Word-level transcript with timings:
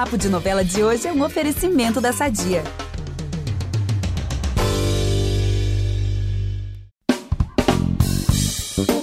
Papo 0.00 0.16
de 0.16 0.30
Novela 0.30 0.64
de 0.64 0.82
hoje 0.82 1.06
é 1.06 1.12
um 1.12 1.22
oferecimento 1.22 2.00
da 2.00 2.10
Sadia. 2.10 2.64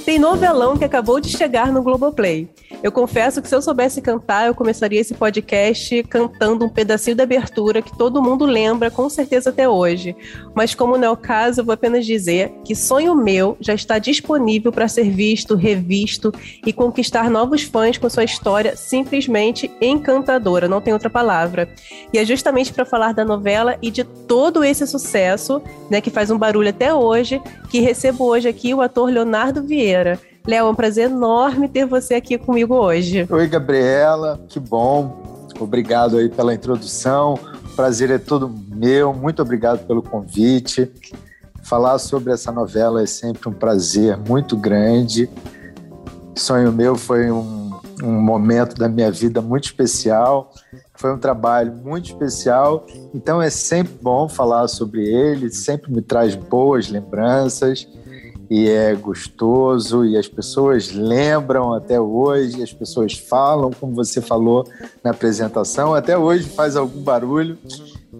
Tem 0.04 0.18
novelão 0.18 0.75
que 0.75 0.83
acabou 0.83 1.20
de 1.20 1.29
chegar 1.29 1.71
no 1.71 1.83
Globoplay. 1.83 2.49
Eu 2.84 2.92
confesso 2.92 3.42
que 3.42 3.50
se 3.50 3.56
eu 3.56 3.62
soubesse 3.62 4.01
cantar, 4.01 4.47
eu 4.47 4.54
começaria 4.54 5.01
esse 5.01 5.15
podcast 5.15 6.04
cantando 6.04 6.65
um 6.65 6.70
pedacinho 6.70 7.15
da 7.15 7.24
abertura 7.24 7.81
que 7.81 7.97
todo 7.97 8.22
mundo 8.22 8.46
lembra 8.46 8.92
com 8.92 9.10
certeza 9.10 9.50
até 9.50 9.68
hoje. 9.68 10.15
Mas 10.54 10.76
como 10.76 10.96
não 10.97 11.08
é 11.08 11.10
o 11.10 11.18
caso, 11.18 11.62
eu 11.62 11.65
vou 11.65 11.74
apenas 11.74 12.05
dizer 12.05 12.54
que 12.63 12.76
Sonho 12.76 13.15
Meu 13.15 13.58
já 13.60 13.74
está 13.74 13.97
disponível 13.97 14.72
para 14.72 14.87
ser 14.87 15.10
visto, 15.10 15.55
revisto 15.55 16.32
e 16.66 16.72
conquistar 16.72 17.32
novos 17.32 17.63
fãs 17.63 17.98
com 17.98 18.09
sua 18.09 18.23
história 18.23 18.78
simplesmente 18.78 19.72
encantadora, 19.82 20.68
não 20.68 20.82
tem 20.82 20.94
outra 20.94 21.09
palavra. 21.09 21.68
E 22.14 22.20
é 22.20 22.26
justamente 22.26 22.72
para 22.72 22.86
falar 22.86 23.14
da 23.14 23.26
novela 23.26 23.78
e 23.82 23.90
de 23.90 24.04
todo 24.04 24.64
esse 24.64 24.86
sucesso, 24.86 25.62
né, 25.90 26.00
que 26.00 26.12
faz 26.12 26.30
um 26.30 26.38
barulho 26.38 26.70
até 26.70 26.94
hoje, 26.94 27.41
que 27.72 27.80
recebo 27.80 28.26
hoje 28.26 28.48
aqui 28.48 28.73
o 28.73 28.82
ator 28.82 29.09
Leonardo 29.09 29.64
Vieira. 29.64 30.20
Léo, 30.48 30.68
é 30.68 30.72
um 30.72 30.76
prazer 30.76 31.12
enorme 31.12 31.68
ter 31.68 31.86
você 31.86 32.14
aqui 32.16 32.38
comigo 32.38 32.74
hoje. 32.74 33.28
Oi, 33.30 33.48
Gabriela, 33.48 34.40
que 34.48 34.62
bom. 34.62 35.44
Obrigado 35.60 36.16
aí 36.16 36.30
pela 36.30 36.54
introdução. 36.54 37.34
O 37.66 37.76
prazer 37.76 38.10
é 38.10 38.18
todo 38.18 38.50
meu. 38.70 39.14
Muito 39.14 39.41
obrigado 39.41 39.86
pelo 39.86 40.02
convite. 40.02 40.90
Falar 41.64 42.00
sobre 42.00 42.32
essa 42.32 42.50
novela 42.50 43.04
é 43.04 43.05
sempre 43.05 43.50
um 43.50 43.52
prazer 43.52 44.18
muito 44.18 44.55
grande. 44.55 45.30
Sonho 46.34 46.72
meu 46.72 46.96
foi 46.96 47.30
um, 47.30 47.77
um 48.02 48.22
momento 48.22 48.74
da 48.77 48.88
minha 48.88 49.12
vida 49.12 49.41
muito 49.41 49.66
especial. 49.66 50.54
Foi 50.96 51.14
um 51.14 51.20
trabalho 51.20 51.74
muito 51.74 52.05
especial, 52.05 52.86
então 53.14 53.41
é 53.41 53.49
sempre 53.49 53.93
bom 54.02 54.30
falar 54.30 54.68
sobre 54.68 55.05
ele, 55.08 55.52
sempre 55.52 55.91
me 55.91 56.02
traz 56.02 56.36
boas 56.36 56.90
lembranças 56.90 57.86
e 58.49 58.70
é 58.70 58.95
gostoso 58.95 60.05
e 60.05 60.17
as 60.17 60.27
pessoas 60.27 60.91
lembram 60.91 61.73
até 61.73 61.99
hoje, 61.99 62.63
as 62.63 62.71
pessoas 62.71 63.13
falam, 63.17 63.71
como 63.71 63.93
você 63.93 64.21
falou 64.21 64.65
na 65.03 65.11
apresentação, 65.11 65.93
até 65.93 66.17
hoje 66.17 66.47
faz 66.47 66.75
algum 66.75 67.01
barulho 67.01 67.57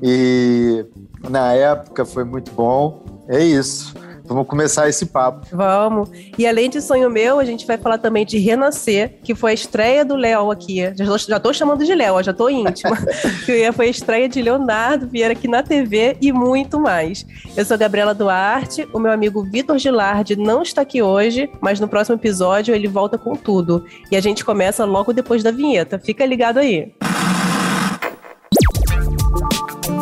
e 0.02 0.86
na 1.30 1.54
época 1.54 2.06
foi 2.06 2.24
muito 2.24 2.52
bom. 2.52 3.04
É 3.28 3.44
isso. 3.44 3.94
Vamos 4.28 4.46
começar 4.46 4.90
esse 4.90 5.06
papo. 5.06 5.48
Vamos. 5.52 6.10
E 6.38 6.46
além 6.46 6.70
de 6.70 6.82
Sonho 6.82 7.10
Meu, 7.10 7.40
a 7.40 7.46
gente 7.46 7.66
vai 7.66 7.78
falar 7.78 7.98
também 7.98 8.26
de 8.26 8.38
Renascer, 8.38 9.16
que 9.24 9.34
foi 9.34 9.52
a 9.52 9.54
estreia 9.54 10.04
do 10.04 10.16
Léo 10.16 10.52
aqui. 10.52 10.82
Já, 10.96 11.18
já 11.18 11.40
tô 11.40 11.54
chamando 11.54 11.86
de 11.86 11.96
Léo, 11.96 12.22
já 12.22 12.34
tô 12.34 12.50
íntima. 12.50 12.98
que 13.46 13.72
foi 13.72 13.88
a 13.88 13.90
estreia 13.90 14.28
de 14.28 14.42
Leonardo 14.42 15.08
Vieira 15.08 15.34
aqui 15.34 15.48
na 15.48 15.64
TV 15.64 16.18
e 16.22 16.32
muito 16.32 16.80
mais. 16.80 17.26
Eu 17.56 17.64
sou 17.64 17.78
Gabriela 17.78 18.14
Duarte, 18.14 18.88
o 18.94 19.00
meu 19.00 19.12
amigo 19.12 19.44
Vitor 19.44 19.78
Gilardi 19.78 20.36
não 20.36 20.62
está 20.62 20.82
aqui 20.82 21.02
hoje, 21.02 21.50
mas 21.62 21.80
no 21.80 21.88
próximo 21.88 22.16
episódio 22.18 22.76
ele 22.76 22.88
volta 22.88 23.18
com 23.18 23.36
tudo. 23.36 23.86
E 24.12 24.18
a 24.18 24.22
gente 24.22 24.44
começa 24.44 24.84
logo 24.84 25.14
depois 25.14 25.42
da 25.42 25.52
vinheta. 25.52 25.98
Fica 25.98 26.26
ligado 26.26 26.58
aí. 26.58 26.94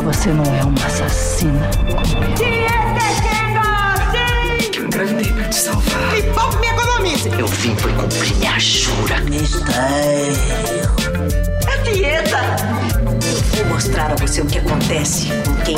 Você 0.03 0.29
não 0.29 0.43
é 0.43 0.63
uma 0.63 0.85
assassina 0.85 1.69
como 2.05 2.23
eu 2.23 2.64
te 5.55 5.61
salvar. 5.61 6.17
E 6.17 6.23
pouco 6.33 6.59
me 6.59 6.67
economize. 6.67 7.29
Eu 7.39 7.47
vim 7.47 7.75
por 7.75 7.91
cumprir 7.93 8.35
minha 8.35 8.59
jura. 8.59 9.21
Mistério. 9.21 10.91
É 11.71 11.77
dieta. 11.83 12.39
Vou 13.55 13.65
mostrar 13.73 14.11
a 14.11 14.15
você 14.15 14.41
o 14.41 14.45
que 14.45 14.59
acontece 14.59 15.27
com 15.45 15.55
quem 15.63 15.77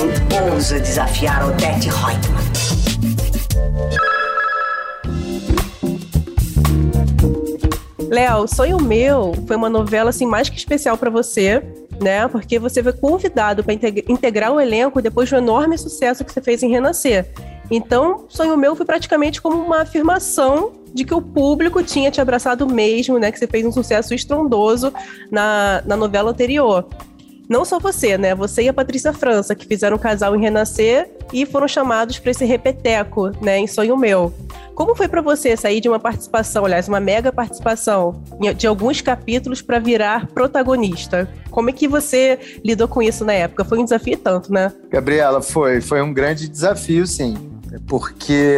ousa 0.52 0.80
desafiar 0.80 1.48
Odette 1.48 1.89
Reutemann. 1.89 2.48
Léo, 8.10 8.48
Sonho 8.48 8.82
Meu 8.82 9.33
foi 9.45 9.55
uma 9.58 9.70
novela 9.70 10.10
assim 10.10 10.26
mais 10.26 10.49
que 10.49 10.58
especial 10.58 10.98
para 10.98 11.10
você, 11.10 11.61
né? 12.02 12.27
Porque 12.30 12.58
você 12.58 12.82
foi 12.82 12.93
convidado 12.93 13.64
para 13.64 13.73
integrar 13.73 14.52
o 14.52 14.60
elenco 14.60 15.02
depois 15.02 15.30
do 15.30 15.36
enorme 15.36 15.77
sucesso 15.77 16.26
que 16.26 16.32
você 16.32 16.42
fez 16.42 16.64
em 16.64 16.70
Renascer. 16.70 17.27
Então, 17.70 18.26
Sonho 18.30 18.58
Meu 18.58 18.76
foi 18.76 18.86
praticamente 18.86 19.42
como 19.42 19.58
uma 19.58 19.82
afirmação 19.82 20.72
de 20.94 21.04
que 21.04 21.14
o 21.14 21.22
público 21.22 21.83
tinha 21.83 22.10
te 22.10 22.22
abraçado 22.22 22.66
mesmo, 22.67 23.20
né? 23.20 23.32
Que 23.32 23.38
você 23.38 23.48
fez 23.48 23.66
um 23.66 23.72
sucesso 23.72 24.14
estrondoso 24.14 24.92
na, 25.30 25.83
na 25.86 25.95
novela 25.95 26.32
anterior. 26.32 26.88
Não 27.50 27.64
só 27.64 27.80
você, 27.80 28.17
né? 28.17 28.36
Você 28.36 28.64
e 28.64 28.70
a 28.70 28.73
Patrícia 28.73 29.14
França, 29.14 29.55
que 29.55 29.66
fizeram 29.66 29.95
um 29.95 30.00
casal 30.00 30.36
em 30.36 30.42
Renascer 30.42 31.10
e 31.32 31.45
foram 31.45 31.67
chamados 31.67 32.20
para 32.20 32.32
esse 32.32 32.44
repeteco, 32.44 33.32
né? 33.42 33.58
Em 33.60 33.67
Sonho 33.67 33.95
Meu. 33.95 34.34
Como 34.76 34.95
foi 34.95 35.08
para 35.08 35.22
você 35.22 35.55
sair 35.55 35.80
de 35.80 35.88
uma 35.88 35.99
participação, 35.99 36.66
aliás, 36.66 36.88
uma 36.88 36.99
mega 36.99 37.32
participação 37.32 38.22
de 38.55 38.67
alguns 38.67 39.02
capítulos 39.02 39.61
para 39.61 39.80
virar 39.80 40.28
protagonista? 40.28 41.28
Como 41.49 41.70
é 41.70 41.73
que 41.73 41.88
você 41.88 42.38
lidou 42.64 42.88
com 42.88 43.02
isso 43.02 43.26
na 43.26 43.34
época? 43.34 43.64
Foi 43.64 43.80
um 43.80 43.84
desafio 43.84 44.17
tanto, 44.17 44.52
né? 44.52 44.72
Gabriela, 44.89 45.42
foi, 45.42 45.82
foi 45.82 46.02
um 46.02 46.14
grande 46.14 46.48
desafio, 46.48 47.08
sim 47.08 47.56
porque 47.86 48.58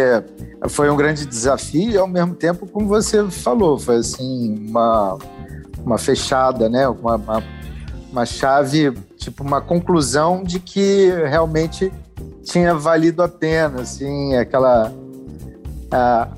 foi 0.69 0.89
um 0.89 0.95
grande 0.95 1.25
desafio 1.25 1.91
e 1.91 1.97
ao 1.97 2.07
mesmo 2.07 2.35
tempo, 2.35 2.67
como 2.67 2.87
você 2.87 3.29
falou, 3.29 3.77
foi 3.77 3.97
assim 3.97 4.67
uma, 4.69 5.17
uma 5.83 5.97
fechada, 5.97 6.69
né? 6.69 6.87
Uma, 6.87 7.15
uma, 7.15 7.43
uma 8.11 8.25
chave, 8.25 8.91
tipo 9.17 9.43
uma 9.43 9.61
conclusão 9.61 10.43
de 10.43 10.59
que 10.59 11.09
realmente 11.27 11.91
tinha 12.43 12.73
valido 12.73 13.21
a 13.21 13.27
pena, 13.27 13.81
assim, 13.81 14.35
aquela 14.35 14.91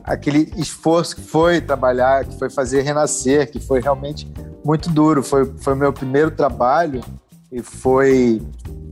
aquele 0.06 0.50
esforço 0.56 1.16
que 1.16 1.22
foi 1.22 1.60
trabalhar, 1.60 2.24
que 2.24 2.40
foi 2.40 2.50
fazer 2.50 2.84
renascer, 2.84 3.52
que 3.52 3.60
foi 3.60 3.82
realmente 3.82 4.32
muito 4.64 4.90
duro. 4.90 5.22
Foi 5.22 5.46
foi 5.58 5.76
meu 5.76 5.92
primeiro 5.92 6.32
trabalho 6.32 7.02
e 7.52 7.62
foi 7.62 8.42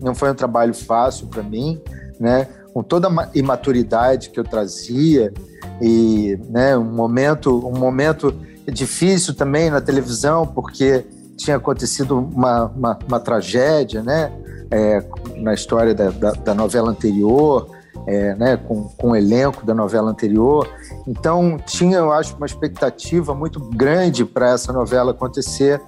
não 0.01 0.13
foi 0.13 0.31
um 0.31 0.35
trabalho 0.35 0.73
fácil 0.73 1.27
para 1.27 1.41
mim, 1.41 1.81
né? 2.19 2.47
Com 2.79 2.83
toda 2.83 3.09
a 3.09 3.29
imaturidade 3.35 4.29
que 4.29 4.39
eu 4.39 4.43
trazia 4.45 5.33
e 5.81 6.39
né, 6.49 6.77
um 6.77 6.85
momento 6.85 7.67
um 7.67 7.77
momento 7.77 8.33
difícil 8.71 9.35
também 9.35 9.69
na 9.69 9.81
televisão 9.81 10.47
porque 10.47 11.05
tinha 11.35 11.57
acontecido 11.57 12.17
uma, 12.17 12.67
uma, 12.67 12.99
uma 13.05 13.19
tragédia 13.19 14.01
né 14.01 14.31
é, 14.71 15.03
na 15.35 15.53
história 15.53 15.93
da, 15.93 16.09
da, 16.09 16.31
da 16.31 16.53
novela 16.53 16.89
anterior 16.89 17.69
é, 18.07 18.33
né, 18.35 18.55
com, 18.55 18.83
com 18.83 19.11
o 19.11 19.15
elenco 19.15 19.65
da 19.65 19.73
novela 19.73 20.09
anterior. 20.09 20.67
Então 21.05 21.59
tinha 21.65 21.97
eu 21.97 22.13
acho 22.13 22.35
uma 22.37 22.45
expectativa 22.45 23.35
muito 23.35 23.59
grande 23.59 24.23
para 24.23 24.51
essa 24.51 24.71
novela 24.71 25.11
acontecer. 25.11 25.81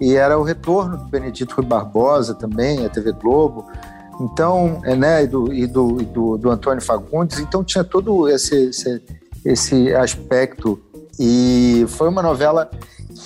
E 0.00 0.14
era 0.14 0.38
o 0.38 0.44
retorno 0.44 0.96
do 0.98 1.04
Benedito 1.04 1.56
Rui 1.56 1.66
Barbosa 1.66 2.32
também 2.32 2.86
a 2.86 2.88
TV 2.88 3.10
Globo 3.12 3.66
então, 4.20 4.80
é, 4.84 4.96
né, 4.96 5.24
e, 5.24 5.26
do, 5.26 5.52
e, 5.52 5.66
do, 5.66 6.00
e 6.00 6.04
do, 6.04 6.38
do, 6.38 6.50
Antônio 6.50 6.82
Fagundes, 6.82 7.38
então 7.38 7.62
tinha 7.62 7.84
todo 7.84 8.28
esse, 8.28 8.68
esse, 8.70 9.02
esse 9.44 9.94
aspecto. 9.94 10.80
E 11.18 11.84
foi 11.88 12.08
uma 12.08 12.22
novela 12.22 12.70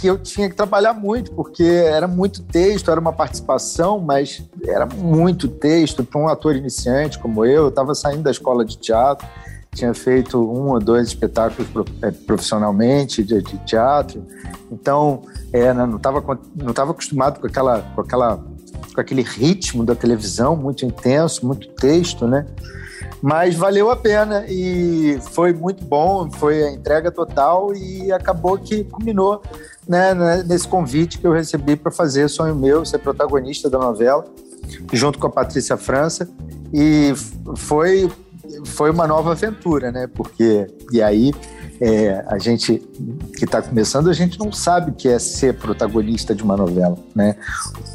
que 0.01 0.07
eu 0.07 0.19
tinha 0.19 0.49
que 0.49 0.57
trabalhar 0.57 0.95
muito, 0.95 1.33
porque 1.33 1.63
era 1.63 2.07
muito 2.07 2.43
texto, 2.43 2.91
era 2.91 3.01
uma 3.01 3.13
participação, 3.13 4.01
mas 4.01 4.43
era 4.67 4.87
muito 4.87 5.49
texto 5.49 6.05
para 6.05 6.21
um 6.21 6.29
ator 6.29 6.57
iniciante 6.57 7.19
como 7.19 7.45
eu. 7.45 7.65
Eu 7.65 7.69
estava 7.69 7.95
saindo 7.95 8.23
da 8.23 8.31
escola 8.31 8.65
de 8.65 8.77
teatro, 8.77 9.27
tinha 9.75 9.95
feito 9.95 10.39
um 10.39 10.71
ou 10.71 10.81
dois 10.81 11.09
espetáculos 11.09 11.69
é, 12.03 12.11
profissionalmente 12.11 13.23
de, 13.23 13.41
de 13.43 13.57
teatro, 13.59 14.27
então 14.71 15.23
é, 15.53 15.73
não 15.73 15.97
estava 15.97 16.41
não 16.55 16.73
tava 16.75 16.91
acostumado 16.91 17.41
com 17.41 17.47
aquela, 17.47 17.81
com 17.95 18.01
aquela 18.01 18.45
com 18.95 19.01
aquele 19.01 19.23
ritmo 19.23 19.85
da 19.85 19.95
televisão 19.95 20.57
muito 20.57 20.85
intenso, 20.85 21.47
muito 21.47 21.69
texto, 21.69 22.27
né? 22.27 22.47
Mas 23.23 23.55
valeu 23.55 23.89
a 23.89 23.97
pena 23.97 24.45
e 24.49 25.17
foi 25.31 25.53
muito 25.53 25.85
bom, 25.85 26.29
foi 26.31 26.65
a 26.65 26.73
entrega 26.73 27.11
total 27.11 27.73
e 27.73 28.11
acabou 28.11 28.59
que 28.59 28.83
culminou 28.83 29.41
né, 29.87 30.13
né 30.13 30.43
nesse 30.43 30.67
convite 30.67 31.19
que 31.19 31.27
eu 31.27 31.33
recebi 31.33 31.77
para 31.77 31.93
fazer 31.93 32.29
Sonho 32.29 32.57
Meu, 32.57 32.85
ser 32.85 32.99
protagonista 32.99 33.71
da 33.71 33.79
novela, 33.79 34.25
junto 34.93 35.21
com 35.21 35.29
a 35.29 35.31
Patrícia 35.31 35.77
França. 35.77 36.29
E 36.73 37.13
foi, 37.57 38.11
foi 38.65 38.91
uma 38.91 39.07
nova 39.07 39.33
aventura, 39.33 39.93
né? 39.93 40.09
Porque, 40.09 40.67
e 40.91 41.01
aí, 41.01 41.33
é, 41.81 42.25
a 42.27 42.39
gente 42.39 42.79
que 43.37 43.45
está 43.45 43.63
começando, 43.63 44.09
a 44.11 44.13
gente 44.13 44.39
não 44.39 44.51
sabe 44.51 44.91
o 44.91 44.95
que 44.95 45.09
é 45.09 45.19
ser 45.19 45.55
protagonista 45.55 46.35
de 46.35 46.43
uma 46.43 46.57
novela, 46.57 46.99
né? 47.15 47.37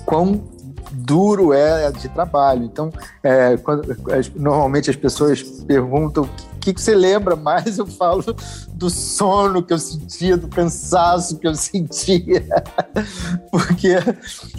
Quão 0.06 0.42
duro 1.08 1.54
é 1.54 1.90
de 1.90 2.10
trabalho. 2.10 2.66
Então, 2.66 2.92
é, 3.24 3.56
quando, 3.56 3.96
normalmente 4.36 4.90
as 4.90 4.96
pessoas 4.98 5.42
perguntam 5.42 6.26
o 6.26 6.60
que, 6.60 6.74
que 6.74 6.82
você 6.82 6.94
lembra 6.94 7.38
mais, 7.38 7.78
eu 7.78 7.88
falo 7.88 8.24
do 8.74 8.90
sono 8.90 9.64
que 9.64 9.72
eu 9.72 9.80
sentia, 9.80 10.36
do 10.36 10.50
cansaço 10.50 11.38
que 11.38 11.48
eu 11.48 11.56
sentia, 11.56 12.46
porque 13.50 13.96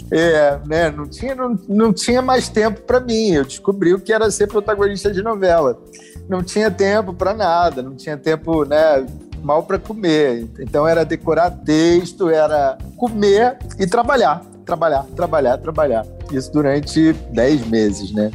é, 0.09 0.59
né, 0.65 0.89
não, 0.89 1.07
tinha, 1.07 1.35
não, 1.35 1.59
não 1.69 1.93
tinha 1.93 2.21
mais 2.21 2.49
tempo 2.49 2.81
para 2.81 2.99
mim. 2.99 3.33
Eu 3.33 3.45
descobri 3.45 3.93
o 3.93 3.99
que 3.99 4.11
era 4.11 4.31
ser 4.31 4.47
protagonista 4.47 5.11
de 5.11 5.21
novela. 5.21 5.79
Não 6.27 6.41
tinha 6.41 6.71
tempo 6.71 7.13
para 7.13 7.33
nada, 7.33 7.83
não 7.83 7.95
tinha 7.95 8.17
tempo, 8.17 8.65
né? 8.65 9.05
mal 9.43 9.63
para 9.63 9.79
comer. 9.79 10.47
Então 10.59 10.87
era 10.87 11.05
decorar 11.05 11.49
texto, 11.51 12.27
era 12.27 12.77
comer 12.97 13.57
e 13.77 13.87
trabalhar, 13.87 14.43
trabalhar, 14.69 15.03
trabalhar, 15.15 15.57
trabalhar. 15.57 16.05
Isso 16.31 16.51
durante 16.51 17.13
10 17.13 17.67
meses, 17.67 18.11
né? 18.11 18.31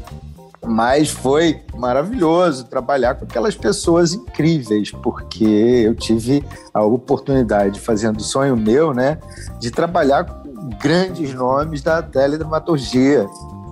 Mas 0.66 1.10
foi 1.10 1.60
maravilhoso 1.76 2.64
trabalhar 2.64 3.14
com 3.14 3.24
aquelas 3.24 3.54
pessoas 3.54 4.14
incríveis, 4.14 4.90
porque 4.90 5.44
eu 5.44 5.94
tive 5.94 6.44
a 6.72 6.82
oportunidade, 6.82 7.78
fazendo 7.78 8.22
sonho 8.22 8.56
meu, 8.56 8.92
né, 8.92 9.18
de 9.60 9.70
trabalhar 9.70 10.24
com 10.24 10.70
grandes 10.80 11.34
nomes 11.34 11.82
da 11.82 12.02
teledramaturgia, 12.02 13.26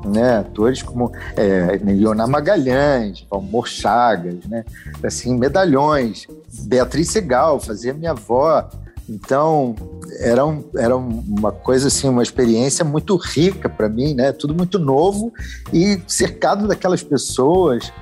né, 0.05 0.39
atores 0.41 0.83
como 0.83 1.11
é, 1.35 1.81
Leonardo 1.83 2.31
Magalhães, 2.31 3.27
Valmor 3.31 3.67
Chagas, 3.67 4.45
né, 4.45 4.63
assim, 5.03 5.35
medalhões, 5.39 6.27
Beatriz 6.65 7.09
Segal, 7.09 7.59
fazia 7.59 7.95
minha 7.95 8.11
avó, 8.11 8.69
então, 9.13 9.75
era, 10.21 10.45
um, 10.45 10.65
era 10.75 10.97
uma 10.97 11.53
coisa 11.53 11.89
assim, 11.89 12.09
uma 12.09 12.23
experiência 12.23 12.85
muito 12.85 13.17
rica 13.17 13.69
para 13.69 13.89
mim, 13.89 14.15
né? 14.15 14.33
Tudo 14.33 14.55
muito 14.55 14.79
novo 14.79 15.33
e 15.73 16.01
cercado 16.07 16.67
daquelas 16.67 17.03
pessoas 17.03 17.93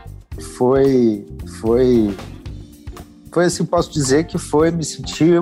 foi 0.56 1.26
foi 1.60 2.16
foi 3.32 3.44
assim, 3.44 3.64
posso 3.64 3.92
dizer 3.92 4.24
que 4.24 4.38
foi 4.38 4.70
me 4.70 4.84
sentir 4.84 5.40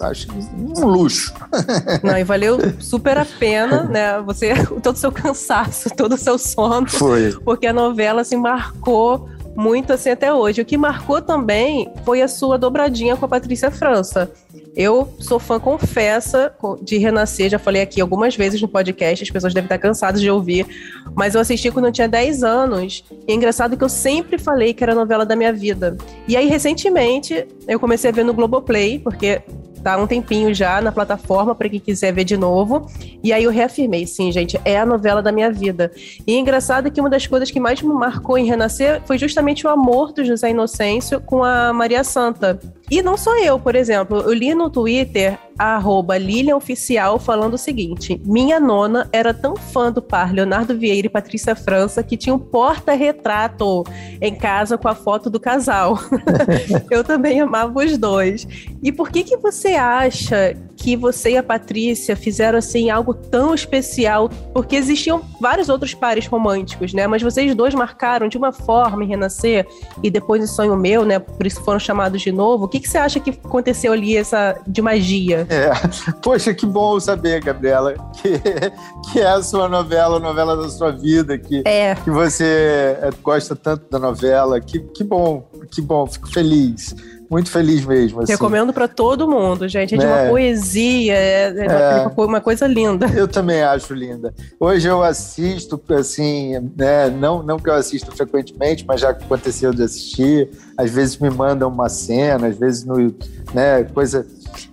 acho 0.00 0.28
um 0.32 0.86
luxo. 0.86 1.34
Não, 2.02 2.16
e 2.16 2.24
valeu 2.24 2.58
super 2.78 3.18
a 3.18 3.24
pena, 3.24 3.82
né? 3.82 4.20
Você, 4.22 4.54
todo 4.82 4.94
o 4.94 4.98
seu 4.98 5.10
cansaço, 5.10 5.90
todo 5.90 6.14
o 6.14 6.18
seu 6.18 6.38
sono. 6.38 6.88
Foi. 6.88 7.32
Porque 7.44 7.66
a 7.66 7.72
novela 7.72 8.22
assim 8.22 8.36
marcou 8.36 9.28
muito 9.58 9.92
assim 9.92 10.10
até 10.10 10.32
hoje. 10.32 10.62
O 10.62 10.64
que 10.64 10.78
marcou 10.78 11.20
também 11.20 11.90
foi 12.04 12.22
a 12.22 12.28
sua 12.28 12.56
dobradinha 12.56 13.16
com 13.16 13.24
a 13.24 13.28
Patrícia 13.28 13.72
França. 13.72 14.30
Eu 14.76 15.12
sou 15.18 15.40
fã, 15.40 15.58
confessa, 15.58 16.54
de 16.80 16.96
Renascer, 16.96 17.50
já 17.50 17.58
falei 17.58 17.82
aqui 17.82 18.00
algumas 18.00 18.36
vezes 18.36 18.62
no 18.62 18.68
podcast, 18.68 19.24
as 19.24 19.30
pessoas 19.30 19.52
devem 19.52 19.66
estar 19.66 19.78
cansadas 19.78 20.20
de 20.20 20.30
ouvir, 20.30 20.64
mas 21.16 21.34
eu 21.34 21.40
assisti 21.40 21.72
quando 21.72 21.86
eu 21.86 21.92
tinha 21.92 22.06
10 22.06 22.44
anos. 22.44 23.04
E 23.26 23.32
é 23.32 23.34
engraçado 23.34 23.76
que 23.76 23.82
eu 23.82 23.88
sempre 23.88 24.38
falei 24.38 24.72
que 24.72 24.84
era 24.84 24.92
a 24.92 24.94
novela 24.94 25.26
da 25.26 25.34
minha 25.34 25.52
vida. 25.52 25.96
E 26.28 26.36
aí, 26.36 26.46
recentemente, 26.46 27.44
eu 27.66 27.80
comecei 27.80 28.10
a 28.10 28.12
ver 28.12 28.24
no 28.24 28.32
Globoplay, 28.32 29.00
porque 29.00 29.42
tá 29.78 29.96
um 29.96 30.06
tempinho 30.06 30.54
já 30.54 30.80
na 30.80 30.92
plataforma 30.92 31.54
para 31.54 31.68
quem 31.68 31.80
quiser 31.80 32.12
ver 32.12 32.24
de 32.24 32.36
novo. 32.36 32.90
E 33.22 33.32
aí 33.32 33.44
eu 33.44 33.50
reafirmei, 33.50 34.06
sim, 34.06 34.30
gente, 34.32 34.60
é 34.64 34.78
a 34.78 34.86
novela 34.86 35.22
da 35.22 35.32
minha 35.32 35.50
vida. 35.50 35.90
E 36.26 36.34
é 36.34 36.38
engraçado 36.38 36.90
que 36.90 37.00
uma 37.00 37.10
das 37.10 37.26
coisas 37.26 37.50
que 37.50 37.60
mais 37.60 37.82
me 37.82 37.92
marcou 37.92 38.38
em 38.38 38.46
Renascer 38.46 39.02
foi 39.06 39.18
justamente 39.18 39.66
o 39.66 39.70
amor 39.70 40.12
do 40.12 40.24
José 40.24 40.50
Inocêncio 40.50 41.20
com 41.20 41.42
a 41.42 41.72
Maria 41.72 42.04
Santa. 42.04 42.58
E 42.90 43.02
não 43.02 43.16
sou 43.16 43.36
eu, 43.36 43.58
por 43.58 43.74
exemplo, 43.74 44.18
eu 44.18 44.32
li 44.32 44.54
no 44.54 44.70
Twitter 44.70 45.38
arroba 45.58 46.14
Oficial 46.56 47.18
falando 47.18 47.54
o 47.54 47.58
seguinte: 47.58 48.20
minha 48.24 48.60
nona 48.60 49.08
era 49.12 49.34
tão 49.34 49.56
fã 49.56 49.90
do 49.90 50.00
par 50.00 50.32
Leonardo 50.32 50.78
Vieira 50.78 51.06
e 51.06 51.10
Patrícia 51.10 51.56
França 51.56 52.02
que 52.02 52.16
tinha 52.16 52.34
um 52.34 52.38
porta-retrato 52.38 53.84
em 54.20 54.34
casa 54.34 54.78
com 54.78 54.88
a 54.88 54.94
foto 54.94 55.28
do 55.28 55.40
casal. 55.40 55.98
eu 56.90 57.02
também 57.02 57.40
amava 57.40 57.84
os 57.84 57.98
dois. 57.98 58.46
E 58.82 58.92
por 58.92 59.10
que 59.10 59.24
que 59.24 59.36
você 59.36 59.74
acha 59.74 60.56
que 60.78 60.96
você 60.96 61.32
e 61.32 61.36
a 61.36 61.42
Patrícia 61.42 62.14
fizeram 62.14 62.58
assim 62.58 62.88
algo 62.88 63.12
tão 63.12 63.52
especial? 63.52 64.30
Porque 64.54 64.76
existiam 64.76 65.20
vários 65.40 65.68
outros 65.68 65.92
pares 65.92 66.26
românticos, 66.26 66.94
né? 66.94 67.06
Mas 67.06 67.20
vocês 67.20 67.54
dois 67.54 67.74
marcaram 67.74 68.28
de 68.28 68.38
uma 68.38 68.52
forma 68.52 69.02
em 69.04 69.08
Renascer 69.08 69.66
e 70.02 70.10
depois 70.10 70.42
em 70.42 70.46
Sonho 70.46 70.76
Meu, 70.76 71.04
né? 71.04 71.18
Por 71.18 71.46
isso 71.46 71.62
foram 71.64 71.80
chamados 71.80 72.22
de 72.22 72.30
novo. 72.30 72.66
O 72.66 72.68
que 72.68 72.78
que 72.78 72.88
você 72.88 72.96
acha 72.96 73.18
que 73.18 73.30
aconteceu 73.30 73.92
ali 73.92 74.16
essa 74.16 74.58
de 74.66 74.80
magia? 74.80 75.46
É. 75.50 75.72
Poxa, 76.22 76.54
que 76.54 76.64
bom 76.64 77.00
saber, 77.00 77.42
Gabriela, 77.42 77.94
que, 78.14 78.40
que 79.10 79.20
é 79.20 79.26
a 79.26 79.42
sua 79.42 79.68
novela, 79.68 80.18
a 80.18 80.20
novela 80.20 80.56
da 80.56 80.68
sua 80.68 80.92
vida, 80.92 81.36
que, 81.36 81.62
é. 81.66 81.96
que 81.96 82.10
você 82.10 82.96
é, 83.02 83.10
gosta 83.20 83.56
tanto 83.56 83.90
da 83.90 83.98
novela. 83.98 84.60
Que, 84.60 84.78
que 84.78 85.02
bom, 85.02 85.48
que 85.70 85.82
bom, 85.82 86.06
fico 86.06 86.30
feliz 86.30 86.94
muito 87.30 87.50
feliz 87.50 87.84
mesmo. 87.84 88.22
Assim. 88.22 88.32
Recomendo 88.32 88.72
para 88.72 88.88
todo 88.88 89.28
mundo, 89.28 89.68
gente. 89.68 89.94
É 89.94 89.98
de 89.98 90.06
uma 90.06 90.20
é. 90.20 90.28
poesia, 90.30 91.14
é, 91.14 91.54
é, 91.56 91.66
é, 91.66 92.12
uma 92.16 92.40
coisa 92.40 92.66
linda. 92.66 93.06
Eu 93.14 93.28
também 93.28 93.62
acho 93.62 93.92
linda. 93.92 94.34
Hoje 94.58 94.88
eu 94.88 95.02
assisto, 95.02 95.80
assim, 95.90 96.54
né, 96.76 97.10
não, 97.10 97.42
não 97.42 97.58
que 97.58 97.68
eu 97.68 97.74
assisto 97.74 98.10
frequentemente, 98.12 98.84
mas 98.86 99.00
já 99.00 99.10
aconteceu 99.10 99.72
de 99.72 99.82
assistir. 99.82 100.48
Às 100.76 100.90
vezes 100.90 101.18
me 101.18 101.30
mandam 101.30 101.68
uma 101.68 101.88
cena, 101.88 102.46
às 102.46 102.56
vezes 102.56 102.84
no, 102.84 102.96
né, 103.52 103.84
coisa 103.92 104.26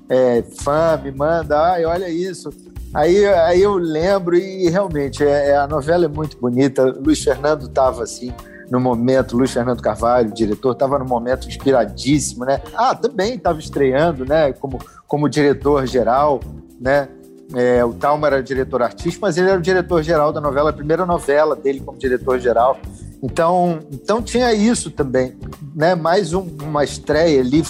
é, 0.09 0.43
fã 0.57 0.99
me 1.03 1.11
manda, 1.11 1.59
ai, 1.59 1.85
olha 1.85 2.09
isso. 2.09 2.49
Aí, 2.93 3.25
aí 3.25 3.61
eu 3.61 3.75
lembro 3.75 4.37
e 4.37 4.69
realmente 4.69 5.21
é, 5.21 5.49
é 5.49 5.57
a 5.57 5.67
novela 5.67 6.05
é 6.05 6.07
muito 6.07 6.37
bonita. 6.37 6.85
Luiz 6.85 7.21
Fernando 7.21 7.65
estava 7.65 8.03
assim 8.03 8.33
no 8.69 8.79
momento, 8.79 9.37
Luiz 9.37 9.51
Fernando 9.51 9.81
Carvalho, 9.81 10.31
diretor, 10.31 10.71
estava 10.71 10.99
no 10.99 11.05
momento 11.05 11.47
inspiradíssimo, 11.47 12.45
né? 12.45 12.61
Ah, 12.73 12.95
também 12.95 13.35
estava 13.35 13.59
estreando, 13.59 14.25
né? 14.25 14.53
Como, 14.53 14.79
como 15.07 15.29
diretor 15.29 15.85
geral, 15.85 16.39
né? 16.79 17.07
É, 17.53 17.85
o 17.85 17.93
Talma 17.93 18.27
era 18.27 18.41
diretor 18.41 18.81
artístico, 18.81 19.21
mas 19.21 19.37
ele 19.37 19.49
era 19.49 19.59
o 19.59 19.61
diretor 19.61 20.01
geral 20.01 20.33
da 20.33 20.41
novela, 20.41 20.71
a 20.71 20.73
primeira 20.73 21.05
novela 21.05 21.55
dele 21.55 21.79
como 21.79 21.97
diretor 21.97 22.39
geral. 22.39 22.79
Então, 23.21 23.79
então 23.91 24.21
tinha 24.21 24.53
isso 24.53 24.91
também, 24.91 25.35
né? 25.75 25.95
Mais 25.95 26.33
um, 26.33 26.47
uma 26.61 26.83
estreia 26.83 27.39
ali 27.41 27.63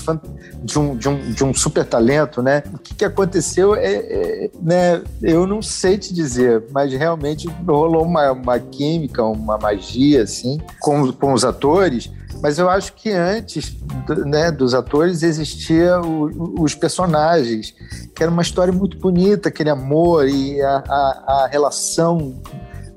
de 0.64 0.80
um, 0.80 0.96
de 0.96 1.08
um, 1.08 1.32
de 1.32 1.44
um 1.44 1.54
super 1.54 1.86
talento, 1.86 2.42
né? 2.42 2.64
O 2.74 2.78
que, 2.80 2.96
que 2.96 3.06
aconteceu 3.06 3.76
é, 3.76 3.94
é, 3.94 4.52
né? 4.62 5.02
Eu 5.22 5.46
não 5.46 5.62
sei 5.62 5.98
te 5.98 6.14
dizer, 6.14 6.64
mas 6.72 6.92
realmente 6.92 7.48
rolou 7.66 8.04
uma, 8.04 8.32
uma 8.32 8.60
química, 8.60 9.24
uma 9.24 9.58
magia 9.58 10.24
assim 10.24 10.60
com, 10.80 11.12
com 11.14 11.34
os 11.34 11.46
atores. 11.46 12.12
Mas 12.42 12.60
eu 12.60 12.70
acho 12.70 12.94
que 12.94 13.12
antes 13.12 13.78
né, 14.26 14.52
dos 14.52 14.74
atores 14.74 15.24
existia 15.24 16.02
o, 16.02 16.62
os 16.62 16.76
personagens, 16.76 17.74
que 18.14 18.22
era 18.22 18.32
uma 18.32 18.42
história 18.42 18.74
muito 18.74 18.98
bonita, 18.98 19.50
aquele 19.50 19.70
amor 19.70 20.28
e 20.28 20.62
a, 20.62 20.84
a, 20.88 21.44
a 21.44 21.48
relação 21.50 22.42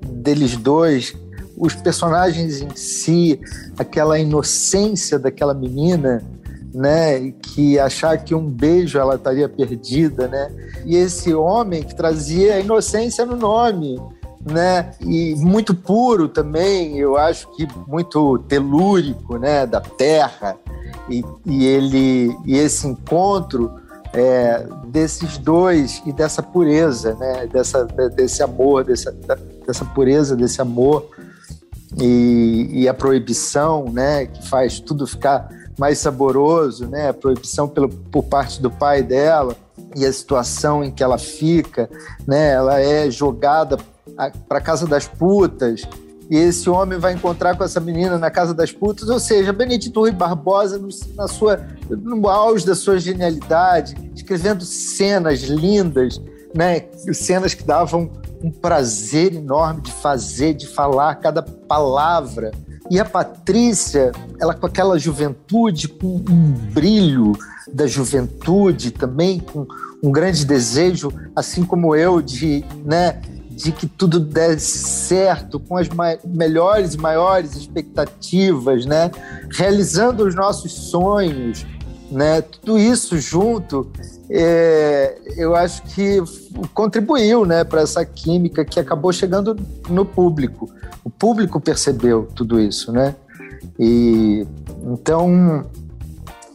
deles 0.03 0.57
dois 0.57 1.15
os 1.59 1.75
personagens 1.75 2.63
em 2.63 2.71
si, 2.75 3.41
aquela 3.79 4.19
inocência 4.19 5.19
daquela 5.19 5.53
menina, 5.53 6.23
né, 6.73 7.33
que 7.43 7.79
achar 7.79 8.17
que 8.19 8.35
um 8.35 8.49
beijo 8.49 8.99
ela 8.99 9.17
estaria 9.17 9.49
perdida, 9.49 10.29
né? 10.29 10.51
E 10.85 10.97
esse 10.97 11.35
homem 11.35 11.83
que 11.83 11.95
trazia 11.95 12.55
a 12.55 12.61
inocência 12.61 13.25
no 13.25 13.37
nome, 13.37 14.01
né? 14.45 14.93
E 15.01 15.35
muito 15.37 15.75
puro 15.75 16.29
também, 16.29 16.99
eu 16.99 17.17
acho 17.17 17.51
que 17.57 17.67
muito 17.87 18.39
telúrico, 18.41 19.39
né, 19.39 19.67
da 19.67 19.81
terra. 19.81 20.57
E, 21.09 21.25
e 21.47 21.67
ele 21.67 22.37
e 22.45 22.57
esse 22.57 22.87
encontro 22.87 23.73
é, 24.13 24.67
desses 24.87 25.39
dois 25.39 26.03
e 26.05 26.13
dessa 26.13 26.43
pureza, 26.43 27.15
né? 27.15 27.47
Dessa, 27.47 27.85
desse 28.15 28.43
amor, 28.43 28.85
dessa, 28.85 29.11
dessa 29.67 29.85
pureza, 29.87 30.37
desse 30.37 30.61
amor 30.61 31.09
e, 31.97 32.83
e, 32.83 32.89
a 32.89 32.93
proibição, 32.93 33.87
né, 33.91 34.27
que 34.27 34.47
faz 34.47 34.79
tudo 34.79 35.07
ficar 35.07 35.49
mais 35.79 35.99
saboroso, 35.99 36.87
né, 36.87 37.09
a 37.09 37.15
proibição 37.15 37.67
pelo, 37.69 37.89
por 37.89 38.25
parte 38.25 38.61
do 38.61 38.71
pai 38.71 39.03
dela 39.03 39.57
e 39.97 40.05
a 40.05 40.13
situação 40.13 40.85
em 40.85 40.91
que 40.91 41.03
ela 41.03 41.17
fica, 41.17 41.89
né, 42.27 42.53
ela 42.53 42.81
é 42.81 43.11
jogada 43.11 43.79
para 44.49 44.61
casa 44.61 44.87
das 44.87 45.07
putas. 45.07 45.83
E 46.31 46.37
esse 46.37 46.69
homem 46.69 46.99
vai 46.99 47.15
encontrar 47.15 47.57
com 47.57 47.65
essa 47.65 47.81
menina 47.81 48.19
na 48.19 48.31
casa 48.31 48.53
das 48.53 48.71
putas, 48.71 49.09
ou 49.09 49.19
seja, 49.19 49.51
Benedito 49.51 49.99
Rui 49.99 50.13
Barbosa 50.13 50.79
no, 50.79 50.89
na 51.17 51.27
sua, 51.27 51.67
no 51.89 52.29
auge 52.29 52.67
da 52.67 52.75
sua 52.75 52.99
genialidade, 52.99 53.97
escrevendo 54.15 54.63
cenas 54.63 55.41
lindas, 55.41 56.21
né, 56.55 56.85
cenas 57.15 57.55
que 57.55 57.65
davam 57.65 58.11
um 58.43 58.51
prazer 58.51 59.35
enorme 59.35 59.83
de 59.83 59.93
fazer, 59.93 60.55
de 60.55 60.67
falar 60.67 61.17
cada 61.17 61.43
palavra. 61.43 62.53
E 62.91 62.99
a 62.99 63.05
Patrícia, 63.05 64.13
ela 64.41 64.55
com 64.55 64.67
aquela 64.67 64.99
juventude, 64.99 65.89
com 65.89 66.17
um 66.17 66.53
brilho 66.73 67.33
da 67.73 67.87
juventude 67.87 68.91
também, 68.91 69.41
com 69.41 69.67
um 70.03 70.11
grande 70.11 70.45
desejo, 70.45 71.13
assim 71.35 71.65
como 71.65 71.95
eu, 71.95 72.23
de, 72.23 72.65
né, 72.85 73.21
de 73.51 73.73
que 73.73 73.87
tudo 73.87 74.21
desse 74.21 74.79
certo, 74.79 75.59
com 75.59 75.77
as 75.77 75.89
melhores 76.25 76.95
e 76.95 76.99
maiores 76.99 77.57
expectativas, 77.57 78.87
né? 78.87 79.11
Realizando 79.51 80.25
os 80.25 80.35
nossos 80.35 80.73
sonhos, 80.73 81.67
né? 82.11 82.41
Tudo 82.41 82.79
isso 82.79 83.19
junto, 83.19 83.91
é, 84.31 85.17
eu 85.37 85.55
acho 85.57 85.83
que 85.83 86.23
contribuiu, 86.75 87.45
né, 87.45 87.65
para 87.65 87.81
essa 87.81 88.05
química 88.05 88.65
que 88.65 88.79
acabou 88.79 89.13
chegando 89.13 89.57
no 89.89 90.05
público. 90.05 90.71
O 91.03 91.11
público 91.11 91.61
percebeu 91.61 92.29
tudo 92.35 92.61
isso, 92.61 92.93
né? 92.93 93.15
E 93.79 94.47
então 94.85 95.65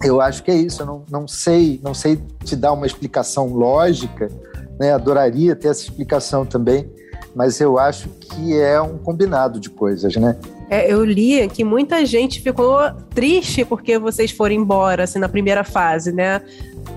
eu 0.04 0.22
acho 0.22 0.44
que 0.44 0.52
é 0.52 0.56
isso. 0.56 0.82
Eu 0.82 0.86
não, 0.86 1.04
não 1.10 1.28
sei, 1.28 1.80
não 1.84 1.94
sei 1.94 2.20
te 2.44 2.56
dar 2.56 2.74
uma 2.74 2.86
explicação 2.86 3.48
lógica, 3.48 4.30
né? 4.80 4.94
Adoraria 4.94 5.56
ter 5.56 5.70
essa 5.70 5.82
explicação 5.82 6.46
também, 6.46 6.88
mas 7.36 7.60
eu 7.60 7.80
acho 7.80 8.10
que 8.10 8.56
é 8.60 8.80
um 8.80 8.98
combinado 9.00 9.60
de 9.60 9.70
coisas, 9.70 10.16
né? 10.16 10.38
É, 10.70 10.92
eu 10.92 11.04
li 11.04 11.48
que 11.50 11.64
muita 11.64 12.06
gente 12.06 12.42
ficou 12.42 12.80
triste 13.14 13.66
porque 13.66 13.98
vocês 13.98 14.32
foram 14.32 14.56
embora, 14.56 15.04
assim, 15.04 15.20
na 15.20 15.30
primeira 15.30 15.64
fase, 15.64 16.12
né? 16.12 16.42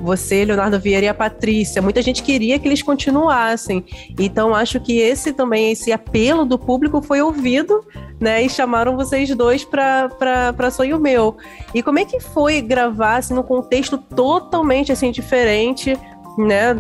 Você, 0.03 0.45
Leonardo 0.45 0.79
Vieira 0.79 1.07
e 1.07 1.09
a 1.09 1.15
Patrícia. 1.15 1.81
Muita 1.81 2.03
gente 2.03 2.23
queria 2.23 2.59
que 2.59 2.69
eles 2.69 2.83
continuassem. 2.83 3.85
Então, 4.19 4.55
acho 4.55 4.81
que 4.81 4.99
esse 4.99 5.33
também, 5.33 5.73
esse 5.73 5.93
apelo 5.93 6.45
do 6.45 6.59
público 6.59 7.01
foi 7.01 7.23
ouvido, 7.23 7.85
né? 8.21 8.43
E 8.43 8.49
chamaram 8.49 8.97
vocês 8.97 9.35
dois 9.35 9.65
para 9.65 10.71
Sonho 10.71 10.99
Meu. 10.99 11.37
E 11.75 11.83
como 11.83 11.99
é 11.99 12.05
que 12.05 12.21
foi 12.21 12.61
gravar, 12.61 13.17
assim, 13.17 13.35
num 13.35 13.43
contexto 13.43 13.97
totalmente, 13.97 14.93
assim, 14.93 15.11
diferente 15.11 15.99
né? 16.37 16.77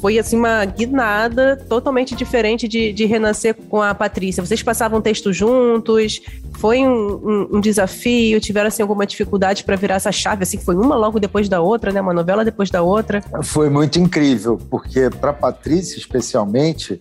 Foi 0.00 0.18
assim 0.18 0.36
uma 0.36 0.64
guinada 0.64 1.56
totalmente 1.68 2.14
diferente 2.14 2.66
de, 2.66 2.92
de 2.92 3.04
renascer 3.04 3.54
com 3.54 3.82
a 3.82 3.94
Patrícia. 3.94 4.44
Vocês 4.44 4.62
passavam 4.62 5.00
texto 5.00 5.32
juntos, 5.32 6.20
foi 6.58 6.86
um, 6.86 6.90
um, 6.90 7.48
um 7.56 7.60
desafio, 7.60 8.40
tiveram 8.40 8.68
assim 8.68 8.82
alguma 8.82 9.06
dificuldade 9.06 9.64
para 9.64 9.76
virar 9.76 9.96
essa 9.96 10.12
chave, 10.12 10.44
assim, 10.44 10.58
foi 10.58 10.74
uma 10.74 10.96
logo 10.96 11.20
depois 11.20 11.48
da 11.48 11.60
outra, 11.60 11.92
né? 11.92 12.00
Uma 12.00 12.14
novela 12.14 12.44
depois 12.44 12.70
da 12.70 12.82
outra. 12.82 13.22
Foi 13.42 13.68
muito 13.68 13.98
incrível, 13.98 14.58
porque 14.70 15.10
para 15.10 15.32
Patrícia 15.32 15.98
especialmente, 15.98 16.98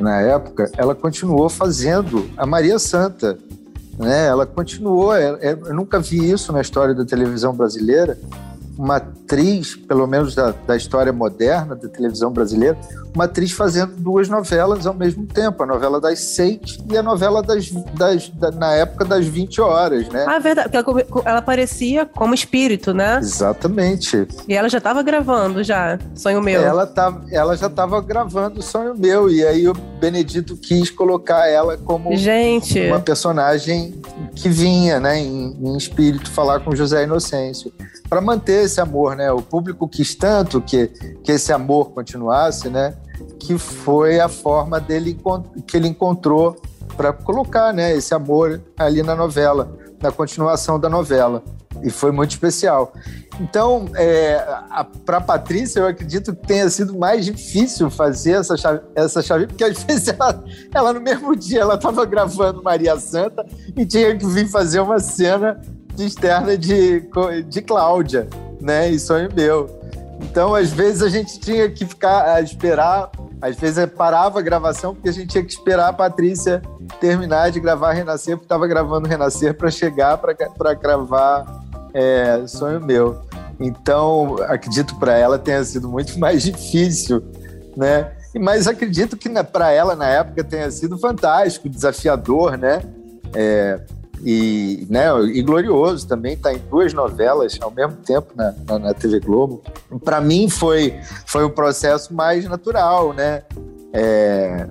na 0.00 0.20
época, 0.20 0.70
ela 0.76 0.94
continuou 0.94 1.48
fazendo 1.48 2.28
a 2.36 2.46
Maria 2.46 2.78
Santa. 2.78 3.38
Né? 3.98 4.26
Ela 4.26 4.44
continuou, 4.44 5.14
é, 5.14 5.38
é, 5.40 5.52
eu 5.52 5.74
nunca 5.74 6.00
vi 6.00 6.30
isso 6.30 6.52
na 6.52 6.60
história 6.60 6.92
da 6.92 7.04
televisão 7.04 7.54
brasileira 7.54 8.18
uma 8.76 8.96
atriz, 8.96 9.76
pelo 9.76 10.06
menos 10.06 10.34
da, 10.34 10.52
da 10.66 10.76
história 10.76 11.12
moderna 11.12 11.74
da 11.74 11.88
televisão 11.88 12.32
brasileira, 12.32 12.76
uma 13.14 13.24
atriz 13.24 13.52
fazendo 13.52 13.94
duas 13.96 14.28
novelas 14.28 14.86
ao 14.86 14.94
mesmo 14.94 15.24
tempo, 15.26 15.62
a 15.62 15.66
novela 15.66 16.00
das 16.00 16.18
seis 16.18 16.78
e 16.90 16.96
a 16.96 17.02
novela 17.02 17.42
das, 17.42 17.70
das 17.70 18.28
da, 18.30 18.50
na 18.50 18.72
época 18.72 19.04
das 19.04 19.26
20 19.26 19.60
horas, 19.60 20.08
né? 20.08 20.24
Ah, 20.26 20.38
verdade, 20.38 20.68
porque 20.68 20.90
ela, 20.90 21.22
ela 21.24 21.38
aparecia 21.38 22.04
como 22.04 22.34
espírito, 22.34 22.92
né? 22.92 23.18
Exatamente. 23.18 24.26
E 24.48 24.54
ela 24.54 24.68
já 24.68 24.78
estava 24.78 25.02
gravando 25.02 25.62
já, 25.62 25.98
Sonho 26.14 26.42
Meu. 26.42 26.60
Ela, 26.60 26.86
tá, 26.86 27.20
ela 27.30 27.56
já 27.56 27.68
estava 27.68 28.00
gravando 28.00 28.60
Sonho 28.62 28.96
Meu, 28.96 29.30
e 29.30 29.44
aí 29.46 29.68
o 29.68 29.74
Benedito 29.74 30.56
quis 30.56 30.90
colocar 30.90 31.48
ela 31.48 31.76
como 31.76 32.16
Gente. 32.16 32.80
uma 32.80 33.00
personagem 33.00 34.00
que 34.34 34.48
vinha, 34.48 34.98
né, 34.98 35.18
em, 35.18 35.56
em 35.60 35.76
espírito, 35.76 36.30
falar 36.30 36.60
com 36.60 36.74
José 36.74 37.04
Inocêncio, 37.04 37.72
para 38.08 38.20
manter 38.20 38.63
esse 38.64 38.80
amor, 38.80 39.16
né? 39.16 39.30
O 39.32 39.42
público 39.42 39.88
quis 39.88 40.14
tanto 40.14 40.60
que, 40.60 40.88
que 41.22 41.32
esse 41.32 41.52
amor 41.52 41.90
continuasse, 41.90 42.68
né? 42.68 42.94
Que 43.38 43.58
foi 43.58 44.20
a 44.20 44.28
forma 44.28 44.80
dele 44.80 45.18
que 45.66 45.76
ele 45.76 45.88
encontrou 45.88 46.56
para 46.96 47.12
colocar, 47.12 47.72
né? 47.72 47.94
Esse 47.94 48.14
amor 48.14 48.60
ali 48.76 49.02
na 49.02 49.14
novela, 49.14 49.76
na 50.00 50.10
continuação 50.10 50.78
da 50.78 50.88
novela. 50.88 51.42
E 51.82 51.90
foi 51.90 52.12
muito 52.12 52.30
especial. 52.30 52.92
Então, 53.40 53.86
é, 53.94 54.42
para 55.04 55.20
Patrícia, 55.20 55.80
eu 55.80 55.86
acredito 55.86 56.34
que 56.34 56.46
tenha 56.46 56.68
sido 56.70 56.96
mais 56.96 57.24
difícil 57.24 57.90
fazer 57.90 58.32
essa 58.32 58.56
chave, 58.56 58.80
essa 58.94 59.22
chave 59.22 59.46
porque 59.46 59.64
às 59.64 59.82
vezes 59.82 60.08
ela, 60.08 60.44
ela 60.72 60.92
no 60.92 61.00
mesmo 61.00 61.34
dia 61.34 61.60
ela 61.60 61.74
estava 61.74 62.04
gravando 62.04 62.62
Maria 62.62 62.96
Santa 62.98 63.44
e 63.76 63.84
tinha 63.84 64.16
que 64.16 64.26
vir 64.26 64.48
fazer 64.48 64.80
uma 64.80 65.00
cena 65.00 65.60
externa 65.98 66.56
de, 66.56 67.08
de 67.48 67.62
Cláudia 67.62 68.28
né? 68.64 68.90
E 68.90 68.98
sonho 68.98 69.28
meu. 69.32 69.68
Então, 70.20 70.54
às 70.54 70.70
vezes, 70.70 71.02
a 71.02 71.08
gente 71.08 71.38
tinha 71.38 71.68
que 71.68 71.84
ficar 71.84 72.34
a 72.34 72.40
esperar, 72.40 73.10
às 73.42 73.56
vezes 73.56 73.84
parava 73.90 74.38
a 74.38 74.42
gravação, 74.42 74.94
porque 74.94 75.08
a 75.08 75.12
gente 75.12 75.28
tinha 75.28 75.44
que 75.44 75.52
esperar 75.52 75.88
a 75.88 75.92
Patrícia 75.92 76.62
terminar 77.00 77.50
de 77.50 77.60
gravar 77.60 77.92
Renascer, 77.92 78.36
porque 78.36 78.46
estava 78.46 78.66
gravando 78.66 79.08
Renascer 79.08 79.54
para 79.54 79.70
chegar 79.70 80.16
para 80.16 80.74
gravar 80.74 81.62
é, 81.92 82.44
Sonho 82.46 82.80
Meu. 82.80 83.20
Então, 83.60 84.36
acredito 84.48 84.98
para 84.98 85.16
ela 85.16 85.38
tenha 85.38 85.62
sido 85.62 85.88
muito 85.88 86.16
mais 86.18 86.42
difícil, 86.42 87.22
né? 87.76 88.10
Mas 88.40 88.66
acredito 88.66 89.16
que 89.16 89.28
né, 89.28 89.42
para 89.44 89.70
ela, 89.70 89.94
na 89.94 90.08
época, 90.08 90.42
tenha 90.42 90.68
sido 90.70 90.98
fantástico, 90.98 91.68
desafiador, 91.68 92.56
né? 92.56 92.82
É, 93.32 93.80
e, 94.24 94.86
né, 94.88 95.06
e 95.34 95.42
glorioso 95.42 96.08
também, 96.08 96.32
está 96.32 96.52
em 96.52 96.58
duas 96.70 96.94
novelas 96.94 97.58
ao 97.60 97.70
mesmo 97.70 97.96
tempo 97.96 98.32
na, 98.34 98.54
na, 98.66 98.78
na 98.78 98.94
TV 98.94 99.20
Globo. 99.20 99.62
Para 100.02 100.20
mim 100.20 100.48
foi, 100.48 100.98
foi 101.26 101.44
um 101.44 101.50
processo 101.50 102.14
mais 102.14 102.46
natural, 102.46 103.12
né? 103.12 103.42
É, 103.92 104.66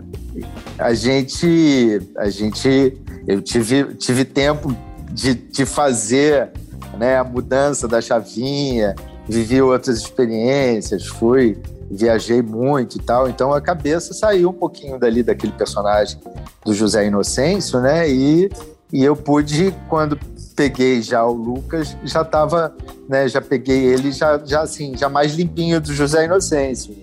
a 0.79 0.93
gente, 0.95 2.01
a 2.17 2.29
gente, 2.29 2.97
eu 3.27 3.41
tive, 3.41 3.93
tive 3.93 4.25
tempo 4.25 4.75
de, 5.11 5.35
de 5.35 5.65
fazer 5.65 6.49
né, 6.97 7.17
a 7.17 7.23
mudança 7.23 7.87
da 7.87 8.01
chavinha, 8.01 8.95
vivi 9.29 9.61
outras 9.61 9.99
experiências, 9.99 11.05
fui, 11.05 11.57
viajei 11.91 12.41
muito 12.41 12.97
e 12.97 13.01
tal, 13.01 13.29
então 13.29 13.53
a 13.53 13.61
cabeça 13.61 14.13
saiu 14.13 14.49
um 14.49 14.53
pouquinho 14.53 14.99
dali 14.99 15.21
daquele 15.21 15.53
personagem 15.53 16.19
do 16.65 16.73
José 16.73 17.05
Inocêncio, 17.05 17.79
né? 17.79 18.09
E 18.09 18.49
e 18.93 19.03
eu 19.03 19.15
pude, 19.15 19.75
quando 19.89 20.19
peguei 20.55 21.01
já 21.01 21.25
o 21.25 21.33
Lucas, 21.33 21.97
já 22.03 22.21
estava, 22.21 22.75
né, 23.09 23.27
já 23.27 23.41
peguei 23.41 23.85
ele 23.85 24.11
já, 24.11 24.39
já 24.45 24.61
assim, 24.61 24.95
já 24.95 25.09
mais 25.09 25.33
limpinho 25.33 25.81
do 25.81 25.91
José 25.91 26.25
Inocêncio. 26.25 26.95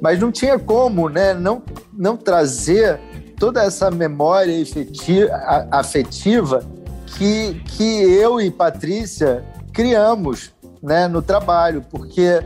Mas 0.00 0.18
não 0.18 0.32
tinha 0.32 0.58
como, 0.58 1.08
né, 1.08 1.34
não, 1.34 1.62
não 1.92 2.16
trazer 2.16 3.00
toda 3.38 3.62
essa 3.62 3.88
memória 3.88 4.50
efetiva, 4.50 5.30
afetiva 5.70 6.66
que, 7.06 7.54
que 7.66 8.02
eu 8.02 8.40
e 8.40 8.50
Patrícia 8.50 9.44
criamos, 9.72 10.52
né, 10.82 11.06
no 11.06 11.22
trabalho, 11.22 11.84
porque 11.88 12.44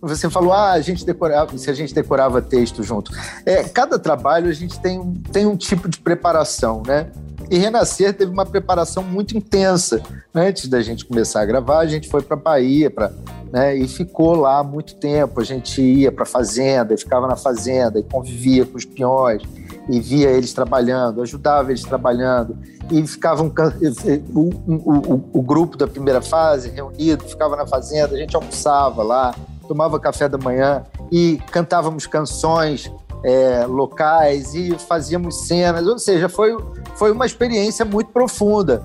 você 0.00 0.30
falou, 0.30 0.54
ah, 0.54 0.72
a 0.72 0.80
gente 0.80 1.04
decorava, 1.04 1.56
se 1.58 1.68
a 1.68 1.74
gente 1.74 1.92
decorava 1.92 2.40
texto 2.40 2.82
junto. 2.82 3.12
É, 3.44 3.64
cada 3.64 3.98
trabalho 3.98 4.48
a 4.48 4.52
gente 4.54 4.80
tem, 4.80 5.12
tem 5.30 5.44
um 5.44 5.56
tipo 5.56 5.90
de 5.90 5.98
preparação, 5.98 6.82
né? 6.86 7.10
E 7.54 7.56
Renascer 7.56 8.12
teve 8.12 8.32
uma 8.32 8.44
preparação 8.44 9.00
muito 9.00 9.38
intensa. 9.38 10.02
Antes 10.34 10.66
da 10.66 10.82
gente 10.82 11.04
começar 11.04 11.40
a 11.40 11.44
gravar, 11.44 11.78
a 11.78 11.86
gente 11.86 12.08
foi 12.08 12.20
para 12.20 12.34
Bahia 12.34 12.90
pra, 12.90 13.12
né, 13.52 13.76
e 13.76 13.86
ficou 13.86 14.34
lá 14.34 14.64
muito 14.64 14.96
tempo. 14.96 15.40
A 15.40 15.44
gente 15.44 15.80
ia 15.80 16.10
para 16.10 16.24
fazenda, 16.24 16.98
ficava 16.98 17.28
na 17.28 17.36
fazenda 17.36 18.00
e 18.00 18.02
convivia 18.02 18.66
com 18.66 18.76
os 18.76 18.84
peões 18.84 19.40
e 19.88 20.00
via 20.00 20.30
eles 20.30 20.52
trabalhando, 20.52 21.22
ajudava 21.22 21.70
eles 21.70 21.84
trabalhando 21.84 22.58
e 22.90 23.06
ficavam 23.06 23.46
o, 24.34 24.40
o, 24.40 24.74
o, 24.74 25.30
o 25.34 25.40
grupo 25.40 25.76
da 25.76 25.86
primeira 25.86 26.20
fase 26.20 26.70
reunido, 26.70 27.22
ficava 27.22 27.54
na 27.54 27.68
fazenda, 27.68 28.16
a 28.16 28.18
gente 28.18 28.34
almoçava 28.34 29.04
lá, 29.04 29.32
tomava 29.68 30.00
café 30.00 30.28
da 30.28 30.38
manhã 30.38 30.82
e 31.12 31.38
cantávamos 31.52 32.04
canções 32.04 32.90
é, 33.24 33.64
locais 33.66 34.54
e 34.54 34.76
fazíamos 34.78 35.46
cenas, 35.46 35.86
ou 35.86 35.98
seja, 35.98 36.28
foi, 36.28 36.56
foi 36.94 37.10
uma 37.10 37.24
experiência 37.24 37.84
muito 37.84 38.12
profunda. 38.12 38.82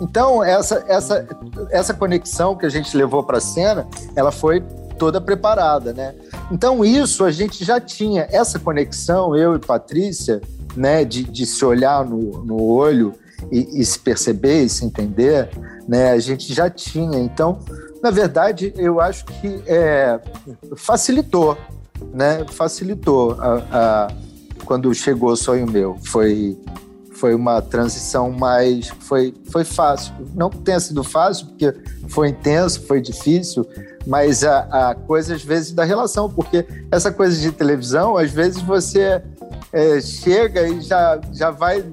Então, 0.00 0.42
essa, 0.42 0.84
essa, 0.88 1.26
essa 1.70 1.92
conexão 1.92 2.56
que 2.56 2.64
a 2.64 2.70
gente 2.70 2.96
levou 2.96 3.22
para 3.22 3.38
a 3.38 3.40
cena, 3.40 3.86
ela 4.14 4.30
foi 4.30 4.62
toda 4.96 5.20
preparada, 5.20 5.92
né? 5.92 6.14
Então, 6.50 6.84
isso 6.84 7.24
a 7.24 7.30
gente 7.30 7.64
já 7.64 7.80
tinha, 7.80 8.28
essa 8.30 8.58
conexão, 8.58 9.36
eu 9.36 9.56
e 9.56 9.58
Patrícia, 9.58 10.40
né, 10.76 11.04
de, 11.04 11.24
de 11.24 11.44
se 11.44 11.64
olhar 11.64 12.04
no, 12.04 12.44
no 12.44 12.62
olho 12.62 13.14
e, 13.50 13.80
e 13.80 13.84
se 13.84 13.98
perceber 13.98 14.62
e 14.62 14.68
se 14.68 14.84
entender, 14.84 15.48
né, 15.88 16.12
a 16.12 16.18
gente 16.18 16.52
já 16.54 16.70
tinha. 16.70 17.18
Então, 17.18 17.58
na 18.02 18.10
verdade, 18.10 18.72
eu 18.76 19.00
acho 19.00 19.24
que 19.24 19.62
é, 19.66 20.20
facilitou, 20.76 21.56
né? 22.12 22.44
Facilitou 22.50 23.36
a, 23.40 23.62
a, 23.72 24.08
quando 24.64 24.92
chegou 24.94 25.30
o 25.30 25.36
sonho 25.36 25.70
meu. 25.70 25.96
Foi 26.04 26.56
foi 27.12 27.34
uma 27.34 27.60
transição 27.60 28.30
mais 28.30 28.88
foi 29.00 29.34
foi 29.50 29.64
fácil. 29.64 30.14
Não 30.34 30.48
que 30.48 30.58
tenha 30.58 30.80
sido 30.80 31.04
fácil, 31.04 31.48
porque 31.48 31.74
foi 32.08 32.28
intenso, 32.28 32.82
foi 32.86 33.00
difícil, 33.00 33.66
mas 34.06 34.42
a, 34.42 34.90
a 34.90 34.94
coisa 34.94 35.34
às 35.34 35.42
vezes 35.42 35.72
da 35.72 35.84
relação, 35.84 36.30
porque 36.30 36.66
essa 36.90 37.12
coisa 37.12 37.38
de 37.38 37.52
televisão, 37.52 38.16
às 38.16 38.30
vezes 38.30 38.62
você 38.62 39.22
é, 39.72 40.00
chega 40.00 40.66
e 40.68 40.80
já, 40.80 41.20
já 41.32 41.50
vai, 41.50 41.84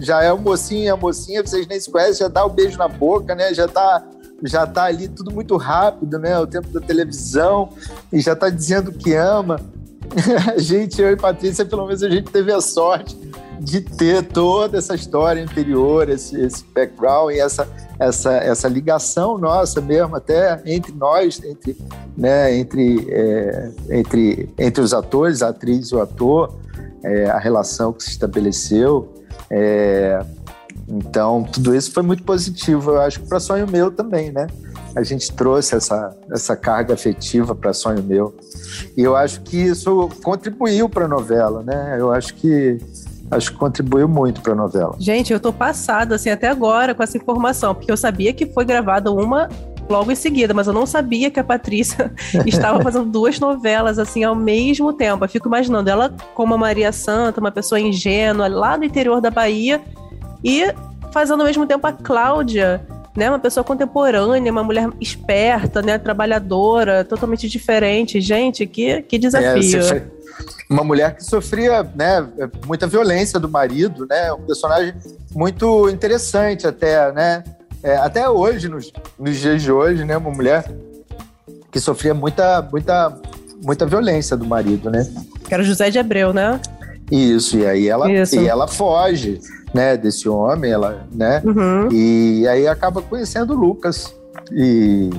já 0.00 0.22
é 0.22 0.32
o 0.32 0.38
mocinho 0.38 0.84
e 0.84 0.88
a 0.88 0.96
mocinha, 0.96 1.42
vocês 1.42 1.66
nem 1.66 1.80
se 1.80 1.90
conhecem, 1.90 2.14
já 2.14 2.28
dá 2.28 2.44
o 2.44 2.48
um 2.48 2.52
beijo 2.52 2.78
na 2.78 2.88
boca, 2.88 3.34
né? 3.34 3.52
Já 3.52 3.66
tá, 3.66 4.04
já 4.42 4.66
tá 4.66 4.84
ali 4.84 5.08
tudo 5.08 5.30
muito 5.30 5.56
rápido, 5.56 6.18
né? 6.18 6.38
O 6.38 6.46
tempo 6.46 6.68
da 6.68 6.80
televisão, 6.80 7.70
e 8.12 8.20
já 8.20 8.34
tá 8.34 8.48
dizendo 8.48 8.92
que 8.92 9.14
ama. 9.14 9.60
A 10.54 10.58
gente, 10.58 11.00
eu 11.00 11.10
e 11.10 11.16
Patrícia, 11.16 11.64
pelo 11.64 11.86
menos 11.86 12.02
a 12.02 12.10
gente 12.10 12.30
teve 12.30 12.52
a 12.52 12.60
sorte 12.60 13.16
de 13.58 13.80
ter 13.80 14.22
toda 14.22 14.78
essa 14.78 14.94
história 14.94 15.42
anterior, 15.42 16.08
esse, 16.08 16.38
esse 16.40 16.64
background 16.74 17.34
e 17.34 17.40
essa, 17.40 17.66
essa, 17.98 18.32
essa 18.34 18.68
ligação 18.68 19.38
nossa 19.38 19.80
mesmo, 19.80 20.14
até 20.16 20.60
entre 20.66 20.92
nós, 20.92 21.42
entre, 21.42 21.76
né, 22.16 22.54
entre, 22.54 23.06
é, 23.10 23.72
entre, 23.90 24.50
entre 24.58 24.82
os 24.82 24.92
atores, 24.92 25.42
a 25.42 25.48
atriz 25.48 25.88
e 25.88 25.94
o 25.94 26.02
ator, 26.02 26.54
é, 27.02 27.26
a 27.30 27.38
relação 27.38 27.92
que 27.92 28.02
se 28.02 28.10
estabeleceu. 28.10 29.12
É, 29.50 30.20
então, 30.88 31.42
tudo 31.44 31.74
isso 31.74 31.92
foi 31.92 32.02
muito 32.02 32.22
positivo, 32.22 32.92
eu 32.92 33.00
acho 33.00 33.20
para 33.20 33.40
sonho 33.40 33.66
meu 33.66 33.90
também, 33.90 34.30
né? 34.30 34.46
A 34.94 35.02
gente 35.02 35.32
trouxe 35.32 35.74
essa, 35.74 36.16
essa 36.30 36.54
carga 36.54 36.94
afetiva 36.94 37.54
para 37.54 37.72
sonho 37.72 38.02
meu. 38.02 38.34
E 38.96 39.02
eu 39.02 39.16
acho 39.16 39.40
que 39.42 39.56
isso 39.56 40.08
contribuiu 40.22 40.88
para 40.88 41.06
a 41.06 41.08
novela, 41.08 41.62
né? 41.62 41.96
Eu 41.98 42.12
acho 42.12 42.34
que 42.34 42.78
acho 43.30 43.52
que 43.52 43.58
contribuiu 43.58 44.06
muito 44.06 44.40
para 44.40 44.52
a 44.52 44.56
novela. 44.56 44.94
Gente, 44.98 45.32
eu 45.32 45.40
tô 45.40 45.52
passada 45.52 46.14
assim 46.14 46.30
até 46.30 46.48
agora 46.48 46.94
com 46.94 47.02
essa 47.02 47.16
informação, 47.16 47.74
porque 47.74 47.90
eu 47.90 47.96
sabia 47.96 48.32
que 48.32 48.46
foi 48.46 48.64
gravada 48.64 49.10
uma 49.10 49.48
logo 49.88 50.10
em 50.10 50.14
seguida, 50.14 50.54
mas 50.54 50.66
eu 50.66 50.72
não 50.72 50.86
sabia 50.86 51.30
que 51.30 51.40
a 51.40 51.44
Patrícia 51.44 52.12
estava 52.46 52.80
fazendo 52.82 53.06
duas 53.06 53.40
novelas 53.40 53.98
assim 53.98 54.22
ao 54.22 54.34
mesmo 54.34 54.92
tempo. 54.92 55.24
Eu 55.24 55.28
fico 55.28 55.48
imaginando 55.48 55.90
ela 55.90 56.14
como 56.34 56.54
a 56.54 56.58
Maria 56.58 56.92
Santa, 56.92 57.40
uma 57.40 57.50
pessoa 57.50 57.80
ingênua 57.80 58.48
lá 58.48 58.78
no 58.78 58.84
interior 58.84 59.20
da 59.20 59.30
Bahia 59.30 59.82
e 60.44 60.72
fazendo 61.10 61.40
ao 61.40 61.46
mesmo 61.46 61.66
tempo 61.66 61.86
a 61.86 61.92
Cláudia, 61.92 62.86
né, 63.16 63.30
uma 63.30 63.38
pessoa 63.38 63.62
contemporânea, 63.62 64.50
uma 64.50 64.64
mulher 64.64 64.88
esperta, 65.00 65.80
né, 65.80 65.96
trabalhadora, 65.98 67.04
totalmente 67.04 67.48
diferente. 67.48 68.20
Gente, 68.20 68.66
que, 68.66 69.02
que 69.02 69.18
desafio. 69.18 69.80
É, 69.80 70.02
uma 70.68 70.82
mulher 70.82 71.14
que 71.14 71.24
sofria, 71.24 71.82
né, 71.94 72.26
muita 72.66 72.86
violência 72.86 73.38
do 73.38 73.48
marido, 73.48 74.06
né, 74.06 74.32
um 74.32 74.42
personagem 74.42 74.94
muito 75.32 75.88
interessante 75.88 76.66
até, 76.66 77.12
né, 77.12 77.44
é, 77.82 77.96
até 77.96 78.28
hoje, 78.28 78.68
nos, 78.68 78.92
nos 79.18 79.38
dias 79.38 79.62
de 79.62 79.70
hoje, 79.70 80.04
né, 80.04 80.16
uma 80.16 80.30
mulher 80.30 80.64
que 81.70 81.78
sofria 81.78 82.14
muita, 82.14 82.62
muita, 82.62 83.16
muita 83.62 83.86
violência 83.86 84.36
do 84.36 84.44
marido, 84.44 84.90
né. 84.90 85.06
Que 85.46 85.54
era 85.54 85.62
José 85.62 85.90
de 85.90 85.98
Abreu, 85.98 86.32
né? 86.32 86.60
Isso, 87.10 87.58
e 87.58 87.66
aí 87.66 87.88
ela, 87.88 88.10
e 88.10 88.46
ela 88.48 88.66
foge, 88.66 89.38
né, 89.74 89.96
desse 89.96 90.28
homem, 90.28 90.70
ela, 90.70 91.06
né, 91.12 91.42
uhum. 91.44 91.88
e 91.90 92.46
aí 92.48 92.68
acaba 92.68 93.02
conhecendo 93.02 93.54
o 93.54 93.56
Lucas, 93.56 94.14
e 94.52 95.10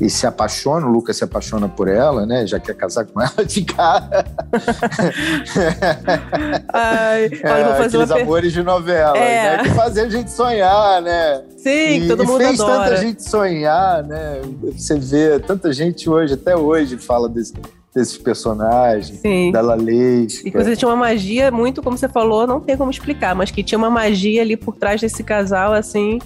e 0.00 0.08
se 0.10 0.26
apaixona, 0.26 0.86
o 0.86 0.90
Lucas 0.90 1.16
se 1.16 1.24
apaixona 1.24 1.68
por 1.68 1.88
ela, 1.88 2.26
né? 2.26 2.46
Já 2.46 2.60
quer 2.60 2.74
casar 2.74 3.06
com 3.06 3.18
ela 3.20 3.44
de 3.44 3.64
cara. 3.64 4.24
Ai, 6.72 7.30
olha, 7.42 7.64
vou 7.64 7.74
fazer 7.76 7.96
Aqueles 7.96 8.10
uma 8.10 8.20
amores 8.20 8.52
de 8.52 8.62
novela, 8.62 9.16
é. 9.16 9.56
né? 9.56 9.64
Que 9.64 9.70
fazem 9.70 10.04
a 10.04 10.08
gente 10.10 10.30
sonhar, 10.30 11.00
né? 11.00 11.42
Sim, 11.56 12.02
e, 12.02 12.08
todo 12.08 12.26
mundo 12.26 12.44
fez 12.44 12.60
adora. 12.60 12.90
tanta 12.90 12.96
gente 12.98 13.22
sonhar, 13.22 14.04
né? 14.04 14.42
Você 14.76 14.98
vê, 14.98 15.38
tanta 15.38 15.72
gente 15.72 16.10
hoje, 16.10 16.34
até 16.34 16.54
hoje, 16.54 16.98
fala 16.98 17.26
desse, 17.26 17.54
desses 17.96 18.18
personagens, 18.18 19.20
Sim. 19.20 19.50
da 19.50 19.62
Lalesca. 19.62 20.46
E 20.46 20.50
que 20.50 20.56
você 20.58 20.76
tinha 20.76 20.86
uma 20.86 20.96
magia 20.96 21.50
muito, 21.50 21.82
como 21.82 21.96
você 21.96 22.06
falou, 22.06 22.46
não 22.46 22.60
tem 22.60 22.76
como 22.76 22.90
explicar, 22.90 23.34
mas 23.34 23.50
que 23.50 23.62
tinha 23.62 23.78
uma 23.78 23.88
magia 23.88 24.42
ali 24.42 24.54
por 24.54 24.76
trás 24.76 25.00
desse 25.00 25.24
casal, 25.24 25.72
assim, 25.72 26.18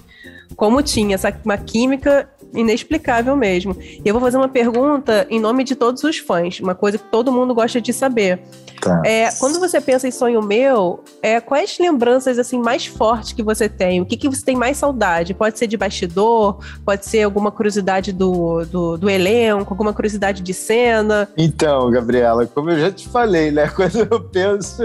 como 0.57 0.83
tinha, 0.83 1.15
essa, 1.15 1.33
uma 1.45 1.57
química 1.57 2.29
inexplicável 2.53 3.37
mesmo. 3.37 3.77
E 3.81 4.03
eu 4.05 4.13
vou 4.13 4.21
fazer 4.21 4.37
uma 4.37 4.49
pergunta 4.49 5.29
em 5.31 5.39
nome 5.39 5.63
de 5.63 5.77
todos 5.77 6.03
os 6.03 6.19
fãs, 6.19 6.59
uma 6.59 6.75
coisa 6.75 6.99
que 6.99 7.05
todo 7.05 7.31
mundo 7.31 7.55
gosta 7.55 7.81
de 7.81 7.93
saber. 7.93 8.41
Tá. 8.81 9.03
É, 9.05 9.31
quando 9.33 9.61
você 9.61 9.81
pensa 9.81 10.09
em 10.09 10.11
sonho 10.11 10.43
meu, 10.43 11.05
é, 11.23 11.41
quais 11.41 11.79
lembranças 11.79 12.39
assim 12.39 12.59
mais 12.59 12.87
fortes 12.87 13.33
que 13.33 13.43
você 13.43 13.69
tem? 13.69 14.01
O 14.01 14.07
que, 14.07 14.17
que 14.17 14.29
você 14.29 14.45
tem 14.45 14.57
mais 14.57 14.79
saudade? 14.79 15.35
Pode 15.35 15.59
ser 15.59 15.67
de 15.67 15.77
bastidor, 15.77 16.59
pode 16.85 17.05
ser 17.07 17.23
alguma 17.23 17.51
curiosidade 17.51 18.13
do, 18.13 18.65
do, 18.65 18.97
do 18.97 19.11
elenco, 19.11 19.73
alguma 19.73 19.93
curiosidade 19.93 20.43
de 20.43 20.55
cena. 20.55 21.29
Então, 21.37 21.91
Gabriela, 21.91 22.47
como 22.47 22.71
eu 22.71 22.81
já 22.81 22.91
te 22.91 23.09
falei, 23.09 23.51
né? 23.51 23.69
Quando 23.75 24.09
eu 24.11 24.21
penso, 24.21 24.83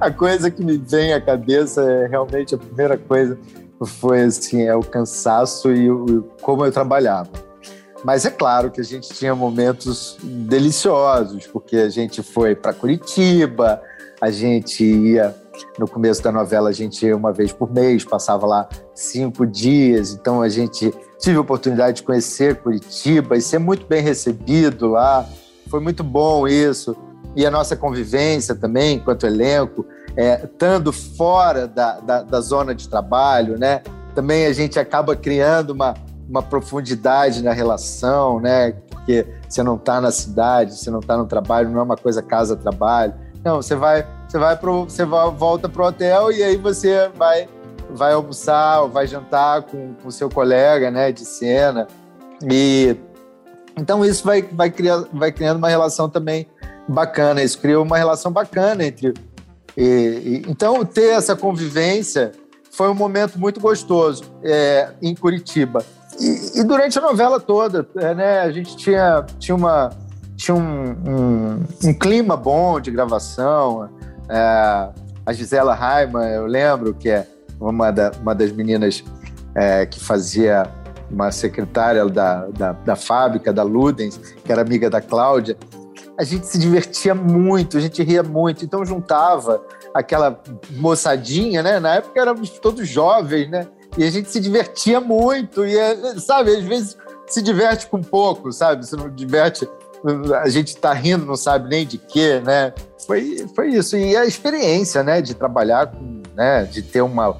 a 0.00 0.10
coisa 0.10 0.50
que 0.50 0.64
me 0.64 0.78
vem 0.78 1.12
à 1.12 1.20
cabeça 1.20 1.82
é 1.82 2.06
realmente 2.06 2.54
a 2.54 2.58
primeira 2.58 2.96
coisa 2.96 3.38
foi 3.84 4.22
assim, 4.22 4.62
é 4.62 4.74
o 4.74 4.80
cansaço 4.80 5.70
e 5.70 5.90
o, 5.90 6.22
como 6.40 6.64
eu 6.64 6.72
trabalhava. 6.72 7.47
Mas 8.04 8.24
é 8.24 8.30
claro 8.30 8.70
que 8.70 8.80
a 8.80 8.84
gente 8.84 9.08
tinha 9.08 9.34
momentos 9.34 10.16
deliciosos, 10.22 11.46
porque 11.46 11.76
a 11.76 11.88
gente 11.88 12.22
foi 12.22 12.54
para 12.54 12.72
Curitiba, 12.72 13.82
a 14.20 14.30
gente 14.30 14.84
ia 14.84 15.34
no 15.78 15.88
começo 15.88 16.22
da 16.22 16.30
novela 16.30 16.68
a 16.68 16.72
gente 16.72 17.04
ia 17.04 17.16
uma 17.16 17.32
vez 17.32 17.52
por 17.52 17.72
mês, 17.72 18.04
passava 18.04 18.46
lá 18.46 18.68
cinco 18.94 19.46
dias, 19.46 20.12
então 20.12 20.40
a 20.40 20.48
gente 20.48 20.92
tive 21.18 21.36
a 21.36 21.40
oportunidade 21.40 21.98
de 21.98 22.02
conhecer 22.04 22.56
Curitiba 22.56 23.36
e 23.36 23.42
ser 23.42 23.58
muito 23.58 23.86
bem 23.86 24.02
recebido 24.02 24.88
lá. 24.88 25.26
Foi 25.68 25.80
muito 25.80 26.04
bom 26.04 26.46
isso. 26.46 26.96
E 27.34 27.44
a 27.44 27.50
nossa 27.50 27.76
convivência 27.76 28.54
também, 28.54 28.96
enquanto 28.96 29.26
elenco, 29.26 29.84
é, 30.16 30.44
estando 30.44 30.92
fora 30.92 31.66
da, 31.66 32.00
da, 32.00 32.22
da, 32.22 32.40
zona 32.40 32.74
de 32.74 32.88
trabalho, 32.88 33.58
né? 33.58 33.82
Também 34.14 34.46
a 34.46 34.52
gente 34.52 34.78
acaba 34.78 35.14
criando 35.14 35.70
uma, 35.70 35.94
uma 36.28 36.42
profundidade 36.42 37.42
na 37.42 37.52
relação, 37.52 38.40
né? 38.40 38.72
Porque 38.90 39.26
você 39.48 39.62
não 39.62 39.76
está 39.76 40.00
na 40.00 40.10
cidade, 40.10 40.76
você 40.76 40.90
não 40.90 41.00
está 41.00 41.16
no 41.16 41.26
trabalho, 41.26 41.70
não 41.70 41.80
é 41.80 41.82
uma 41.82 41.96
coisa 41.96 42.22
casa-trabalho. 42.22 43.14
Não, 43.44 43.62
você 43.62 43.74
vai, 43.74 44.06
você 44.28 44.38
vai 44.38 44.56
pro, 44.56 44.84
você 44.84 45.04
volta 45.04 45.68
pro 45.68 45.86
hotel 45.86 46.30
e 46.30 46.42
aí 46.42 46.56
você 46.56 47.08
vai, 47.16 47.48
vai 47.90 48.12
almoçar 48.12 48.82
ou 48.82 48.88
vai 48.88 49.06
jantar 49.06 49.62
com 49.62 49.94
o 50.04 50.10
seu 50.10 50.28
colega, 50.28 50.90
né? 50.90 51.10
De 51.12 51.24
cena 51.24 51.86
e 52.42 52.96
então 53.76 54.04
isso 54.04 54.24
vai, 54.24 54.42
vai, 54.42 54.70
criar, 54.70 55.04
vai 55.12 55.30
criando 55.30 55.58
uma 55.58 55.68
relação 55.68 56.08
também 56.08 56.46
bacana. 56.88 57.42
Isso 57.42 57.58
criou 57.58 57.84
uma 57.84 57.96
relação 57.96 58.32
bacana 58.32 58.84
entre 58.84 59.14
e, 59.80 59.82
e, 59.84 60.50
então, 60.50 60.84
ter 60.84 61.10
essa 61.10 61.36
convivência 61.36 62.32
foi 62.72 62.88
um 62.88 62.94
momento 62.94 63.38
muito 63.38 63.60
gostoso 63.60 64.24
é, 64.42 64.88
em 65.00 65.14
Curitiba. 65.14 65.84
E, 66.20 66.60
e, 66.60 66.64
durante 66.64 66.98
a 66.98 67.02
novela 67.02 67.38
toda, 67.38 67.86
é, 67.96 68.14
né, 68.14 68.40
a 68.40 68.50
gente 68.50 68.76
tinha, 68.76 69.24
tinha, 69.38 69.54
uma, 69.54 69.90
tinha 70.36 70.54
um, 70.54 70.90
um, 70.90 71.64
um 71.84 71.94
clima 71.94 72.36
bom 72.36 72.80
de 72.80 72.90
gravação. 72.90 73.88
É, 74.28 74.88
a 75.24 75.32
Gisela 75.32 75.74
Raiman, 75.74 76.26
eu 76.28 76.46
lembro 76.46 76.94
que 76.94 77.08
é 77.08 77.26
uma, 77.60 77.90
da, 77.90 78.12
uma 78.20 78.34
das 78.34 78.50
meninas 78.52 79.04
é, 79.54 79.86
que 79.86 80.00
fazia 80.00 80.70
uma 81.10 81.30
secretária 81.30 82.04
da, 82.06 82.46
da, 82.46 82.72
da 82.72 82.96
fábrica, 82.96 83.52
da 83.52 83.62
Ludens, 83.62 84.18
que 84.44 84.52
era 84.52 84.60
amiga 84.60 84.90
da 84.90 85.00
Cláudia, 85.00 85.56
a 86.18 86.24
gente 86.24 86.46
se 86.46 86.58
divertia 86.58 87.14
muito, 87.14 87.78
a 87.78 87.80
gente 87.80 88.02
ria 88.02 88.24
muito, 88.24 88.64
então 88.64 88.84
juntava 88.84 89.62
aquela 89.94 90.42
moçadinha, 90.72 91.62
né? 91.62 91.78
Na 91.78 91.94
época 91.94 92.20
éramos 92.20 92.50
todos 92.50 92.88
jovens, 92.88 93.48
né? 93.48 93.68
E 93.98 94.04
a 94.04 94.10
gente 94.10 94.30
se 94.30 94.38
divertia 94.38 95.00
muito, 95.00 95.64
e 95.66 95.74
sabe, 96.20 96.54
às 96.54 96.62
vezes 96.62 96.96
se 97.26 97.42
diverte 97.42 97.88
com 97.88 98.00
pouco, 98.00 98.52
sabe? 98.52 98.86
Se 98.86 98.94
não 98.94 99.10
diverte, 99.10 99.68
a 100.40 100.48
gente 100.48 100.76
tá 100.76 100.92
rindo, 100.92 101.26
não 101.26 101.34
sabe 101.34 101.68
nem 101.68 101.84
de 101.84 101.98
quê, 101.98 102.40
né? 102.44 102.72
Foi, 103.04 103.44
foi 103.56 103.70
isso. 103.70 103.96
E 103.96 104.16
a 104.16 104.24
experiência, 104.24 105.02
né, 105.02 105.20
de 105.20 105.34
trabalhar 105.34 105.88
com, 105.88 106.22
né, 106.36 106.62
de 106.64 106.80
ter 106.80 107.02
uma 107.02 107.36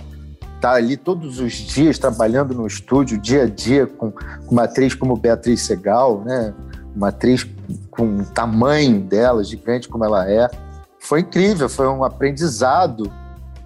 tá 0.60 0.72
ali 0.72 0.96
todos 0.96 1.38
os 1.38 1.52
dias 1.52 1.96
trabalhando 1.98 2.52
no 2.52 2.66
estúdio, 2.66 3.16
dia 3.16 3.44
a 3.44 3.46
dia, 3.46 3.86
com 3.86 4.12
uma 4.50 4.64
atriz 4.64 4.94
como 4.94 5.16
Beatriz 5.16 5.62
Segal, 5.62 6.24
né? 6.24 6.52
Uma 6.96 7.10
atriz 7.10 7.46
com 7.92 8.18
o 8.18 8.24
tamanho 8.24 9.00
dela, 9.00 9.44
gigante 9.44 9.88
como 9.88 10.04
ela 10.04 10.28
é. 10.28 10.50
Foi 10.98 11.20
incrível, 11.20 11.68
foi 11.68 11.86
um 11.86 12.02
aprendizado. 12.02 13.08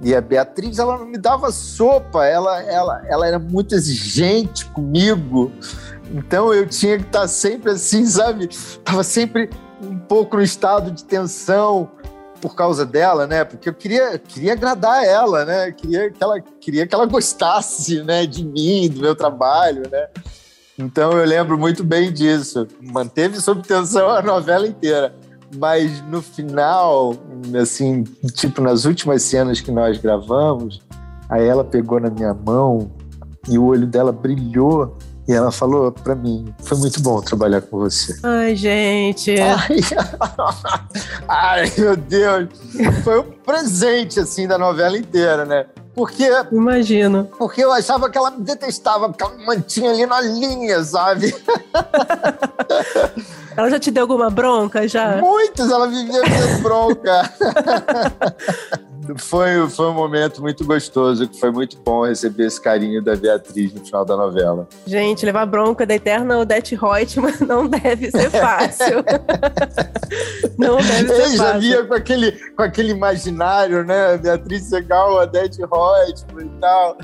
E 0.03 0.15
a 0.17 0.21
Beatriz, 0.21 0.81
ela 0.81 0.99
não 0.99 1.07
me 1.07 1.17
dava 1.17 1.53
sopa, 1.53 2.27
ela, 2.27 2.61
ela, 2.63 3.03
ela 3.07 3.27
era 3.27 3.39
muito 3.39 3.75
exigente 3.75 4.65
comigo. 4.67 5.53
Então 6.13 6.53
eu 6.53 6.67
tinha 6.67 6.99
que 6.99 7.05
estar 7.05 7.29
sempre 7.29 7.71
assim, 7.71 8.05
sabe? 8.05 8.49
Tava 8.85 9.05
sempre 9.05 9.49
um 9.81 9.97
pouco 9.97 10.37
no 10.37 10.43
estado 10.43 10.91
de 10.91 11.05
tensão 11.05 11.89
por 12.41 12.57
causa 12.57 12.85
dela, 12.85 13.29
né? 13.29 13.45
Porque 13.45 13.69
eu 13.69 13.75
queria, 13.75 14.19
queria 14.19 14.55
agradar 14.55 15.05
ela, 15.05 15.45
né? 15.45 15.71
Queria 15.71 16.11
que 16.11 16.23
ela, 16.23 16.41
queria 16.41 16.87
que 16.87 16.95
ela 16.95 17.07
gostasse, 17.07 18.03
né? 18.03 18.27
De 18.27 18.45
mim, 18.45 18.91
do 18.91 19.01
meu 19.01 19.15
trabalho, 19.15 19.85
né? 19.89 20.09
Então 20.77 21.13
eu 21.13 21.25
lembro 21.25 21.57
muito 21.57 21.85
bem 21.85 22.13
disso. 22.13 22.67
Manteve 22.81 23.41
sob 23.41 23.63
tensão 23.63 24.11
a 24.11 24.21
novela 24.21 24.67
inteira. 24.67 25.15
Mas 25.57 26.03
no 26.09 26.23
final, 26.23 27.15
assim, 27.61 28.05
tipo 28.35 28.61
nas 28.61 28.85
últimas 28.85 29.23
cenas 29.23 29.61
que 29.61 29.71
nós 29.71 29.99
gravamos, 29.99 30.81
aí 31.29 31.47
ela 31.47 31.65
pegou 31.65 32.01
na 32.01 32.11
minha 32.11 32.35
mão 32.35 32.91
e 33.49 33.59
o 33.59 33.65
olho 33.65 33.87
dela 33.87 34.13
brilhou 34.13 34.97
e 35.27 35.33
ela 35.33 35.53
falou 35.53 35.93
para 35.93 36.15
mim: 36.15 36.53
foi 36.63 36.79
muito 36.79 37.01
bom 37.01 37.21
trabalhar 37.21 37.61
com 37.63 37.79
você. 37.79 38.19
Ai, 38.23 38.57
gente. 38.57 39.35
Ai, 39.41 39.81
ai, 41.29 41.73
meu 41.79 41.97
Deus. 41.97 42.49
Foi 43.05 43.21
um 43.21 43.31
presente, 43.45 44.21
assim, 44.21 44.49
da 44.49 44.59
novela 44.59 44.97
inteira, 44.99 45.45
né? 45.45 45.67
Porque. 45.95 46.29
Imagino. 46.51 47.29
Porque 47.39 47.63
eu 47.63 47.73
achava 47.73 48.11
que 48.11 48.19
ela 48.19 48.31
me 48.31 48.43
detestava, 48.43 49.09
porque 49.09 49.23
ela 49.23 49.35
me 49.35 49.45
mantinha 49.45 49.91
ali 49.91 50.07
na 50.07 50.21
linha, 50.21 50.83
sabe? 50.83 51.35
Ela 53.57 53.69
já 53.69 53.79
te 53.79 53.91
deu 53.91 54.05
alguma 54.05 54.31
bronca 54.31 54.89
já? 54.89 55.17
Muitos, 55.19 55.71
ela 55.71 55.87
vivia 55.87 56.23
me 56.23 56.63
bronca. 56.63 57.31
foi, 59.17 59.69
foi 59.71 59.87
um 59.87 59.95
momento 59.95 60.41
muito 60.41 60.65
gostoso, 60.65 61.29
que 61.29 61.39
foi 61.39 61.51
muito 61.51 61.79
bom 61.79 62.07
receber 62.07 62.47
esse 62.47 62.61
carinho 62.61 63.03
da 63.03 63.17
Beatriz 63.17 63.73
no 63.73 63.85
final 63.85 64.05
da 64.05 64.17
novela. 64.17 64.69
Gente, 64.87 65.25
levar 65.27 65.47
bronca 65.47 65.85
da 65.85 65.95
eterna 65.95 66.39
Odete 66.39 66.75
Reutemann 66.75 67.35
não 67.47 67.67
deve 67.67 68.11
ser 68.11 68.31
fácil. 68.31 69.05
não 70.59 70.77
deve 70.77 71.09
ser 71.09 71.23
fácil. 71.23 71.37
já 71.37 71.59
via 71.59 71.85
com 71.85 71.95
aquele, 71.95 72.33
com 72.55 72.63
aquele 72.63 72.93
imaginário, 72.93 73.85
né? 73.85 74.17
Beatriz 74.19 74.65
Segal, 74.65 75.15
Odete 75.15 75.59
Reutemann 75.59 76.47
e 76.47 76.61
tal. 76.61 76.97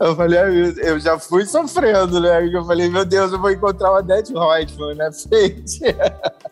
Eu 0.00 0.14
falei, 0.14 0.38
eu 0.78 1.00
já 1.00 1.18
fui 1.18 1.46
sofrendo, 1.46 2.20
né? 2.20 2.46
Eu 2.52 2.64
falei, 2.64 2.88
meu 2.88 3.04
Deus, 3.04 3.32
eu 3.32 3.40
vou 3.40 3.50
encontrar 3.50 3.92
o 3.92 3.96
Odete 3.96 4.32
Reutemann 4.32 4.94
na 4.94 5.12
frente. 5.12 5.80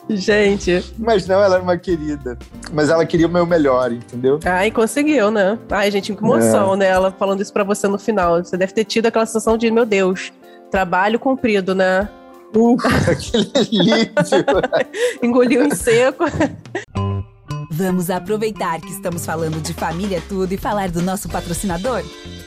Gente. 0.08 0.94
Mas 0.98 1.26
não, 1.26 1.40
ela 1.42 1.56
era 1.56 1.62
uma 1.62 1.76
querida. 1.76 2.38
Mas 2.72 2.88
ela 2.88 3.04
queria 3.04 3.26
o 3.26 3.30
meu 3.30 3.46
melhor, 3.46 3.92
entendeu? 3.92 4.38
Ai, 4.44 4.70
conseguiu, 4.94 5.30
né? 5.30 5.59
Ai, 5.70 5.90
gente, 5.90 6.14
que 6.14 6.22
emoção, 6.22 6.74
é. 6.74 6.76
né? 6.76 6.87
Ela 6.87 7.11
falando 7.11 7.40
isso 7.40 7.52
pra 7.52 7.64
você 7.64 7.88
no 7.88 7.98
final. 7.98 8.37
Você 8.44 8.57
deve 8.57 8.72
ter 8.72 8.85
tido 8.85 9.07
aquela 9.07 9.26
sensação 9.26 9.59
de, 9.59 9.68
meu 9.70 9.85
Deus, 9.85 10.33
trabalho 10.70 11.18
cumprido, 11.18 11.74
né? 11.74 12.09
Uh, 12.54 12.76
aquele 13.11 13.50
alívio. 13.57 14.14
Engoliu 15.20 15.64
em 15.64 15.74
seco. 15.74 16.24
Vamos 17.72 18.09
aproveitar 18.09 18.80
que 18.80 18.90
estamos 18.90 19.26
falando 19.26 19.61
de 19.61 19.74
família 19.74 20.22
tudo 20.28 20.52
e 20.52 20.57
falar 20.57 20.88
do 20.90 21.02
nosso 21.02 21.28
patrocinador? 21.28 22.04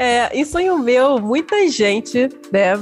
É, 0.00 0.34
em 0.34 0.46
sonho 0.46 0.78
meu, 0.78 1.18
muita 1.20 1.68
gente, 1.68 2.30
né, 2.50 2.72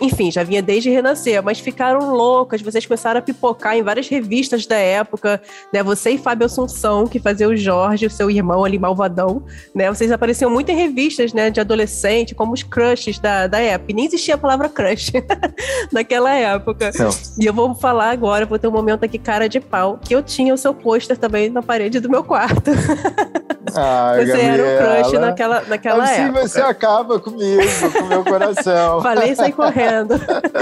enfim, 0.00 0.32
já 0.32 0.42
vinha 0.42 0.60
desde 0.60 0.90
Renascer, 0.90 1.40
mas 1.40 1.60
ficaram 1.60 2.12
loucas. 2.12 2.60
Vocês 2.60 2.84
começaram 2.84 3.20
a 3.20 3.22
pipocar 3.22 3.76
em 3.76 3.82
várias 3.84 4.08
revistas 4.08 4.66
da 4.66 4.74
época, 4.74 5.40
né? 5.72 5.84
Você 5.84 6.10
e 6.10 6.18
Fábio 6.18 6.46
Assunção, 6.46 7.06
que 7.06 7.20
fazia 7.20 7.48
o 7.48 7.56
Jorge, 7.56 8.06
o 8.06 8.10
seu 8.10 8.28
irmão 8.28 8.64
ali, 8.64 8.76
malvadão, 8.76 9.44
né? 9.72 9.88
Vocês 9.88 10.10
apareciam 10.10 10.50
muito 10.50 10.72
em 10.72 10.74
revistas, 10.74 11.32
né, 11.32 11.48
de 11.48 11.60
adolescente, 11.60 12.34
como 12.34 12.52
os 12.52 12.64
crushes 12.64 13.20
da, 13.20 13.46
da 13.46 13.60
época. 13.60 13.92
E 13.92 13.94
nem 13.94 14.06
existia 14.06 14.34
a 14.34 14.38
palavra 14.38 14.68
crush 14.68 15.12
naquela 15.92 16.34
época. 16.34 16.90
Não. 16.98 17.10
E 17.40 17.46
eu 17.46 17.54
vou 17.54 17.72
falar 17.76 18.10
agora, 18.10 18.46
vou 18.46 18.58
ter 18.58 18.66
um 18.66 18.72
momento 18.72 19.04
aqui, 19.04 19.16
cara 19.16 19.48
de 19.48 19.60
pau, 19.60 20.00
que 20.02 20.12
eu 20.12 20.24
tinha 20.24 20.52
o 20.52 20.58
seu 20.58 20.74
pôster 20.74 21.16
também 21.16 21.50
na 21.50 21.62
parede 21.62 22.00
do 22.00 22.10
meu 22.10 22.24
quarto. 22.24 22.72
Ah, 23.76 24.14
você 24.16 24.26
Gabriela, 24.26 24.54
era 24.54 24.62
um 24.64 25.02
crush 25.02 25.18
naquela, 25.18 25.60
naquela 25.62 26.04
assim 26.04 26.22
época. 26.22 26.48
você 26.48 26.60
acaba 26.60 27.18
comigo, 27.18 27.62
com 27.92 28.04
o 28.04 28.08
meu 28.08 28.24
coração. 28.24 29.02
Falei 29.02 29.32
e 29.32 29.36
saí 29.36 29.52
correndo. 29.52 30.14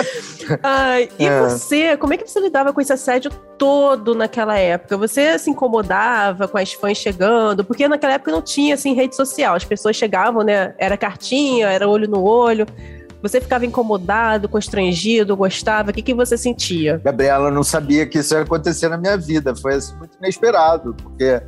Ai, 0.62 1.08
e 1.18 1.26
é. 1.26 1.40
você, 1.40 1.96
como 1.96 2.14
é 2.14 2.16
que 2.16 2.28
você 2.28 2.40
lidava 2.40 2.72
com 2.72 2.80
esse 2.80 2.92
assédio 2.92 3.30
todo 3.58 4.14
naquela 4.14 4.58
época? 4.58 4.96
Você 4.96 5.38
se 5.38 5.50
incomodava 5.50 6.48
com 6.48 6.58
as 6.58 6.72
fãs 6.72 6.98
chegando? 6.98 7.64
Porque 7.64 7.86
naquela 7.86 8.14
época 8.14 8.32
não 8.32 8.42
tinha 8.42 8.74
assim 8.74 8.94
rede 8.94 9.14
social. 9.14 9.54
As 9.54 9.64
pessoas 9.64 9.96
chegavam, 9.96 10.42
né? 10.42 10.74
Era 10.78 10.96
cartinha, 10.96 11.68
era 11.68 11.88
olho 11.88 12.08
no 12.08 12.22
olho. 12.22 12.66
Você 13.22 13.40
ficava 13.40 13.64
incomodado, 13.64 14.48
constrangido, 14.48 15.36
gostava? 15.36 15.90
O 15.90 15.94
que, 15.94 16.02
que 16.02 16.12
você 16.12 16.36
sentia? 16.36 17.00
Gabriela, 17.04 17.48
eu 17.48 17.52
não 17.52 17.62
sabia 17.62 18.04
que 18.04 18.18
isso 18.18 18.34
ia 18.34 18.40
acontecer 18.40 18.88
na 18.88 18.98
minha 18.98 19.16
vida. 19.16 19.54
Foi 19.54 19.74
assim, 19.74 19.94
muito 19.96 20.16
inesperado, 20.18 20.92
porque 20.94 21.40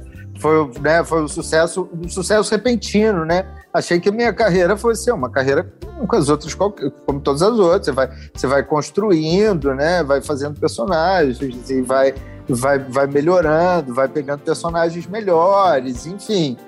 foi, 0.45 0.71
né, 0.79 1.03
foi 1.03 1.23
um 1.23 1.29
sucesso, 1.29 1.89
um 1.91 2.07
sucesso 2.07 2.51
repentino, 2.51 3.25
né? 3.25 3.47
Achei 3.73 3.99
que 3.99 4.11
a 4.11 4.13
minha 4.13 4.31
carreira 4.31 4.77
fosse 4.77 5.11
uma 5.11 5.31
carreira 5.31 5.73
como 5.81 6.21
as 6.21 6.29
outras, 6.29 6.53
como 6.53 7.21
todas 7.23 7.41
as 7.41 7.59
outras. 7.59 7.87
Você 7.87 7.93
vai, 7.93 8.11
você 8.35 8.47
vai 8.47 8.63
construindo, 8.63 9.75
né? 9.75 10.05
Vai 10.05 10.21
fazendo 10.21 10.61
personagens 10.61 11.71
e 11.71 11.81
vai, 11.81 12.13
vai, 12.47 12.79
vai 12.79 13.07
melhorando, 13.07 13.95
vai 13.95 14.07
pegando 14.07 14.41
personagens 14.41 15.07
melhores, 15.07 16.05
enfim. 16.05 16.59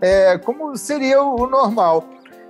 É, 0.00 0.38
como 0.38 0.76
seria 0.76 1.20
o 1.20 1.48
normal. 1.48 2.04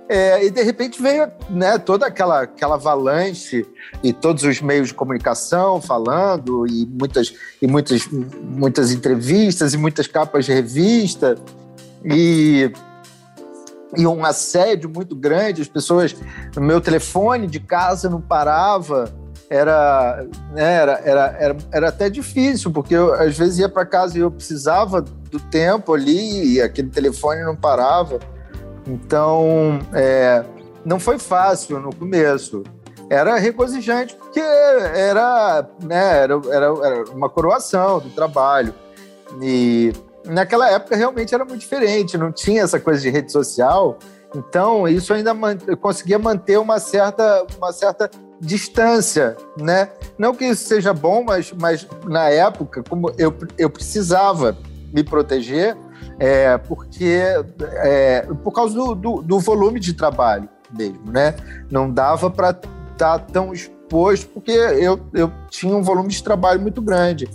É, 0.07 0.45
e 0.45 0.51
de 0.51 0.61
repente 0.61 1.01
veio 1.01 1.31
né, 1.49 1.79
toda 1.79 2.05
aquela, 2.05 2.41
aquela 2.41 2.75
avalanche 2.75 3.65
e 4.03 4.13
todos 4.13 4.43
os 4.43 4.61
meios 4.61 4.89
de 4.89 4.93
comunicação 4.93 5.81
falando 5.81 6.67
e 6.67 6.85
muitas 6.85 7.33
e 7.59 7.65
muitas 7.65 8.07
muitas 8.07 8.91
entrevistas 8.91 9.73
e 9.73 9.77
muitas 9.77 10.05
capas 10.05 10.45
de 10.45 10.53
revista 10.53 11.35
e 12.03 12.71
e 13.97 14.05
um 14.05 14.23
assédio 14.25 14.91
muito 14.93 15.15
grande. 15.15 15.63
As 15.63 15.67
pessoas 15.67 16.15
meu 16.55 16.79
telefone 16.79 17.47
de 17.47 17.59
casa 17.59 18.07
não 18.07 18.21
parava. 18.21 19.11
Era 19.49 20.23
né, 20.53 20.73
era, 20.75 21.01
era, 21.03 21.37
era, 21.39 21.57
era 21.71 21.89
até 21.89 22.11
difícil 22.11 22.69
porque 22.71 22.93
eu 22.95 23.11
às 23.13 23.35
vezes 23.35 23.57
ia 23.57 23.69
para 23.69 23.85
casa 23.85 24.17
e 24.17 24.21
eu 24.21 24.29
precisava 24.29 25.01
do 25.01 25.39
tempo 25.39 25.95
ali 25.95 26.53
e 26.53 26.61
aquele 26.61 26.89
telefone 26.89 27.43
não 27.43 27.55
parava 27.55 28.19
então, 28.87 29.79
é, 29.93 30.43
não 30.85 30.99
foi 30.99 31.17
fácil 31.17 31.79
no 31.79 31.93
começo. 31.93 32.63
Era 33.09 33.37
regozijante 33.37 34.15
porque 34.15 34.39
era, 34.39 35.67
né, 35.83 36.23
era, 36.23 36.41
era, 36.51 36.65
era 36.83 37.11
uma 37.11 37.29
coroação 37.29 37.99
do 37.99 38.09
trabalho. 38.09 38.73
E 39.41 39.93
naquela 40.25 40.69
época 40.69 40.95
realmente 40.95 41.33
era 41.33 41.45
muito 41.45 41.61
diferente, 41.61 42.17
não 42.17 42.31
tinha 42.31 42.63
essa 42.63 42.79
coisa 42.79 43.01
de 43.01 43.09
rede 43.09 43.31
social. 43.31 43.97
Então, 44.35 44.87
isso 44.87 45.13
ainda 45.13 45.33
man 45.33 45.57
conseguia 45.79 46.19
manter 46.19 46.57
uma 46.57 46.79
certa, 46.79 47.45
uma 47.57 47.71
certa 47.71 48.09
distância, 48.39 49.37
né? 49.57 49.89
Não 50.17 50.33
que 50.33 50.45
isso 50.45 50.67
seja 50.67 50.93
bom, 50.93 51.23
mas, 51.23 51.53
mas 51.53 51.87
na 52.05 52.29
época, 52.29 52.83
como 52.87 53.11
eu, 53.17 53.33
eu 53.57 53.69
precisava 53.69 54.57
me 54.93 55.03
proteger, 55.03 55.77
é, 56.19 56.57
porque 56.57 57.21
é, 57.61 58.27
por 58.43 58.51
causa 58.51 58.73
do, 58.73 58.95
do, 58.95 59.21
do, 59.21 59.39
volume 59.39 59.79
de 59.79 59.93
trabalho 59.93 60.47
mesmo, 60.71 61.11
né? 61.11 61.35
Não 61.69 61.89
dava 61.91 62.29
para 62.29 62.51
estar 62.51 62.65
tá 62.95 63.19
tão 63.19 63.53
exposto 63.53 64.27
porque 64.29 64.51
eu, 64.51 64.99
eu 65.13 65.31
tinha 65.49 65.75
um 65.75 65.81
volume 65.81 66.09
de 66.09 66.23
trabalho 66.23 66.61
muito 66.61 66.81
grande. 66.81 67.27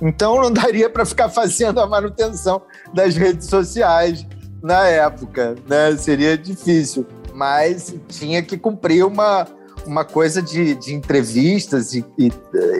Então 0.00 0.40
não 0.40 0.52
daria 0.52 0.88
para 0.88 1.04
ficar 1.04 1.28
fazendo 1.28 1.80
a 1.80 1.86
manutenção 1.86 2.62
das 2.92 3.16
redes 3.16 3.48
sociais 3.48 4.26
na 4.62 4.86
época, 4.86 5.56
né? 5.68 5.96
Seria 5.96 6.38
difícil, 6.38 7.06
mas 7.34 7.94
tinha 8.08 8.42
que 8.42 8.56
cumprir 8.56 9.04
uma, 9.04 9.46
uma 9.86 10.04
coisa 10.04 10.40
de, 10.40 10.74
de 10.74 10.94
entrevistas 10.94 11.94
e, 11.94 12.04
e, 12.18 12.32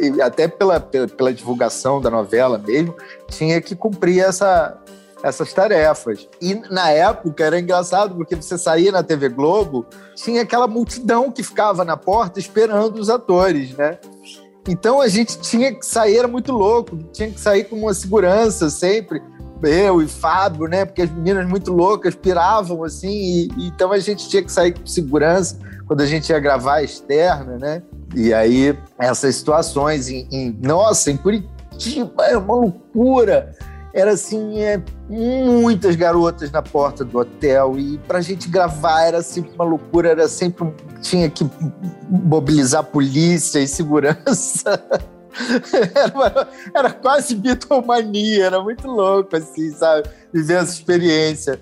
e 0.03 0.23
até 0.23 0.49
pela, 0.49 0.81
pela, 0.81 1.07
pela 1.07 1.33
divulgação 1.33 2.01
da 2.01 2.11
novela 2.11 2.59
mesmo, 2.59 2.94
tinha 3.29 3.61
que 3.61 3.77
cumprir 3.77 4.20
essa, 4.20 4.81
essas 5.25 5.55
tarefas. 5.55 6.29
E 6.39 6.55
na 6.71 6.91
época 6.91 7.43
era 7.43 7.59
engraçado 7.59 8.15
porque 8.15 8.37
você 8.37 8.59
saía 8.59 8.93
na 8.93 9.03
TV 9.03 9.31
Globo, 9.31 9.87
tinha 10.15 10.43
aquela 10.43 10.69
multidão 10.69 11.33
que 11.33 11.43
ficava 11.43 11.83
na 11.83 11.97
porta 11.97 12.39
esperando 12.39 12.97
os 12.97 13.09
atores, 13.09 13.75
né? 13.75 13.99
Então 14.69 15.01
a 15.01 15.09
gente 15.09 15.39
tinha 15.41 15.75
que 15.75 15.85
sair, 15.85 16.19
era 16.19 16.29
muito 16.29 16.53
louco, 16.53 16.99
tinha 17.11 17.31
que 17.31 17.41
sair 17.41 17.65
com 17.65 17.77
uma 17.77 17.95
segurança 17.95 18.69
sempre, 18.69 19.23
eu 19.63 20.03
e 20.03 20.07
Fábio, 20.07 20.67
né? 20.67 20.85
Porque 20.85 21.01
as 21.01 21.11
meninas 21.11 21.49
muito 21.49 21.73
loucas 21.73 22.15
piravam 22.15 22.85
assim, 22.85 23.49
e, 23.57 23.67
então 23.67 23.93
a 23.93 23.99
gente 23.99 24.29
tinha 24.29 24.43
que 24.43 24.53
sair 24.53 24.79
com 24.79 24.87
segurança 24.87 25.59
quando 25.87 26.03
a 26.03 26.07
gente 26.07 26.29
ia 26.29 26.39
gravar 26.39 26.77
a 26.77 26.83
externa, 26.83 27.57
né? 27.57 27.83
E 28.15 28.35
aí 28.35 28.79
essas 28.99 29.37
situações 29.37 30.11
em, 30.11 30.29
em 30.31 30.59
nossa, 30.63 31.11
em 31.11 31.17
Curitiba 31.17 32.27
é 32.27 32.37
uma 32.37 32.55
loucura 32.55 33.55
era 33.95 34.11
assim, 34.11 34.61
é, 34.61 34.83
muitas 35.09 35.95
garotas 35.95 36.51
na 36.51 36.61
porta 36.61 37.05
do 37.05 37.17
hotel 37.17 37.79
e 37.79 37.97
para 37.99 38.19
a 38.19 38.21
gente 38.21 38.49
gravar 38.49 39.03
era 39.03 39.23
sempre 39.23 39.53
uma 39.55 39.65
loucura, 39.65 40.09
era 40.09 40.27
sempre 40.27 40.75
tinha 41.01 41.31
que 41.31 41.49
mobilizar 42.11 42.83
polícia 42.83 43.61
e 43.61 43.69
segurança. 43.69 44.83
era, 45.95 46.49
era 46.75 46.91
quase 46.91 47.37
bitomania, 47.37 48.47
era 48.47 48.61
muito 48.61 48.89
louco, 48.89 49.37
assim, 49.37 49.71
sabe? 49.71 50.09
Viver 50.33 50.55
essa 50.55 50.73
experiência. 50.73 51.61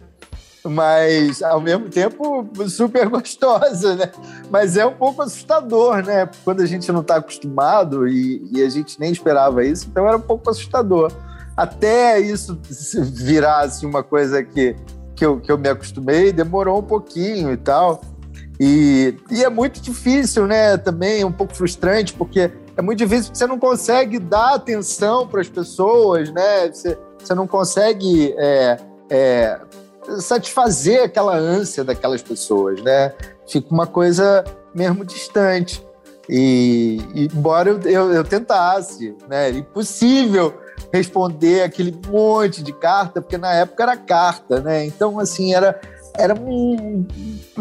Mas, 0.65 1.43
ao 1.43 1.61
mesmo 1.61 1.91
tempo, 1.91 2.49
super 2.69 3.09
gostosa, 3.09 3.97
né? 3.97 4.11
Mas 4.49 4.77
é 4.77 4.87
um 4.87 4.95
pouco 4.95 5.21
assustador, 5.21 6.03
né? 6.03 6.31
Quando 6.45 6.63
a 6.63 6.67
gente 6.67 6.91
não 6.93 7.01
está 7.01 7.17
acostumado 7.17 8.09
e, 8.09 8.49
e 8.53 8.63
a 8.63 8.71
gente 8.71 8.99
nem 8.99 9.11
esperava 9.11 9.65
isso, 9.65 9.89
então 9.91 10.07
era 10.07 10.17
um 10.17 10.21
pouco 10.21 10.49
assustador. 10.49 11.13
Até 11.63 12.19
isso 12.19 12.59
virar 13.13 13.61
assim, 13.61 13.87
uma 13.87 14.03
coisa 14.03 14.43
que, 14.43 14.75
que, 15.15 15.25
eu, 15.25 15.39
que 15.41 15.53
eu 15.53 15.57
me 15.57 15.69
acostumei, 15.69 16.33
demorou 16.33 16.81
um 16.81 16.83
pouquinho 16.83 17.53
e 17.53 17.57
tal. 17.57 18.01
E, 18.59 19.17
e 19.31 19.45
é 19.45 19.49
muito 19.49 19.81
difícil, 19.81 20.49
né? 20.49 20.77
Também 20.77 21.25
um 21.25 21.31
pouco 21.31 21.55
frustrante, 21.55 22.15
porque 22.15 22.51
é 22.77 22.83
muito 22.83 22.99
difícil 22.99 23.27
porque 23.27 23.39
você 23.39 23.47
não 23.47 23.61
consegue 23.61 24.19
dar 24.19 24.55
atenção 24.55 25.29
para 25.29 25.41
as 25.41 25.49
pessoas, 25.49 26.33
né? 26.33 26.69
Você, 26.69 26.99
você 27.17 27.33
não 27.33 27.47
consegue 27.47 28.35
é, 28.37 28.77
é, 29.09 29.61
satisfazer 30.19 31.05
aquela 31.05 31.37
ânsia 31.37 31.85
daquelas 31.85 32.23
pessoas, 32.23 32.83
né? 32.83 33.13
Fica 33.47 33.73
uma 33.73 33.87
coisa 33.87 34.43
mesmo 34.75 35.05
distante. 35.05 35.85
E, 36.29 37.01
e 37.15 37.29
embora 37.33 37.71
eu, 37.71 37.81
eu, 37.83 38.13
eu, 38.13 38.25
tentasse, 38.25 39.15
né? 39.29 39.51
Impossível 39.51 40.55
responder 40.93 41.63
aquele 41.63 41.99
monte 42.07 42.63
de 42.63 42.73
carta, 42.73 43.23
porque 43.23 43.39
na 43.39 43.53
época 43.55 43.83
era 43.83 43.97
carta, 43.97 44.61
né? 44.61 44.85
Então, 44.85 45.19
assim, 45.19 45.55
era, 45.55 45.81
era 46.19 46.35
um, 46.35 47.07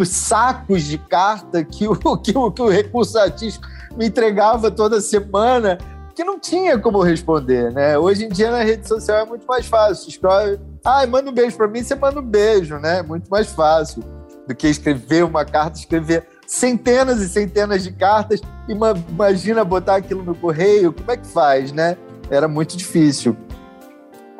sacos 0.04 0.84
de 0.84 0.98
carta 0.98 1.64
que 1.64 1.88
o, 1.88 1.96
que 2.18 2.38
o, 2.38 2.52
que 2.52 2.62
o 2.62 2.70
recurso 2.70 3.18
artístico 3.18 3.66
me 3.96 4.08
entregava 4.08 4.70
toda 4.70 5.00
semana, 5.00 5.78
que 6.14 6.24
não 6.24 6.38
tinha 6.38 6.78
como 6.78 7.02
responder, 7.02 7.72
né? 7.72 7.98
Hoje 7.98 8.26
em 8.26 8.30
dia 8.30 8.52
na 8.52 8.64
rede 8.64 8.88
social 8.88 9.20
é 9.20 9.26
muito 9.26 9.46
mais 9.46 9.66
fácil. 9.66 10.10
Escreve, 10.10 10.60
ah, 10.84 11.08
manda 11.08 11.30
um 11.30 11.34
beijo 11.34 11.56
para 11.56 11.68
mim, 11.68 11.82
você 11.82 11.96
manda 11.96 12.20
um 12.20 12.26
beijo, 12.26 12.78
né? 12.80 13.02
Muito 13.02 13.30
mais 13.30 13.48
fácil 13.48 14.04
do 14.46 14.54
que 14.54 14.68
escrever 14.68 15.24
uma 15.24 15.46
carta, 15.46 15.80
escrever 15.80 16.28
centenas 16.46 17.22
e 17.22 17.30
centenas 17.30 17.84
de 17.84 17.94
cartas. 17.94 18.42
Imagina 18.68 19.64
botar 19.64 19.96
aquilo 19.96 20.22
no 20.22 20.36
correio, 20.36 20.92
como 20.92 21.12
é 21.12 21.16
que 21.16 21.28
faz, 21.28 21.72
né? 21.72 21.98
Era 22.32 22.48
muito 22.48 22.76
difícil. 22.78 23.36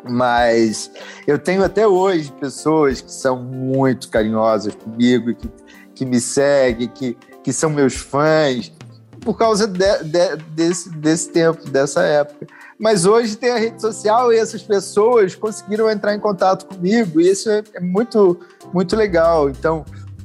Mas 0.02 0.90
eu 1.26 1.38
tenho 1.38 1.62
até 1.62 1.86
hoje 1.86 2.32
pessoas 2.32 3.00
que 3.00 3.12
são 3.12 3.40
muito 3.40 4.08
carinhosas 4.08 4.74
comigo, 4.74 5.32
que, 5.34 5.48
que 5.94 6.04
me 6.04 6.20
seguem, 6.20 6.88
que, 6.88 7.16
que 7.44 7.52
são 7.52 7.70
meus 7.70 7.94
fãs, 7.94 8.72
por 9.20 9.36
causa 9.36 9.68
de, 9.68 10.02
de, 10.04 10.36
desse, 10.54 10.90
desse 10.90 11.30
tempo, 11.30 11.70
dessa 11.70 12.02
época. 12.02 12.48
Mas 12.78 13.06
hoje 13.06 13.36
tem 13.36 13.50
a 13.50 13.58
rede 13.58 13.80
social 13.80 14.32
e 14.32 14.38
essas 14.38 14.62
pessoas 14.62 15.36
conseguiram 15.36 15.88
entrar 15.88 16.14
em 16.14 16.18
contato 16.18 16.66
comigo, 16.66 17.20
e 17.20 17.30
isso 17.30 17.48
é, 17.48 17.62
é 17.74 17.80
muito, 17.80 18.40
muito 18.72 18.96
legal. 18.96 19.48
Então, 19.48 19.84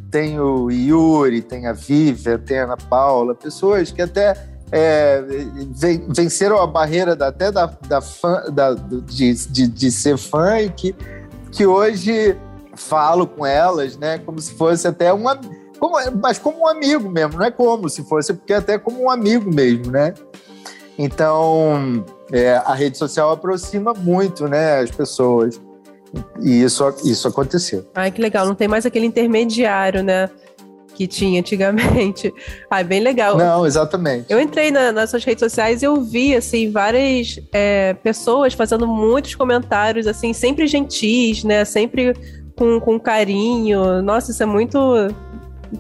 tem 0.10 0.40
o 0.40 0.72
Yuri, 0.72 1.44
tem 1.44 1.68
a 1.68 1.74
Vivian, 1.74 2.40
tem 2.40 2.60
a 2.60 2.64
Ana 2.64 2.78
Paula, 2.78 3.36
pessoas 3.36 3.92
que 3.92 4.02
até 4.02 4.57
é, 4.72 5.24
venceram 6.10 6.60
a 6.60 6.68
barreira 6.68 7.16
da, 7.16 7.28
até 7.28 7.52
da, 7.52 7.66
da, 7.88 8.02
fã, 8.02 8.44
da 8.52 8.74
de, 8.74 9.34
de, 9.34 9.68
de, 9.68 9.92
ser 9.92 10.18
fã 10.18 10.60
e 10.60 10.70
que, 10.70 10.96
que 11.52 11.66
hoje 11.66 12.38
falo 12.76 13.26
com 13.26 13.46
elas, 13.46 13.98
né, 13.98 14.20
como 14.20 14.40
se 14.40 14.54
fosse 14.54 14.88
até 14.88 15.12
uma 15.14 15.40
como, 15.80 15.96
mas 16.22 16.38
como 16.38 16.62
um 16.62 16.68
amigo 16.68 17.10
mesmo, 17.10 17.38
não 17.38 17.46
é 17.46 17.52
como 17.52 17.88
se 17.90 18.04
fosse, 18.04 18.34
porque 18.34 18.54
é 18.54 18.58
até 18.58 18.78
como 18.78 19.04
um 19.04 19.10
amigo 19.10 19.54
mesmo, 19.54 19.92
né? 19.92 20.14
Então, 20.98 22.04
é, 22.32 22.56
a 22.56 22.74
rede 22.74 22.98
social 22.98 23.32
aproxima 23.32 23.94
muito, 23.94 24.48
né, 24.48 24.80
as 24.80 24.90
pessoas. 24.90 25.62
E 26.42 26.64
isso, 26.64 26.84
isso 27.04 27.28
aconteceu. 27.28 27.86
Ai, 27.94 28.10
que 28.12 28.22
legal. 28.22 28.46
Não 28.46 28.56
tem 28.56 28.68
mais 28.68 28.86
aquele 28.86 29.06
intermediário, 29.06 30.02
né? 30.02 30.30
Que 30.98 31.06
tinha 31.06 31.40
antigamente. 31.40 32.34
Ai, 32.72 32.84
bem 32.84 33.02
legal. 33.02 33.38
Não, 33.38 33.68
exatamente. 33.68 34.26
Eu 34.30 34.40
entrei 34.40 34.72
na, 34.72 34.92
nas 34.92 35.12
suas 35.12 35.24
redes 35.24 35.42
sociais 35.42 35.84
e 35.84 35.86
eu 35.86 36.02
vi, 36.02 36.36
assim, 36.36 36.72
várias 36.72 37.40
é, 37.54 37.94
pessoas 37.94 38.56
fazendo 38.56 38.88
muitos 38.88 39.36
comentários, 39.36 40.08
assim, 40.08 40.34
sempre 40.34 40.66
gentis, 40.66 41.44
né? 41.44 41.64
Sempre 41.66 42.16
com, 42.56 42.80
com 42.80 43.00
carinho. 43.00 44.02
Nossa, 44.02 44.32
isso 44.32 44.42
é 44.42 44.46
muito 44.48 44.80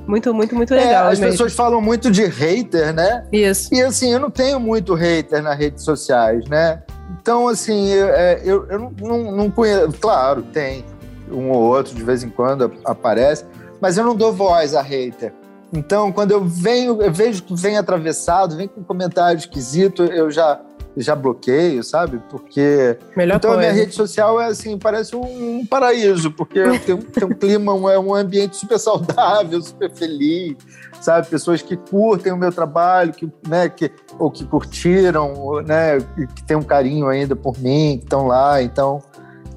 muito, 0.06 0.32
muito, 0.36 0.56
muito 0.56 0.74
é, 0.76 0.78
legal. 0.78 1.08
É, 1.08 1.14
as 1.14 1.20
mesmo. 1.20 1.32
pessoas 1.32 1.54
falam 1.54 1.82
muito 1.82 2.12
de 2.12 2.26
hater, 2.26 2.94
né? 2.94 3.26
Isso. 3.32 3.74
E 3.74 3.82
assim, 3.82 4.14
eu 4.14 4.20
não 4.20 4.30
tenho 4.30 4.60
muito 4.60 4.94
hater 4.94 5.42
nas 5.42 5.58
redes 5.58 5.84
sociais, 5.84 6.48
né? 6.48 6.84
Então, 7.20 7.48
assim, 7.48 7.90
eu, 7.90 8.08
é, 8.10 8.42
eu, 8.44 8.68
eu 8.70 8.94
não, 9.00 9.32
não 9.32 9.50
conheço. 9.50 9.94
Claro, 10.00 10.44
tem 10.44 10.86
um 11.32 11.50
ou 11.50 11.64
outro 11.64 11.96
de 11.96 12.04
vez 12.04 12.24
em 12.24 12.30
quando 12.30 12.72
aparece, 12.86 13.46
mas 13.82 13.98
eu 13.98 14.06
não 14.06 14.16
dou 14.16 14.34
voz 14.34 14.74
a 14.76 14.82
hater. 14.82 15.34
Então, 15.74 16.12
quando 16.12 16.32
eu 16.32 16.44
venho, 16.44 17.02
eu 17.02 17.12
vejo 17.12 17.44
que 17.44 17.54
vem 17.54 17.78
atravessado, 17.78 18.56
vem 18.56 18.68
com 18.68 18.82
um 18.82 18.84
comentário 18.84 19.38
esquisito, 19.38 20.04
eu 20.04 20.32
já 20.32 20.62
já 21.02 21.16
bloqueio, 21.16 21.84
sabe? 21.84 22.20
Porque. 22.30 22.98
Melhor 23.16 23.38
então 23.38 23.52
coisa. 23.52 23.68
a 23.68 23.72
minha 23.72 23.84
rede 23.84 23.94
social 23.94 24.42
é 24.42 24.48
assim, 24.48 24.78
parece 24.78 25.16
um, 25.16 25.60
um 25.60 25.66
paraíso, 25.66 26.32
porque 26.32 26.62
tem, 26.80 26.96
um, 26.96 27.02
tem 27.02 27.24
um 27.24 27.30
clima, 27.30 27.74
um, 27.74 27.90
é 27.90 28.00
um 28.00 28.14
ambiente 28.14 28.56
super 28.56 28.80
saudável, 28.80 29.62
super 29.62 29.92
feliz, 29.92 30.56
sabe? 31.00 31.28
Pessoas 31.28 31.62
que 31.62 31.78
curtem 31.78 32.32
o 32.32 32.38
meu 32.38 32.52
trabalho, 32.52 33.14
que, 33.14 33.32
né, 33.48 33.70
que, 33.70 33.92
ou 34.18 34.32
que 34.32 34.46
curtiram, 34.46 35.62
né, 35.66 36.00
que 36.36 36.44
tem 36.44 36.58
um 36.58 36.64
carinho 36.64 37.08
ainda 37.08 37.36
por 37.36 37.58
mim, 37.60 37.98
que 37.98 38.06
estão 38.06 38.28
lá. 38.28 38.62
Então 38.62 39.02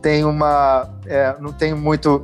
tem 0.03 0.25
uma. 0.25 0.91
É, 1.07 1.35
não 1.41 1.53
tenho 1.53 1.77
muito 1.77 2.23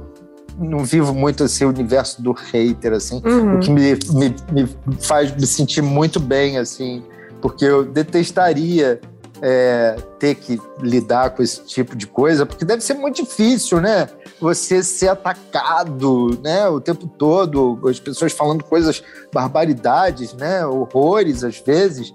não 0.58 0.84
vivo 0.84 1.14
muito 1.14 1.44
esse 1.44 1.64
universo 1.64 2.22
do 2.22 2.32
hater, 2.32 2.92
assim, 2.92 3.22
uhum. 3.24 3.56
o 3.56 3.60
que 3.60 3.70
me, 3.70 3.98
me, 4.12 4.36
me, 4.52 4.68
faz 5.00 5.34
me 5.34 5.46
sentir 5.46 5.82
muito 5.82 6.18
bem, 6.18 6.58
assim, 6.58 7.02
porque 7.40 7.64
eu 7.64 7.84
detestaria 7.84 9.00
é, 9.42 9.96
ter 10.18 10.34
que 10.34 10.60
lidar 10.80 11.30
com 11.30 11.42
esse 11.42 11.62
tipo 11.64 11.96
de 11.96 12.06
coisa, 12.06 12.46
porque 12.46 12.64
deve 12.64 12.82
ser 12.82 12.94
muito 12.94 13.22
difícil, 13.22 13.80
né? 13.80 14.08
Você 14.40 14.82
ser 14.82 15.08
atacado, 15.08 16.38
né? 16.42 16.66
O 16.68 16.80
tempo 16.80 17.06
todo, 17.06 17.78
as 17.88 17.98
pessoas 17.98 18.32
falando 18.32 18.64
coisas, 18.64 19.02
barbaridades, 19.32 20.32
né? 20.34 20.64
Horrores 20.66 21.44
às 21.44 21.58
vezes. 21.58 22.14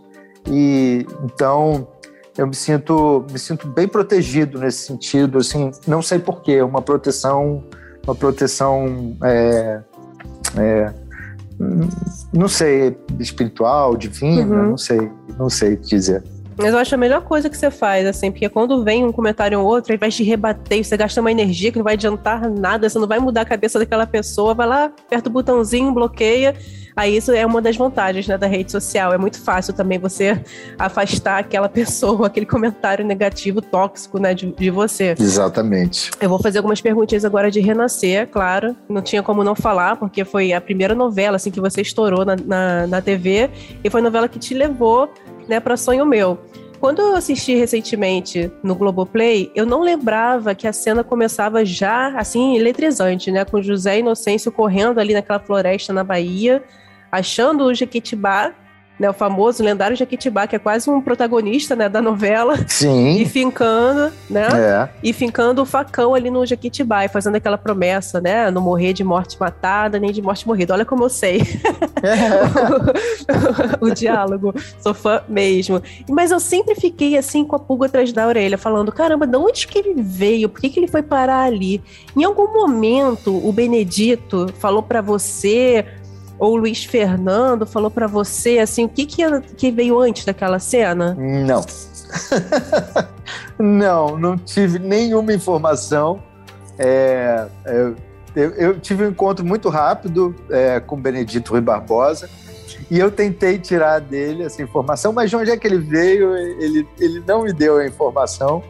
E 0.49 1.06
então 1.23 1.88
eu 2.38 2.47
me 2.47 2.56
sinto 2.56 3.25
me 3.32 3.38
sinto 3.38 3.67
bem 3.67 3.88
protegido 3.88 4.60
nesse 4.60 4.86
sentido, 4.86 5.38
assim, 5.38 5.71
não 5.88 6.01
sei 6.01 6.17
porquê, 6.17 6.62
uma 6.62 6.82
proteção 6.82 7.63
uma 8.05 8.15
proteção 8.15 9.15
é, 9.23 9.81
é, 10.57 10.93
não 12.33 12.47
sei, 12.47 12.97
espiritual, 13.19 13.95
divina, 13.95 14.55
uhum. 14.55 14.69
não 14.71 14.77
sei, 14.77 15.11
não 15.37 15.49
sei 15.49 15.75
dizer. 15.75 16.23
Mas 16.57 16.73
eu 16.73 16.79
acho 16.79 16.93
a 16.93 16.97
melhor 16.97 17.21
coisa 17.21 17.49
que 17.49 17.57
você 17.57 17.71
faz, 17.71 18.05
assim, 18.05 18.31
porque 18.31 18.47
quando 18.49 18.83
vem 18.83 19.05
um 19.05 19.11
comentário 19.11 19.59
ou 19.59 19.65
outro, 19.65 19.91
aí 19.91 19.97
vai 19.97 20.09
te 20.09 20.23
rebater, 20.23 20.83
você 20.83 20.97
gasta 20.97 21.19
uma 21.19 21.31
energia 21.31 21.71
que 21.71 21.77
não 21.77 21.83
vai 21.83 21.93
adiantar 21.93 22.49
nada, 22.49 22.89
você 22.89 22.99
não 22.99 23.07
vai 23.07 23.19
mudar 23.19 23.41
a 23.41 23.45
cabeça 23.45 23.79
daquela 23.79 24.05
pessoa, 24.05 24.53
vai 24.53 24.67
lá, 24.67 24.85
aperta 24.85 25.29
o 25.29 25.31
botãozinho, 25.31 25.93
bloqueia. 25.93 26.55
Aí 26.95 27.15
isso 27.15 27.32
é 27.32 27.45
uma 27.45 27.62
das 27.62 27.75
vantagens 27.75 28.27
né, 28.27 28.38
da 28.38 28.47
rede 28.47 28.71
social. 28.71 29.13
É 29.13 29.17
muito 29.17 29.41
fácil 29.41 29.73
também 29.73 29.99
você 29.99 30.41
afastar 30.77 31.39
aquela 31.39 31.69
pessoa, 31.69 32.27
aquele 32.27 32.45
comentário 32.45 33.06
negativo, 33.06 33.62
tóxico, 33.62 34.19
né, 34.19 34.34
de, 34.34 34.51
de 34.51 34.69
você. 34.69 35.15
Exatamente. 35.19 36.12
Eu 36.19 36.30
vou 36.30 36.39
fazer 36.39 36.60
algumas 36.60 36.82
perguntinhas 36.82 37.25
agora 37.25 37.49
de 37.49 37.60
Renascer, 37.60 38.27
claro. 38.27 38.75
Não 38.89 39.01
tinha 39.01 39.23
como 39.23 39.43
não 39.43 39.56
falar, 39.56 39.95
porque 39.95 40.23
foi 40.25 40.54
a 40.54 40.62
primeira 40.62 40.95
novela 40.95 41.36
assim, 41.36 41.51
que 41.51 41.62
você 41.62 41.82
estourou 41.82 42.25
na, 42.25 42.36
na, 42.36 42.88
na 42.88 43.01
TV 43.01 43.49
e 43.84 43.89
foi 43.89 44.01
a 44.01 44.04
novela 44.04 44.27
que 44.27 44.39
te 44.39 44.54
levou 44.54 45.12
né, 45.47 45.60
para 45.60 45.77
Sonho 45.77 46.06
Meu. 46.06 46.39
Quando 46.82 47.00
eu 47.00 47.15
assisti 47.15 47.54
recentemente 47.54 48.52
no 48.63 48.74
Globoplay, 48.74 49.52
eu 49.54 49.67
não 49.67 49.82
lembrava 49.82 50.56
que 50.56 50.67
a 50.67 50.74
cena 50.74 51.04
começava 51.04 51.63
já 51.63 52.08
assim 52.17 52.58
eletrizante, 52.58 53.30
né? 53.30 53.46
Com 53.46 53.62
José 53.62 54.00
Inocêncio 54.00 54.52
correndo 54.52 55.00
ali 55.00 55.13
naquela 55.13 55.39
floresta 55.39 55.94
na 55.94 56.04
Bahia, 56.04 56.63
achando 57.12 57.65
o 57.65 57.74
Jequitibá, 57.76 58.56
né? 59.01 59.09
O 59.09 59.13
famoso 59.13 59.63
lendário 59.63 59.97
Jequitibá, 59.97 60.45
que 60.45 60.55
é 60.55 60.59
quase 60.59 60.87
um 60.87 61.01
protagonista, 61.01 61.75
né, 61.75 61.89
da 61.89 61.99
novela. 61.99 62.55
Sim. 62.67 63.19
E 63.19 63.25
fincando, 63.25 64.13
né? 64.29 64.47
É. 64.53 64.89
E 65.01 65.11
fincando 65.11 65.63
o 65.63 65.65
facão 65.65 66.13
ali 66.13 66.29
no 66.29 66.45
Jequitibá 66.45 67.03
e 67.03 67.09
fazendo 67.09 67.35
aquela 67.35 67.57
promessa, 67.57 68.21
né? 68.21 68.51
Não 68.51 68.61
morrer 68.61 68.93
de 68.93 69.03
morte 69.03 69.37
matada, 69.39 69.99
nem 69.99 70.11
de 70.11 70.21
morte 70.21 70.47
morrida. 70.47 70.75
Olha 70.75 70.85
como 70.85 71.03
eu 71.03 71.09
sei. 71.09 71.41
o 73.81 73.89
diálogo. 73.89 74.53
Sou 74.79 74.93
fã 74.93 75.23
mesmo. 75.27 75.81
Mas 76.07 76.29
eu 76.29 76.39
sempre 76.39 76.75
fiquei 76.75 77.17
assim 77.17 77.43
com 77.43 77.55
a 77.55 77.59
pulga 77.59 77.87
atrás 77.87 78.13
da 78.13 78.27
orelha, 78.27 78.57
falando: 78.57 78.91
caramba, 78.91 79.25
de 79.25 79.35
onde 79.35 79.65
que 79.65 79.79
ele 79.79 79.95
veio? 79.97 80.47
Por 80.47 80.61
que, 80.61 80.69
que 80.69 80.79
ele 80.79 80.87
foi 80.87 81.01
parar 81.01 81.45
ali? 81.45 81.81
Em 82.15 82.23
algum 82.23 82.53
momento, 82.53 83.35
o 83.35 83.51
Benedito 83.51 84.53
falou 84.59 84.83
para 84.83 85.01
você 85.01 85.87
ou 86.41 86.54
o 86.54 86.56
Luiz 86.56 86.84
Fernando 86.84 87.67
falou 87.67 87.91
para 87.91 88.08
você 88.08 88.58
assim 88.58 88.84
o 88.84 88.89
que 88.89 89.06
que, 89.06 89.23
que 89.56 89.69
veio 89.69 89.99
antes 89.99 90.25
daquela 90.25 90.58
cena? 90.58 91.13
Não. 91.13 91.63
não, 93.60 94.17
não 94.17 94.38
tive 94.39 94.80
nenhuma 94.80 95.32
informação. 95.36 96.19
É, 96.80 97.45
eu, 97.63 97.95
eu, 98.36 98.49
eu, 98.56 98.80
tive 98.80 99.06
um 99.06 99.10
encontro 99.10 99.45
muito 99.45 99.69
rápido 99.69 100.34
é, 100.49 100.80
com 100.80 100.99
Benedito 100.99 101.51
Rui 101.51 101.62
Barbosa 101.62 102.27
e 102.89 102.97
eu 102.97 103.12
tentei 103.12 103.60
tirar 103.60 103.99
dele 104.01 104.41
essa 104.41 104.63
informação, 104.63 105.13
mas 105.13 105.30
de 105.30 105.36
onde 105.36 105.51
é 105.51 105.58
que 105.58 105.67
ele 105.67 105.77
veio, 105.77 106.36
ele, 106.36 106.88
ele 106.99 107.23
não 107.27 107.43
me 107.43 107.54
deu 107.54 107.77
a 107.77 107.86
informação. 107.86 108.63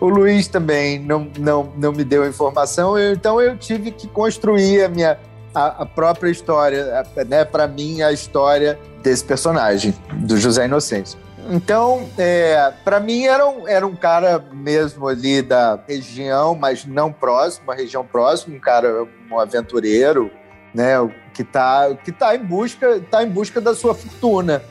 O 0.00 0.08
Luiz 0.08 0.48
também 0.48 0.98
não, 0.98 1.30
não, 1.38 1.70
não 1.76 1.92
me 1.92 2.02
deu 2.02 2.22
a 2.22 2.28
informação, 2.28 2.98
eu, 2.98 3.12
então 3.12 3.38
eu 3.42 3.58
tive 3.58 3.90
que 3.90 4.08
construir 4.08 4.84
a 4.84 4.88
minha 4.88 5.18
a, 5.58 5.82
a 5.82 5.86
própria 5.86 6.30
história, 6.30 7.04
né, 7.26 7.44
para 7.44 7.66
mim, 7.66 8.02
a 8.02 8.12
história 8.12 8.78
desse 9.02 9.24
personagem, 9.24 9.94
do 10.12 10.36
José 10.36 10.66
Inocêncio. 10.66 11.18
Então, 11.50 12.06
é, 12.18 12.72
para 12.84 13.00
mim, 13.00 13.24
era 13.24 13.48
um, 13.48 13.66
era 13.66 13.86
um 13.86 13.96
cara 13.96 14.44
mesmo 14.52 15.08
ali 15.08 15.40
da 15.40 15.78
região, 15.88 16.54
mas 16.54 16.84
não 16.84 17.12
próximo, 17.12 17.64
uma 17.64 17.74
região 17.74 18.04
próxima, 18.04 18.54
um 18.56 18.60
cara, 18.60 19.06
um 19.30 19.38
aventureiro, 19.38 20.30
né, 20.74 20.94
que 21.32 21.42
está 21.42 21.94
que 21.94 22.12
tá 22.12 22.36
em, 22.36 22.44
busca, 22.44 23.00
tá 23.10 23.22
em 23.22 23.28
busca 23.28 23.60
da 23.60 23.74
sua 23.74 23.94
fortuna. 23.94 24.62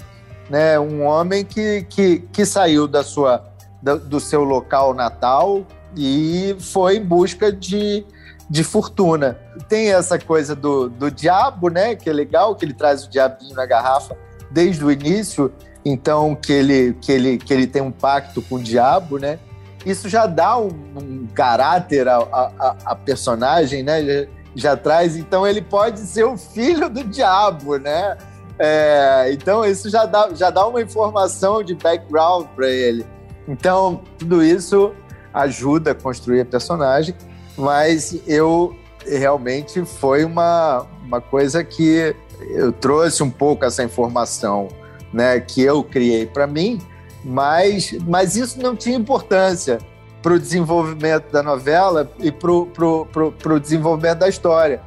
Né, 0.50 0.80
um 0.80 1.04
homem 1.04 1.44
que, 1.44 1.86
que, 1.90 2.20
que 2.32 2.46
saiu 2.46 2.88
da 2.88 3.04
sua, 3.04 3.44
do, 3.82 4.00
do 4.00 4.20
seu 4.20 4.46
local 4.46 4.94
natal 4.94 5.66
e 5.94 6.56
foi 6.60 6.98
em 6.98 7.04
busca 7.04 7.52
de, 7.52 8.06
de 8.50 8.64
fortuna. 8.64 9.38
Tem 9.68 9.92
essa 9.92 10.18
coisa 10.18 10.56
do, 10.56 10.90
do 10.90 11.12
diabo, 11.12 11.70
né? 11.70 11.96
Que 11.96 12.10
é 12.10 12.14
legal, 12.14 12.56
que 12.56 12.66
ele 12.66 12.74
traz 12.74 13.06
o 13.06 13.10
diabinho 13.10 13.56
na 13.56 13.66
garrafa 13.66 14.16
desde 14.50 14.84
o 14.84 14.92
início, 14.92 15.52
então 15.84 16.36
que 16.36 16.54
ele, 16.54 16.94
que 17.02 17.12
ele, 17.12 17.38
que 17.38 17.54
ele 17.54 17.68
tem 17.68 17.82
um 17.82 17.92
pacto 17.92 18.42
com 18.42 18.56
o 18.56 18.64
diabo, 18.64 19.18
né? 19.18 19.40
Isso 19.86 20.10
já 20.10 20.26
dá 20.26 20.58
um, 20.58 20.70
um 20.96 21.28
caráter 21.34 22.08
à, 22.08 22.18
à, 22.18 22.76
à, 22.86 22.96
personagem, 22.96 23.84
né? 23.84 24.04
Já, 24.04 24.28
já, 24.56 24.78
traz, 24.78 25.16
então 25.16 25.46
ele 25.46 25.62
pode 25.62 26.00
ser 26.00 26.24
o 26.24 26.38
filho 26.38 26.90
do 26.90 27.04
diabo, 27.04 27.78
né? 27.78 28.18
É, 28.60 29.30
então 29.32 29.64
isso 29.64 29.90
já 29.90 30.06
dá, 30.06 30.30
já 30.34 30.50
dá 30.50 30.66
uma 30.66 30.82
informação 30.82 31.62
de 31.62 31.76
background 31.76 32.48
para 32.56 32.68
ele. 32.68 33.06
Então 33.48 34.02
tudo 34.18 34.44
isso 34.44 34.94
ajuda 35.34 35.92
a 35.92 35.96
construir 35.96 36.42
a 36.42 36.46
personagem 36.46 37.14
mas 37.58 38.16
eu 38.28 38.76
realmente 39.06 39.84
foi 39.86 40.24
uma, 40.24 40.86
uma 41.04 41.20
coisa 41.20 41.64
que 41.64 42.16
eu 42.52 42.72
trouxe 42.72 43.24
um 43.24 43.30
pouco 43.30 43.66
essa 43.66 43.84
informação 43.84 44.68
né, 45.12 45.40
que 45.40 45.62
eu 45.62 45.84
criei 45.84 46.26
para 46.26 46.46
mim, 46.46 46.80
mas, 47.24 47.94
mas 48.06 48.36
isso 48.36 48.62
não 48.62 48.76
tinha 48.76 48.96
importância 48.96 49.80
para 50.22 50.34
o 50.34 50.40
desenvolvimento 50.40 51.32
da 51.32 51.42
novela 51.42 52.12
e 52.20 52.32
para 52.32 52.52
o 52.52 53.60
desenvolvimento 53.60 54.20
da 54.20 54.30
história. 54.30 54.82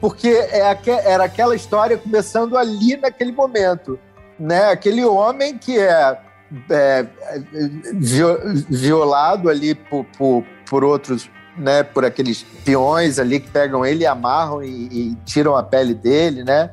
Porque 0.00 0.28
é, 0.28 0.76
era 1.04 1.24
aquela 1.24 1.56
história 1.56 1.98
começando 1.98 2.56
ali 2.56 2.96
naquele 2.96 3.32
momento. 3.32 3.98
Né? 4.38 4.70
Aquele 4.70 5.04
homem 5.04 5.58
que 5.58 5.78
é, 5.78 6.18
é 6.70 7.06
violado 8.70 9.50
ali 9.50 9.74
por, 9.74 10.04
por, 10.16 10.44
por 10.70 10.84
outros 10.84 11.28
né, 11.58 11.82
por 11.82 12.04
aqueles 12.04 12.42
peões 12.64 13.18
ali 13.18 13.40
que 13.40 13.50
pegam 13.50 13.84
ele 13.84 14.04
e 14.04 14.06
amarram 14.06 14.62
e, 14.62 14.68
e 14.68 15.16
tiram 15.24 15.56
a 15.56 15.62
pele 15.62 15.94
dele, 15.94 16.44
né? 16.44 16.70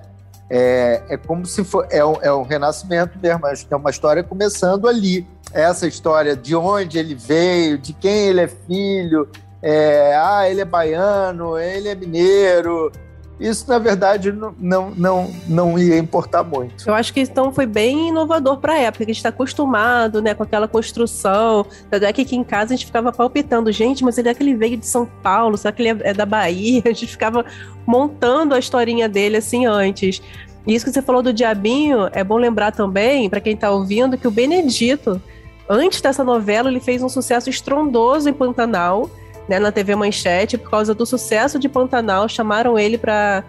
É, 0.49 1.01
é 1.09 1.17
como 1.17 1.45
se 1.45 1.63
for 1.63 1.87
é 1.89 2.05
um, 2.05 2.15
é 2.21 2.31
um 2.31 2.43
renascimento 2.43 3.17
mesmo, 3.17 3.47
acho 3.47 3.65
que 3.65 3.73
é 3.73 3.77
uma 3.77 3.89
história 3.89 4.23
começando 4.23 4.87
ali. 4.87 5.27
Essa 5.51 5.87
história 5.87 6.35
de 6.35 6.55
onde 6.55 6.97
ele 6.97 7.15
veio, 7.15 7.77
de 7.77 7.93
quem 7.93 8.27
ele 8.27 8.41
é 8.41 8.47
filho, 8.47 9.27
é, 9.61 10.15
ah, 10.15 10.47
ele 10.49 10.61
é 10.61 10.65
baiano, 10.65 11.57
ele 11.57 11.87
é 11.87 11.95
mineiro, 11.95 12.91
isso 13.39 13.67
na 13.67 13.77
verdade 13.77 14.31
não, 14.31 14.91
não, 14.95 15.31
não, 15.47 15.79
ia 15.79 15.97
importar 15.97 16.43
muito. 16.43 16.87
Eu 16.87 16.93
acho 16.93 17.13
que 17.13 17.19
então 17.19 17.51
foi 17.51 17.65
bem 17.65 18.09
inovador 18.09 18.57
para 18.57 18.73
a 18.73 18.79
época, 18.79 19.03
que 19.03 19.11
a 19.11 19.13
gente 19.13 19.17
está 19.17 19.29
acostumado 19.29 20.21
né, 20.21 20.33
com 20.33 20.43
aquela 20.43 20.67
construção. 20.67 21.65
Tanto 21.89 22.05
é 22.05 22.13
que 22.13 22.21
aqui 22.21 22.35
em 22.35 22.43
casa 22.43 22.73
a 22.73 22.77
gente 22.77 22.85
ficava 22.85 23.11
palpitando, 23.11 23.71
gente, 23.71 24.03
mas 24.03 24.17
ele 24.17 24.29
é 24.29 24.31
aquele 24.31 24.55
veio 24.55 24.77
de 24.77 24.87
São 24.87 25.05
Paulo, 25.21 25.57
será 25.57 25.71
que 25.71 25.81
ele 25.81 26.01
é 26.03 26.13
da 26.13 26.25
Bahia? 26.25 26.83
A 26.85 26.89
gente 26.89 27.07
ficava 27.07 27.45
montando 27.85 28.55
a 28.55 28.59
historinha 28.59 29.09
dele 29.09 29.37
assim 29.37 29.65
antes. 29.65 30.21
E 30.65 30.73
isso 30.73 30.85
que 30.85 30.91
você 30.91 31.01
falou 31.01 31.21
do 31.21 31.33
Diabinho, 31.33 32.09
é 32.11 32.23
bom 32.23 32.37
lembrar 32.37 32.71
também, 32.71 33.29
para 33.29 33.41
quem 33.41 33.53
está 33.53 33.69
ouvindo, 33.69 34.17
que 34.17 34.27
o 34.27 34.31
Benedito, 34.31 35.21
antes 35.69 36.01
dessa 36.01 36.23
novela, 36.23 36.69
ele 36.69 36.79
fez 36.79 37.03
um 37.03 37.09
sucesso 37.09 37.49
estrondoso 37.49 38.29
em 38.29 38.33
Pantanal 38.33 39.09
né, 39.47 39.59
na 39.59 39.71
TV 39.71 39.95
Manchete, 39.95 40.57
por 40.57 40.69
causa 40.69 40.93
do 40.93 41.05
sucesso 41.05 41.59
de 41.59 41.69
Pantanal, 41.69 42.27
chamaram 42.27 42.77
ele 42.77 42.97
para 42.97 43.43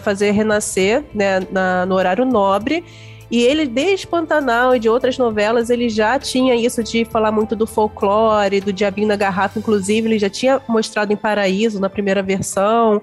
fazer 0.00 0.30
renascer 0.30 1.04
né, 1.14 1.40
na, 1.50 1.86
no 1.86 1.94
horário 1.94 2.24
nobre. 2.24 2.84
E 3.30 3.42
ele, 3.42 3.66
desde 3.66 4.06
Pantanal 4.06 4.76
e 4.76 4.78
de 4.78 4.90
outras 4.90 5.16
novelas, 5.16 5.70
ele 5.70 5.88
já 5.88 6.18
tinha 6.18 6.54
isso 6.54 6.82
de 6.82 7.06
falar 7.06 7.32
muito 7.32 7.56
do 7.56 7.66
folclore, 7.66 8.60
do 8.60 8.70
Diabinho 8.70 9.08
na 9.08 9.16
Garrafa, 9.16 9.58
inclusive, 9.58 10.06
ele 10.06 10.18
já 10.18 10.28
tinha 10.28 10.60
mostrado 10.68 11.14
em 11.14 11.16
Paraíso, 11.16 11.80
na 11.80 11.88
primeira 11.88 12.22
versão. 12.22 13.00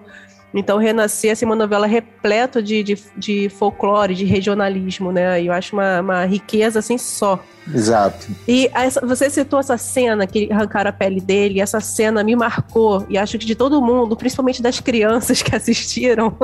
Então, 0.54 0.78
Renascer 0.78 1.32
assim, 1.32 1.46
uma 1.46 1.56
novela 1.56 1.86
repleta 1.86 2.62
de, 2.62 2.82
de, 2.82 2.98
de 3.16 3.50
folclore, 3.50 4.16
de 4.16 4.26
regionalismo, 4.26 5.12
né? 5.12 5.42
E 5.42 5.48
eu 5.48 5.54
acho 5.54 5.76
uma, 5.76 6.02
uma 6.02 6.26
riqueza 6.26 6.80
assim 6.80 6.98
só. 6.98 7.40
Exato. 7.74 8.28
E 8.48 8.70
essa, 8.74 9.06
você 9.06 9.30
citou 9.30 9.60
essa 9.60 9.78
cena 9.78 10.26
que 10.26 10.52
arrancaram 10.52 10.90
a 10.90 10.94
pele 10.94 11.22
dele, 11.22 11.60
e 11.60 11.62
essa 11.62 11.80
cena 11.80 12.24
me 12.24 12.36
marcou, 12.36 13.06
e 13.10 13.18
acho 13.18 13.38
que 13.38 13.46
de 13.46 13.54
todo 13.54 13.82
mundo, 13.82 14.16
principalmente 14.16 14.62
das 14.62 14.80
crianças 14.80 15.42
que 15.44 15.56
assistiram, 15.56 16.36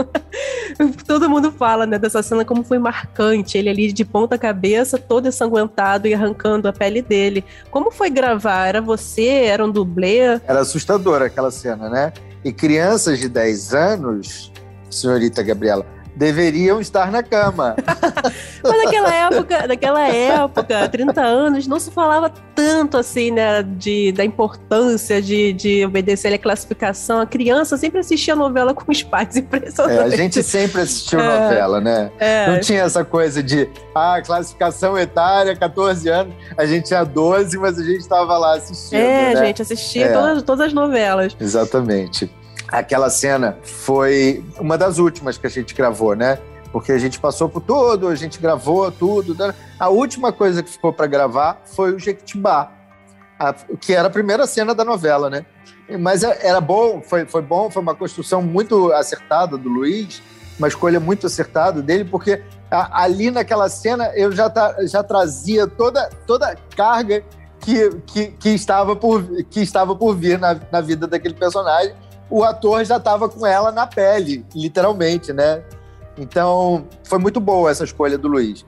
todo 1.08 1.30
mundo 1.30 1.52
fala 1.52 1.86
né, 1.86 1.98
dessa 1.98 2.22
cena 2.22 2.46
como 2.46 2.64
foi 2.64 2.78
marcante. 2.78 3.58
Ele 3.58 3.70
ali 3.70 3.92
de 3.92 4.06
ponta 4.06 4.38
cabeça, 4.38 4.98
todo 4.98 5.28
ensanguentado 5.28 6.08
e 6.08 6.14
arrancando 6.14 6.68
a 6.68 6.74
pele 6.74 7.02
dele. 7.02 7.44
Como 7.72 7.90
foi 7.90 8.10
gravar? 8.10 8.68
Era 8.68 8.82
você? 8.82 9.46
Era 9.46 9.66
um 9.66 9.72
dublê? 9.72 10.20
Era 10.20 10.60
assustadora 10.60 11.26
aquela 11.26 11.50
cena, 11.50 11.90
né? 11.90 12.14
E 12.46 12.54
crianças 12.54 13.18
de 13.18 13.28
10 13.28 13.74
anos, 13.74 14.52
senhorita 14.88 15.42
Gabriela, 15.42 15.84
deveriam 16.16 16.80
estar 16.80 17.12
na 17.12 17.22
cama. 17.22 17.76
Mas 18.64 18.84
naquela 18.84 19.14
época, 19.14 19.68
naquela 19.68 20.08
época, 20.08 20.88
30 20.90 21.22
anos, 21.22 21.68
não 21.68 21.80
se 21.80 21.92
falava 21.92 22.32
tanto 22.56 22.98
assim, 22.98 23.32
né, 23.32 23.62
de, 23.64 24.12
da 24.14 24.24
importância 24.24 25.22
de, 25.22 25.54
de 25.54 25.86
obedecer 25.86 26.34
a 26.34 26.38
classificação. 26.38 27.20
A 27.20 27.26
criança 27.26 27.78
sempre 27.78 28.00
assistia 28.00 28.36
novela 28.36 28.74
com 28.74 28.90
os 28.90 29.04
pais, 29.04 29.36
impressionante. 29.36 29.96
É, 29.96 30.04
a 30.04 30.10
gente 30.10 30.44
sempre 30.44 30.82
assistiu 30.82 31.20
é, 31.20 31.40
novela, 31.40 31.80
né? 31.80 32.12
É. 32.20 32.48
Não 32.48 32.60
tinha 32.60 32.82
essa 32.82 33.04
coisa 33.04 33.42
de, 33.42 33.70
ah, 33.94 34.22
classificação 34.26 34.98
etária, 34.98 35.56
14 35.56 36.10
anos, 36.10 36.34
a 36.58 36.66
gente 36.66 36.88
tinha 36.88 37.04
12, 37.04 37.58
mas 37.58 37.80
a 37.80 37.84
gente 37.84 38.00
estava 38.00 38.38
lá 38.38 38.56
assistindo, 38.56 39.00
É, 39.00 39.34
né? 39.34 39.46
gente, 39.48 39.62
assistia 39.62 40.06
é. 40.06 40.14
todas, 40.14 40.44
todas 40.44 40.68
as 40.68 40.74
novelas. 40.74 41.36
Exatamente 41.40 42.30
aquela 42.68 43.10
cena 43.10 43.58
foi 43.64 44.44
uma 44.60 44.78
das 44.78 44.98
últimas 44.98 45.38
que 45.38 45.48
a 45.48 45.50
gente 45.50 45.74
gravou, 45.74 46.16
né? 46.16 46.40
Porque 46.72 46.92
a 46.92 46.98
gente 46.98 47.20
passou 47.20 47.48
por 47.48 47.62
tudo, 47.62 48.08
a 48.08 48.16
gente 48.16 48.40
gravou 48.40 48.92
tudo. 48.92 49.34
Né? 49.36 49.54
A 49.80 49.90
última 49.90 50.34
coisa 50.34 50.62
que 50.62 50.70
ficou 50.70 50.92
para 50.92 51.08
gravar 51.08 51.62
foi 51.66 51.94
o 51.94 52.00
Jequitibá, 52.00 52.72
a, 53.40 53.54
que 53.54 53.94
era 53.94 54.08
a 54.08 54.12
primeira 54.12 54.46
cena 54.46 54.76
da 54.76 54.84
novela, 54.84 55.30
né? 55.30 55.46
Mas 56.00 56.24
é, 56.24 56.48
era 56.48 56.60
bom, 56.60 57.02
foi, 57.02 57.26
foi 57.26 57.42
bom, 57.42 57.70
foi 57.70 57.82
uma 57.82 57.96
construção 57.96 58.42
muito 58.42 58.92
acertada 58.92 59.58
do 59.58 59.70
Luiz, 59.70 60.22
uma 60.58 60.68
escolha 60.68 61.00
muito 61.00 61.28
acertada 61.28 61.82
dele, 61.82 62.04
porque 62.04 62.42
a, 62.72 63.04
ali 63.04 63.30
naquela 63.30 63.70
cena 63.70 64.12
eu 64.16 64.32
já, 64.32 64.50
ta, 64.50 64.76
já 64.86 65.04
trazia 65.04 65.68
toda, 65.68 66.10
toda 66.26 66.48
a 66.48 66.56
carga 66.76 67.24
que, 67.60 67.90
que, 68.06 68.28
que, 68.28 68.50
estava 68.50 68.96
por, 68.96 69.24
que 69.46 69.62
estava 69.62 69.96
por 69.96 70.16
vir 70.16 70.40
na, 70.40 70.60
na 70.72 70.82
vida 70.82 71.08
daquele 71.08 71.36
personagem 71.36 71.96
o 72.30 72.44
ator 72.44 72.84
já 72.84 72.98
estava 72.98 73.30
com 73.30 73.46
ela 73.46 73.72
na 73.72 73.88
pele, 73.88 74.46
literalmente, 74.54 75.32
né? 75.32 75.64
Então, 76.18 76.88
foi 77.04 77.20
muito 77.20 77.40
boa 77.40 77.70
essa 77.70 77.84
escolha 77.84 78.18
do 78.18 78.28
Luiz. 78.28 78.66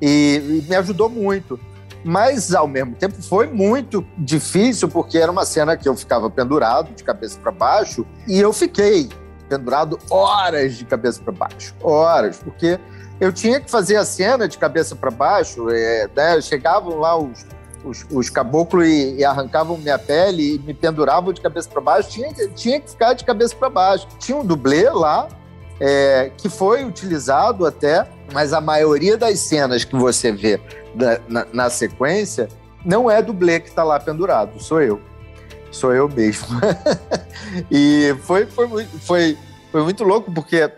e, 0.00 0.62
e 0.64 0.68
me 0.68 0.76
ajudou 0.76 1.08
muito. 1.08 1.58
Mas, 2.04 2.54
ao 2.54 2.68
mesmo 2.68 2.94
tempo, 2.94 3.20
foi 3.22 3.46
muito 3.46 4.06
difícil, 4.18 4.88
porque 4.88 5.16
era 5.16 5.32
uma 5.32 5.46
cena 5.46 5.74
que 5.74 5.88
eu 5.88 5.96
ficava 5.96 6.28
pendurado, 6.28 6.94
de 6.94 7.02
cabeça 7.02 7.38
para 7.40 7.50
baixo, 7.50 8.06
e 8.28 8.38
eu 8.38 8.52
fiquei 8.52 9.08
pendurado 9.48 9.98
horas 10.10 10.74
de 10.76 10.84
cabeça 10.84 11.22
para 11.22 11.32
baixo. 11.32 11.74
Horas, 11.82 12.36
porque 12.36 12.78
eu 13.18 13.32
tinha 13.32 13.58
que 13.58 13.70
fazer 13.70 13.96
a 13.96 14.04
cena 14.04 14.46
de 14.46 14.58
cabeça 14.58 14.94
para 14.94 15.10
baixo, 15.10 15.70
é, 15.70 16.08
né? 16.14 16.40
chegavam 16.42 16.98
lá 16.98 17.16
os, 17.16 17.46
os, 17.84 18.06
os 18.10 18.30
caboclos 18.30 18.86
e, 18.86 19.16
e, 19.16 19.24
arrancavam 19.24 19.76
minha 19.76 19.98
pele 19.98 20.54
e 20.54 20.58
me 20.58 20.72
penduravam 20.74 21.32
de 21.32 21.40
cabeça 21.40 21.68
para 21.68 21.80
baixo, 21.80 22.10
tinha, 22.10 22.32
tinha 22.54 22.80
que 22.80 22.90
ficar 22.90 23.12
de 23.12 23.24
cabeça 23.24 23.54
para 23.54 23.68
baixo. 23.68 24.08
Tinha 24.18 24.36
um 24.36 24.44
dublê 24.44 24.88
lá, 24.90 25.28
é, 25.80 26.30
que 26.36 26.48
foi 26.48 26.84
utilizado 26.84 27.66
até, 27.66 28.06
mas 28.32 28.52
a 28.52 28.60
maioria 28.60 29.16
das 29.16 29.40
cenas 29.40 29.84
que 29.84 29.96
você 29.96 30.32
vê 30.32 30.60
na, 31.28 31.46
na, 31.52 31.70
sequência 31.70 32.48
não 32.84 33.10
é 33.10 33.20
dublê 33.20 33.60
que 33.60 33.68
está 33.68 33.82
lá 33.82 33.98
pendurado, 33.98 34.60
sou 34.62 34.80
eu. 34.80 35.00
Sou 35.70 35.92
eu 35.92 36.08
mesmo. 36.08 36.46
e 37.70 38.14
foi, 38.22 38.46
foi, 38.46 38.86
foi, 39.00 39.38
foi 39.72 39.82
muito 39.82 40.04
louco, 40.04 40.32
porque 40.32 40.70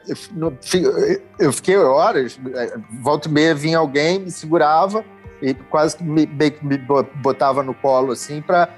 eu 1.39 1.53
fiquei 1.53 1.77
horas, 1.77 2.41
é, 2.55 2.79
volta 3.03 3.29
e 3.29 3.31
meia 3.31 3.55
vinha 3.55 3.77
alguém, 3.79 4.19
me 4.19 4.31
segurava 4.31 5.05
e 5.43 5.55
quase 5.55 6.03
me, 6.03 6.27
me 6.27 6.79
botava 7.17 7.63
no 7.63 7.75
colo, 7.75 8.13
assim, 8.13 8.43
para 8.43 8.69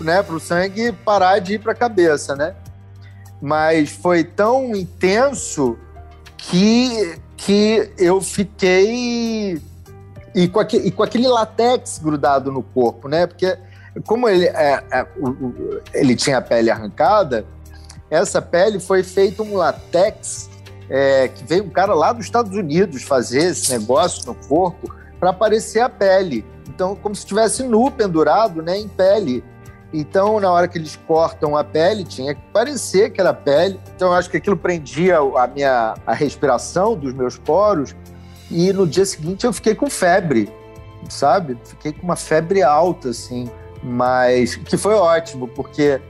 né, 0.00 0.20
o 0.28 0.38
sangue 0.38 0.92
parar 0.92 1.38
de 1.38 1.54
ir 1.54 1.58
para 1.58 1.72
a 1.72 1.74
cabeça, 1.74 2.36
né? 2.36 2.54
mas 3.40 3.90
foi 3.90 4.24
tão 4.24 4.74
intenso 4.74 5.78
que, 6.36 7.18
que 7.36 7.90
eu 7.98 8.20
fiquei. 8.20 9.60
E 10.34 10.46
com, 10.48 10.60
aquele, 10.60 10.88
e 10.88 10.90
com 10.90 11.02
aquele 11.02 11.26
latex 11.26 11.98
grudado 11.98 12.52
no 12.52 12.62
corpo, 12.62 13.08
né? 13.08 13.26
Porque, 13.26 13.56
como 14.06 14.28
ele, 14.28 14.46
é, 14.46 14.84
é, 14.90 15.06
ele 15.94 16.14
tinha 16.14 16.38
a 16.38 16.42
pele 16.42 16.70
arrancada, 16.70 17.44
essa 18.10 18.40
pele 18.40 18.78
foi 18.78 19.02
feito 19.02 19.42
um 19.42 19.56
latex 19.56 20.48
é, 20.88 21.28
que 21.28 21.44
veio 21.44 21.64
um 21.64 21.70
cara 21.70 21.94
lá 21.94 22.12
dos 22.12 22.24
Estados 22.24 22.56
Unidos 22.56 23.02
fazer 23.02 23.50
esse 23.50 23.72
negócio 23.76 24.26
no 24.26 24.34
corpo 24.34 24.94
para 25.18 25.30
aparecer 25.30 25.80
a 25.80 25.88
pele. 25.88 26.44
Então, 26.68 26.94
como 26.94 27.14
se 27.14 27.20
estivesse 27.20 27.62
nu, 27.64 27.90
pendurado, 27.90 28.62
né, 28.62 28.78
em 28.78 28.88
pele. 28.88 29.42
Então, 29.92 30.38
na 30.38 30.50
hora 30.50 30.68
que 30.68 30.76
eles 30.76 30.96
cortam 31.06 31.56
a 31.56 31.64
pele, 31.64 32.04
tinha 32.04 32.34
que 32.34 32.42
parecer 32.52 33.10
que 33.10 33.20
era 33.20 33.32
pele. 33.32 33.80
Então, 33.96 34.08
eu 34.08 34.14
acho 34.14 34.30
que 34.30 34.36
aquilo 34.36 34.56
prendia 34.56 35.18
a 35.18 35.46
minha 35.46 35.94
a 36.06 36.14
respiração 36.14 36.94
dos 36.94 37.12
meus 37.12 37.38
poros. 37.38 37.96
E 38.50 38.72
no 38.72 38.86
dia 38.86 39.04
seguinte 39.04 39.44
eu 39.44 39.52
fiquei 39.52 39.74
com 39.74 39.90
febre, 39.90 40.50
sabe? 41.08 41.58
Fiquei 41.64 41.92
com 41.92 42.02
uma 42.02 42.16
febre 42.16 42.62
alta, 42.62 43.10
assim. 43.10 43.50
Mas 43.82 44.56
que 44.56 44.76
foi 44.76 44.94
ótimo, 44.94 45.48
porque 45.48 46.00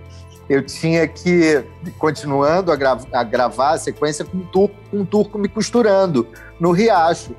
eu 0.48 0.64
tinha 0.64 1.06
que, 1.06 1.62
continuando 1.98 2.72
a, 2.72 2.76
gra 2.76 2.98
a 3.12 3.22
gravar 3.22 3.72
a 3.72 3.78
sequência 3.78 4.24
com 4.24 4.38
um 4.38 4.70
um 4.92 5.04
turco 5.04 5.38
me 5.38 5.48
costurando 5.48 6.26
no 6.58 6.72
riacho. 6.72 7.34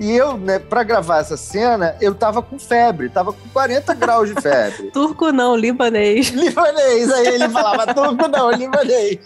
E 0.00 0.10
eu, 0.16 0.36
né, 0.36 0.58
para 0.58 0.82
gravar 0.82 1.18
essa 1.18 1.36
cena, 1.36 1.96
eu 2.00 2.14
tava 2.14 2.42
com 2.42 2.58
febre, 2.58 3.08
tava 3.08 3.32
com 3.32 3.48
40 3.52 3.94
graus 3.94 4.34
de 4.34 4.40
febre. 4.40 4.90
turco 4.92 5.30
não, 5.30 5.54
libanês. 5.54 6.30
Libanês, 6.30 7.10
aí 7.10 7.26
ele 7.26 7.48
falava 7.48 7.94
turco 7.94 8.26
não, 8.28 8.50
libanês. 8.50 9.18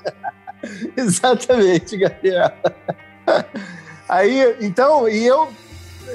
Exatamente, 0.97 1.97
Gabriel. 1.97 2.53
Aí, 4.09 4.57
então, 4.61 5.09
e 5.09 5.25
eu, 5.25 5.49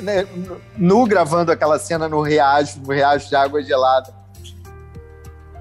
né, 0.02 0.28
nu 0.78 1.06
gravando 1.06 1.52
aquela 1.52 1.80
cena 1.80 2.08
no 2.08 2.22
riacho, 2.22 2.80
no 2.80 2.94
riacho 2.94 3.30
de 3.30 3.36
água 3.36 3.64
gelada, 3.64 4.14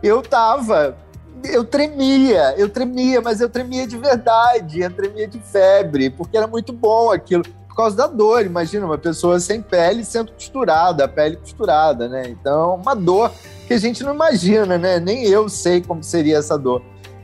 eu 0.02 0.22
tava 0.22 0.96
eu 1.44 1.64
tremia, 1.64 2.54
eu 2.56 2.68
tremia, 2.68 3.20
mas 3.20 3.40
eu 3.40 3.48
tremia 3.48 3.86
de 3.86 3.96
verdade, 3.96 4.80
eu 4.80 4.90
tremia 4.90 5.26
de 5.26 5.38
febre, 5.38 6.10
porque 6.10 6.36
era 6.36 6.46
muito 6.46 6.72
bom 6.72 7.10
aquilo 7.10 7.44
por 7.70 7.76
causa 7.76 7.96
da 7.96 8.06
dor. 8.08 8.44
Imagina 8.44 8.84
uma 8.84 8.98
pessoa 8.98 9.38
sem 9.38 9.62
pele 9.62 10.04
sendo 10.04 10.32
costurada, 10.32 11.04
a 11.04 11.08
pele 11.08 11.36
costurada, 11.36 12.08
né? 12.08 12.24
Então, 12.28 12.74
uma 12.74 12.94
dor 12.94 13.30
que 13.66 13.72
a 13.72 13.78
gente 13.78 14.02
não 14.02 14.12
imagina, 14.12 14.76
né? 14.76 14.98
Nem 14.98 15.24
eu 15.24 15.48
sei 15.48 15.80
como 15.80 16.02
seria 16.02 16.38
essa 16.38 16.58
dor. 16.58 16.82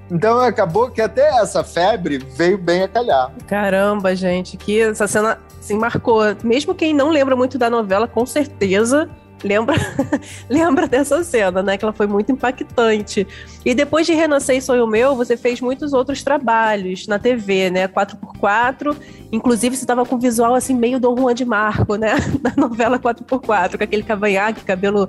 Então 0.08 0.38
acabou 0.38 0.88
que 0.88 1.00
até 1.00 1.28
essa 1.40 1.64
febre 1.64 2.18
veio 2.18 2.56
bem 2.56 2.84
a 2.84 2.88
calhar. 2.88 3.32
Caramba, 3.48 4.14
gente, 4.14 4.56
que 4.56 4.80
essa 4.80 5.08
cena 5.08 5.36
assim 5.58 5.76
marcou. 5.76 6.22
Mesmo 6.44 6.76
quem 6.76 6.94
não 6.94 7.10
lembra 7.10 7.34
muito 7.34 7.58
da 7.58 7.68
novela, 7.68 8.06
com 8.06 8.24
certeza 8.24 9.10
lembra, 9.46 9.76
lembra 10.50 10.86
dessa 10.86 11.22
cena, 11.22 11.62
né? 11.62 11.78
Que 11.78 11.84
ela 11.84 11.92
foi 11.92 12.06
muito 12.06 12.32
impactante. 12.32 13.26
E 13.64 13.74
depois 13.74 14.06
de 14.06 14.12
Renascer 14.12 14.56
e 14.56 14.60
Sonho 14.60 14.86
Meu, 14.86 15.14
você 15.14 15.36
fez 15.36 15.60
muitos 15.60 15.92
outros 15.92 16.22
trabalhos 16.22 17.06
na 17.06 17.18
TV, 17.18 17.70
né? 17.70 17.88
4x4. 17.88 18.96
Inclusive, 19.32 19.76
você 19.76 19.84
estava 19.84 20.04
com 20.04 20.18
visual 20.18 20.54
assim, 20.54 20.74
meio 20.74 21.00
do 21.00 21.16
Juan 21.16 21.34
de 21.34 21.44
Marco, 21.44 21.96
né? 21.96 22.14
Na 22.42 22.52
novela 22.56 22.98
4x4, 22.98 23.78
com 23.78 23.84
aquele 23.84 24.02
cavanhaque, 24.02 24.64
cabelo 24.64 25.08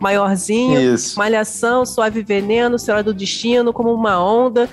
maiorzinho, 0.00 0.94
Isso. 0.94 1.18
malhação, 1.18 1.84
suave 1.84 2.22
veneno, 2.22 2.78
Senhora 2.78 3.02
do 3.02 3.12
Destino, 3.12 3.72
como 3.72 3.92
uma 3.92 4.22
onda. 4.22 4.68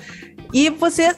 E 0.52 0.70
você 0.70 1.14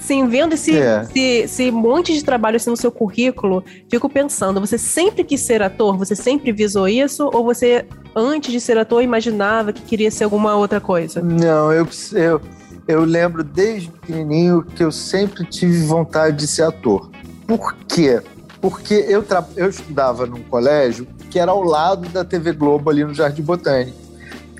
Sim, 0.00 0.26
vendo 0.26 0.54
esse, 0.54 0.76
é. 0.76 1.02
esse, 1.02 1.20
esse, 1.20 1.70
monte 1.70 2.12
de 2.14 2.24
trabalho 2.24 2.56
assim 2.56 2.70
no 2.70 2.76
seu 2.76 2.90
currículo, 2.90 3.62
fico 3.88 4.08
pensando, 4.08 4.58
você 4.58 4.78
sempre 4.78 5.22
quis 5.22 5.40
ser 5.42 5.62
ator? 5.62 5.96
Você 5.98 6.16
sempre 6.16 6.50
visou 6.52 6.88
isso? 6.88 7.30
Ou 7.32 7.44
você, 7.44 7.86
antes 8.16 8.50
de 8.50 8.60
ser 8.60 8.78
ator, 8.78 9.02
imaginava 9.02 9.72
que 9.72 9.82
queria 9.82 10.10
ser 10.10 10.24
alguma 10.24 10.56
outra 10.56 10.80
coisa? 10.80 11.20
Não, 11.20 11.70
eu, 11.70 11.86
eu, 12.14 12.40
eu 12.88 13.04
lembro 13.04 13.44
desde 13.44 13.88
pequenininho 13.88 14.64
que 14.64 14.82
eu 14.82 14.90
sempre 14.90 15.44
tive 15.44 15.84
vontade 15.84 16.38
de 16.38 16.46
ser 16.46 16.62
ator. 16.62 17.10
Por 17.46 17.76
quê? 17.86 18.22
Porque 18.60 18.94
eu, 18.94 19.24
eu 19.56 19.68
estudava 19.68 20.26
num 20.26 20.42
colégio 20.42 21.06
que 21.30 21.38
era 21.38 21.50
ao 21.50 21.62
lado 21.62 22.08
da 22.08 22.24
TV 22.24 22.52
Globo, 22.52 22.90
ali 22.90 23.04
no 23.04 23.14
Jardim 23.14 23.42
Botânico, 23.42 23.96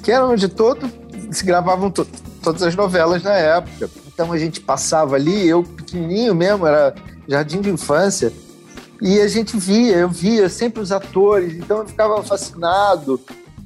que 0.02 0.12
era 0.12 0.24
onde 0.24 0.48
todo, 0.48 0.88
se 1.30 1.44
gravavam 1.44 1.90
to, 1.90 2.06
todas 2.42 2.62
as 2.62 2.76
novelas 2.76 3.22
na 3.22 3.34
época 3.34 3.90
então 4.20 4.34
a 4.34 4.38
gente 4.38 4.60
passava 4.60 5.16
ali, 5.16 5.48
eu 5.48 5.62
pequenininho 5.62 6.34
mesmo, 6.34 6.66
era 6.66 6.94
jardim 7.26 7.62
de 7.62 7.70
infância, 7.70 8.30
e 9.00 9.18
a 9.18 9.26
gente 9.26 9.56
via, 9.56 9.96
eu 9.96 10.10
via 10.10 10.46
sempre 10.50 10.82
os 10.82 10.92
atores, 10.92 11.54
então 11.54 11.78
eu 11.78 11.86
ficava 11.86 12.22
fascinado 12.22 13.18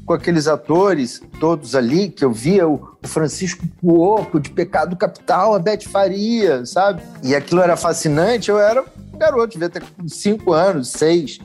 com 0.06 0.12
aqueles 0.12 0.46
atores 0.46 1.20
todos 1.40 1.74
ali, 1.74 2.08
que 2.08 2.24
eu 2.24 2.30
via 2.30 2.68
o, 2.68 2.94
Francisco 3.02 3.66
Cuoco, 3.80 4.38
de 4.38 4.48
Pecado 4.50 4.94
Capital, 4.94 5.54
a 5.54 5.58
Beth 5.58 5.88
Faria, 5.90 6.64
sabe? 6.64 7.02
E 7.22 7.34
aquilo 7.34 7.60
era 7.60 7.76
fascinante, 7.76 8.48
eu 8.48 8.60
era 8.60 8.82
um 9.12 9.18
garoto, 9.18 9.58
devia 9.58 9.68
ter 9.68 9.82
cinco 10.06 10.52
anos, 10.52 10.90
seis, 10.90 11.40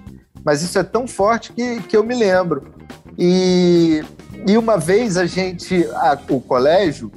mas 0.46 0.62
isso 0.62 0.78
é 0.78 0.84
tão 0.84 1.08
forte 1.08 1.52
que, 1.52 1.82
que 1.82 1.98
eu 1.98 2.04
me 2.04 2.14
lembro. 2.14 2.72
E, 3.18 4.04
e 4.48 4.56
uma 4.56 4.78
vez 4.78 5.18
a 5.18 5.26
gente, 5.26 5.84
a, 5.96 6.18
o 6.30 6.40
colégio, 6.40 7.12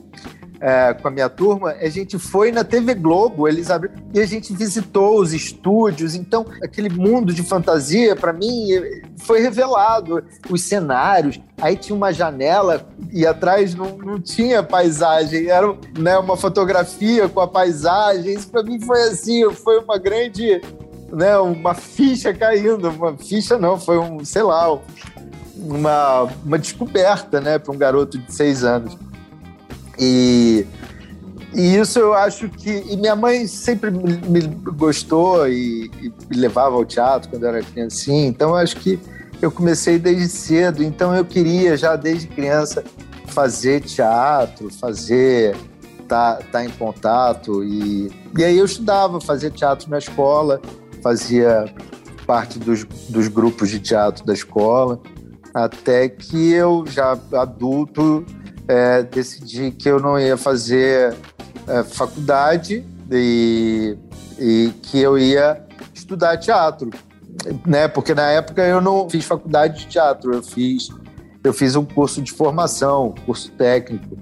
é, 0.63 0.95
com 0.95 1.09
a 1.09 1.11
minha 1.11 1.29
turma, 1.29 1.71
a 1.71 1.89
gente 1.89 2.21
foi 2.21 2.53
na 2.53 2.63
TV 2.63 2.95
Globo, 2.95 3.49
eles 3.49 3.69
abriram, 3.69 3.97
e 4.15 4.21
a 4.21 4.27
gente 4.27 4.55
visitou 4.55 5.19
os 5.19 5.33
estúdios. 5.33 6.15
Então, 6.15 6.47
aquele 6.63 6.89
mundo 6.89 7.35
de 7.35 7.43
fantasia, 7.43 8.15
para 8.15 8.33
mim, 8.33 8.69
foi 9.17 9.41
revelado. 9.41 10.23
Os 10.49 10.63
cenários, 10.63 11.41
aí 11.61 11.75
tinha 11.77 11.97
uma 11.97 12.13
janela 12.13 12.87
e 13.13 13.27
atrás 13.27 13.75
não, 13.75 13.97
não 13.99 14.21
tinha 14.21 14.63
paisagem, 14.63 15.49
era 15.49 15.77
né, 15.99 16.17
uma 16.17 16.37
fotografia 16.37 17.29
com 17.29 17.41
a 17.41 17.49
paisagem. 17.49 18.35
Isso 18.35 18.49
para 18.49 18.63
mim 18.63 18.81
foi 18.81 19.03
assim, 19.09 19.51
foi 19.51 19.81
uma 19.81 19.99
grande, 19.99 20.61
né, 21.13 21.37
uma 21.39 21.75
ficha 21.75 22.33
caindo, 22.33 22.89
uma 22.89 23.17
ficha 23.19 23.59
não, 23.59 23.81
foi 23.81 23.99
um, 23.99 24.25
sei 24.25 24.45
lá, 24.45 24.79
uma, 25.57 26.29
uma 26.45 26.57
descoberta, 26.57 27.41
né, 27.41 27.59
para 27.59 27.73
um 27.73 27.79
garoto 27.79 28.17
de 28.17 28.33
seis 28.33 28.63
anos. 28.63 28.97
E, 29.99 30.67
e 31.55 31.77
isso 31.77 31.99
eu 31.99 32.15
acho 32.15 32.49
que. 32.49 32.85
E 32.89 32.97
minha 32.97 33.15
mãe 33.15 33.47
sempre 33.47 33.91
me, 33.91 34.17
me 34.17 34.41
gostou 34.73 35.49
e, 35.49 35.91
e, 36.01 36.13
me 36.31 36.37
levava 36.37 36.77
ao 36.77 36.85
teatro 36.85 37.29
quando 37.31 37.43
eu 37.45 37.51
era 37.51 37.63
criancinha, 37.63 38.27
então 38.27 38.51
eu 38.51 38.57
acho 38.57 38.77
que 38.77 38.99
eu 39.41 39.51
comecei 39.51 39.99
desde 39.99 40.29
cedo, 40.29 40.83
então 40.83 41.15
eu 41.15 41.25
queria 41.25 41.77
já 41.77 41.97
desde 41.97 42.29
criança 42.29 42.85
fazer 43.27 43.81
teatro, 43.81 44.71
fazer. 44.71 45.57
tá, 46.07 46.39
tá 46.51 46.65
em 46.65 46.71
contato. 46.71 47.65
E, 47.65 48.11
e 48.37 48.45
aí 48.45 48.59
eu 48.59 48.65
estudava, 48.65 49.21
fazia 49.21 49.51
teatro 49.51 49.91
na 49.91 49.99
escola, 49.99 50.61
fazia 51.03 51.65
parte 52.27 52.59
dos, 52.59 52.85
dos 53.09 53.29
grupos 53.29 53.69
de 53.69 53.81
teatro 53.81 54.25
da 54.25 54.33
escola, 54.33 55.01
até 55.53 56.09
que 56.09 56.53
eu, 56.53 56.85
já 56.87 57.19
adulto, 57.33 58.25
é, 58.69 59.03
decidi 59.03 59.71
que 59.71 59.89
eu 59.89 60.01
não 60.01 60.19
ia 60.19 60.37
fazer 60.37 61.15
é, 61.67 61.83
faculdade 61.83 62.85
e, 63.11 63.97
e, 64.39 64.73
que 64.83 65.01
eu 65.01 65.19
ia 65.19 65.63
estudar 65.95 66.37
teatro. 66.37 66.91
né? 67.67 67.89
Porque 67.89 68.15
na 68.15 68.31
época 68.31 68.63
eu 68.63 68.81
não 68.81 69.09
fiz 69.09 69.25
faculdade 69.25 69.81
de 69.81 69.87
teatro, 69.87 70.33
eu 70.35 70.43
fiz, 70.43 70.89
eu 71.43 71.53
fiz 71.53 71.77
um 71.77 71.85
curso 71.85 72.23
de 72.23 72.33
formação, 72.33 73.15
curso 73.27 73.51
técnico, 73.53 74.17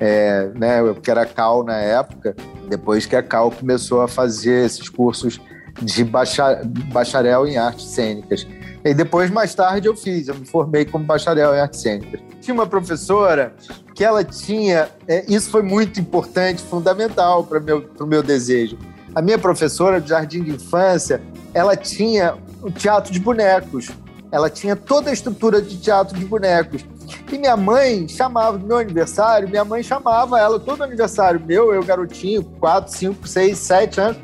é, 0.00 0.50
né? 0.54 0.78
Que 1.02 1.10
era 1.10 1.26
Cal 1.26 1.64
na 1.64 1.76
época. 1.76 2.36
Depois 2.68 3.06
que 3.06 3.16
a 3.16 3.22
Cal 3.22 3.50
começou 3.50 4.02
a 4.02 4.08
fazer 4.08 4.66
esses 4.66 4.88
cursos 4.88 5.40
de 5.80 6.04
bacharel 6.04 7.46
em 7.46 7.56
artes 7.56 7.86
cênicas. 7.86 8.46
E 8.84 8.94
depois, 8.94 9.30
mais 9.30 9.54
tarde, 9.54 9.88
eu 9.88 9.96
fiz, 9.96 10.28
eu 10.28 10.34
me 10.34 10.46
formei 10.46 10.84
como 10.84 11.04
bacharel 11.04 11.54
em 11.54 11.60
artes 11.60 11.80
cênicas. 11.80 12.20
Tinha 12.40 12.54
uma 12.54 12.66
professora 12.66 13.54
que 13.94 14.04
ela 14.04 14.22
tinha, 14.22 14.88
é, 15.06 15.24
isso 15.28 15.50
foi 15.50 15.62
muito 15.62 16.00
importante, 16.00 16.62
fundamental 16.62 17.44
para 17.44 17.58
o 17.58 17.62
meu, 17.62 17.84
meu 18.06 18.22
desejo. 18.22 18.78
A 19.14 19.20
minha 19.20 19.38
professora 19.38 20.00
de 20.00 20.10
jardim 20.10 20.42
de 20.42 20.52
infância, 20.52 21.20
ela 21.52 21.76
tinha 21.76 22.36
o 22.62 22.70
teatro 22.70 23.12
de 23.12 23.18
bonecos. 23.18 23.90
Ela 24.30 24.50
tinha 24.50 24.76
toda 24.76 25.10
a 25.10 25.12
estrutura 25.12 25.60
de 25.60 25.78
teatro 25.78 26.16
de 26.16 26.24
bonecos. 26.24 26.84
E 27.32 27.38
minha 27.38 27.56
mãe 27.56 28.06
chamava, 28.06 28.58
no 28.58 28.66
meu 28.66 28.78
aniversário, 28.78 29.48
minha 29.48 29.64
mãe 29.64 29.82
chamava 29.82 30.38
ela 30.38 30.60
todo 30.60 30.84
aniversário 30.84 31.40
meu, 31.44 31.72
eu 31.72 31.82
garotinho, 31.82 32.44
4, 32.60 32.92
5, 32.92 33.26
6, 33.26 33.58
7 33.58 34.00
anos, 34.00 34.18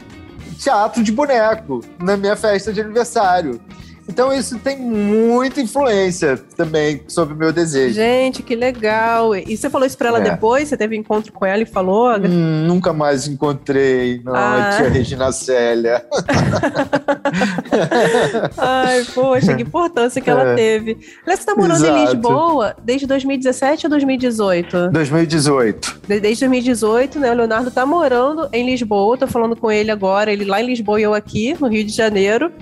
teatro 0.59 1.03
de 1.03 1.11
boneco 1.11 1.81
na 1.99 2.17
minha 2.17 2.37
festa 2.37 2.73
de 2.73 2.81
aniversário. 2.81 3.61
Então 4.09 4.33
isso 4.33 4.59
tem 4.59 4.79
muita 4.79 5.61
influência 5.61 6.37
também 6.57 7.03
sobre 7.09 7.35
o 7.35 7.37
meu 7.37 7.53
desejo. 7.53 7.95
Gente, 7.95 8.43
que 8.43 8.55
legal. 8.55 9.35
E 9.35 9.57
você 9.57 9.71
falou 9.71 9.87
isso 9.87 9.97
pra 9.97 10.09
ela 10.09 10.19
é. 10.19 10.31
depois? 10.31 10.69
Você 10.69 10.77
teve 10.77 10.97
encontro 10.97 11.33
com 11.33 11.47
ela 11.47 11.63
e 11.63 11.67
falou? 11.67 12.15
Hum, 12.19 12.67
nunca 12.67 12.93
mais 12.93 13.27
encontrei. 13.27 14.21
Não, 14.23 14.35
ah. 14.35 14.69
a 14.69 14.77
tia 14.77 14.91
Regina 14.91 15.33
Célia. 15.33 16.05
Ai, 18.59 19.05
poxa, 19.15 19.55
que 19.55 19.63
importância 19.63 20.21
que 20.21 20.29
ela 20.29 20.51
é. 20.51 20.55
teve. 20.55 20.99
Você 21.25 21.33
está 21.33 21.55
morando 21.55 21.85
Exato. 21.85 21.99
em 21.99 22.05
Lisboa 22.05 22.77
desde 22.85 23.07
2017 23.07 23.87
ou 23.87 23.91
2018? 23.91 24.91
2018. 24.91 26.01
Desde 26.07 26.29
2018, 26.29 27.19
né? 27.19 27.33
O 27.33 27.35
Leonardo 27.35 27.71
tá 27.71 27.87
morando 27.87 28.51
em 28.53 28.67
Lisboa. 28.67 29.17
Tô 29.17 29.27
falando 29.27 29.57
com 29.57 29.73
ele 29.73 29.91
agora, 29.91 30.31
ele 30.31 30.45
lá 30.45 30.61
em 30.61 30.67
Lisboa 30.67 31.01
e 31.01 31.05
eu 31.05 31.15
aqui, 31.15 31.57
no 31.59 31.69
Rio 31.69 31.85
de 31.85 31.93
Janeiro. 31.93 32.53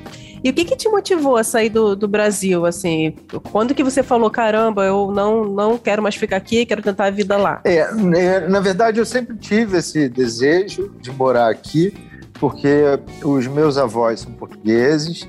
E 0.44 0.50
o 0.50 0.52
que, 0.52 0.64
que 0.64 0.76
te 0.76 0.88
motivou 0.88 1.36
a 1.36 1.44
sair 1.44 1.68
do, 1.68 1.94
do 1.94 2.08
Brasil, 2.08 2.66
assim? 2.66 3.14
Quando 3.52 3.74
que 3.74 3.84
você 3.84 4.02
falou, 4.02 4.28
caramba, 4.28 4.84
eu 4.84 5.12
não, 5.12 5.44
não 5.44 5.78
quero 5.78 6.02
mais 6.02 6.16
ficar 6.16 6.36
aqui, 6.36 6.66
quero 6.66 6.82
tentar 6.82 7.06
a 7.06 7.10
vida 7.10 7.36
lá? 7.36 7.60
É, 7.64 7.78
é, 7.78 8.48
na 8.48 8.58
verdade, 8.58 8.98
eu 8.98 9.06
sempre 9.06 9.36
tive 9.36 9.78
esse 9.78 10.08
desejo 10.08 10.92
de 11.00 11.12
morar 11.12 11.48
aqui, 11.48 11.94
porque 12.34 12.82
os 13.22 13.46
meus 13.46 13.78
avós 13.78 14.20
são 14.20 14.32
portugueses 14.32 15.28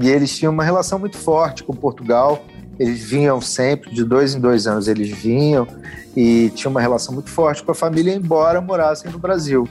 e 0.00 0.08
eles 0.08 0.36
tinham 0.36 0.52
uma 0.52 0.62
relação 0.62 1.00
muito 1.00 1.16
forte 1.16 1.64
com 1.64 1.72
Portugal. 1.72 2.44
Eles 2.78 3.02
vinham 3.02 3.40
sempre, 3.40 3.92
de 3.92 4.04
dois 4.04 4.34
em 4.34 4.40
dois 4.40 4.66
anos 4.66 4.86
eles 4.86 5.10
vinham 5.10 5.66
e 6.16 6.50
tinham 6.54 6.70
uma 6.70 6.80
relação 6.80 7.12
muito 7.12 7.30
forte 7.30 7.62
com 7.62 7.72
a 7.72 7.74
família, 7.74 8.14
embora 8.14 8.60
morassem 8.60 9.10
no 9.10 9.18
Brasil. 9.18 9.68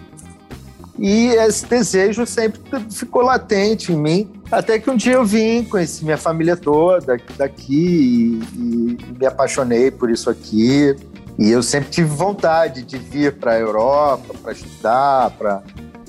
E 0.98 1.30
esse 1.30 1.66
desejo 1.66 2.26
sempre 2.26 2.62
ficou 2.92 3.24
latente 3.24 3.92
em 3.92 3.98
mim, 3.98 4.32
até 4.52 4.78
que 4.78 4.90
um 4.90 4.96
dia 4.96 5.14
eu 5.14 5.26
vim, 5.26 5.64
conheci 5.64 6.06
minha 6.06 6.18
família 6.18 6.56
toda 6.56 7.18
daqui 7.36 8.40
e, 8.56 8.60
e 8.60 8.98
me 9.18 9.26
apaixonei 9.26 9.90
por 9.90 10.12
isso 10.12 10.30
aqui. 10.30 10.96
E 11.38 11.50
eu 11.50 11.64
sempre 11.64 11.90
tive 11.90 12.10
vontade 12.10 12.84
de 12.84 12.98
vir 12.98 13.34
para 13.34 13.54
a 13.54 13.60
Europa 13.60 14.36
para 14.42 14.52
estudar, 14.52 15.32
para 15.32 15.64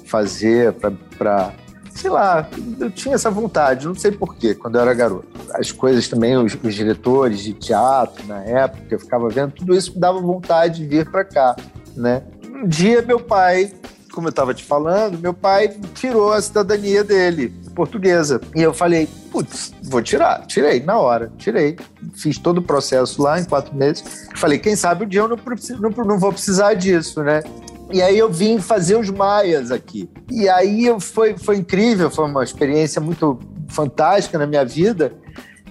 fazer, 0.04 0.74
para 0.74 1.52
sei 1.94 2.10
lá, 2.10 2.46
eu 2.78 2.90
tinha 2.90 3.14
essa 3.14 3.30
vontade, 3.30 3.86
não 3.86 3.94
sei 3.94 4.10
porquê, 4.10 4.54
quando 4.54 4.74
eu 4.74 4.82
era 4.82 4.92
garoto. 4.92 5.28
As 5.54 5.70
coisas 5.70 6.08
também, 6.08 6.36
os, 6.36 6.56
os, 6.62 6.74
diretores 6.74 7.40
de 7.40 7.54
teatro 7.54 8.26
na 8.26 8.42
época, 8.42 8.86
eu 8.90 8.98
ficava 8.98 9.28
vendo, 9.28 9.52
tudo 9.52 9.74
isso 9.74 9.94
me 9.94 10.00
dava 10.00 10.20
vontade 10.20 10.80
de 10.80 10.86
vir 10.86 11.08
para 11.08 11.24
cá, 11.24 11.56
né? 11.96 12.22
Um 12.52 12.66
dia 12.66 13.00
meu 13.00 13.20
pai 13.20 13.72
como 14.14 14.28
eu 14.28 14.30
estava 14.30 14.54
te 14.54 14.64
falando, 14.64 15.18
meu 15.18 15.34
pai 15.34 15.68
tirou 15.92 16.32
a 16.32 16.40
cidadania 16.40 17.02
dele, 17.02 17.52
portuguesa. 17.74 18.40
E 18.54 18.62
eu 18.62 18.72
falei, 18.72 19.08
putz, 19.30 19.74
vou 19.82 20.00
tirar. 20.00 20.46
Tirei, 20.46 20.80
na 20.80 20.96
hora, 20.98 21.32
tirei. 21.36 21.76
Fiz 22.14 22.38
todo 22.38 22.58
o 22.58 22.62
processo 22.62 23.20
lá 23.20 23.40
em 23.40 23.44
quatro 23.44 23.74
meses. 23.74 24.28
Falei, 24.36 24.58
quem 24.58 24.76
sabe 24.76 25.04
um 25.04 25.08
dia 25.08 25.20
eu 25.20 25.28
não, 25.28 25.38
não, 25.80 26.04
não 26.04 26.18
vou 26.18 26.32
precisar 26.32 26.74
disso, 26.74 27.22
né? 27.24 27.42
E 27.90 28.00
aí 28.00 28.16
eu 28.16 28.30
vim 28.30 28.60
fazer 28.60 28.96
os 28.96 29.10
maias 29.10 29.70
aqui. 29.70 30.08
E 30.30 30.48
aí 30.48 30.88
foi, 31.00 31.36
foi 31.36 31.56
incrível, 31.56 32.08
foi 32.08 32.26
uma 32.26 32.44
experiência 32.44 33.00
muito 33.00 33.38
fantástica 33.68 34.38
na 34.38 34.46
minha 34.46 34.64
vida. 34.64 35.12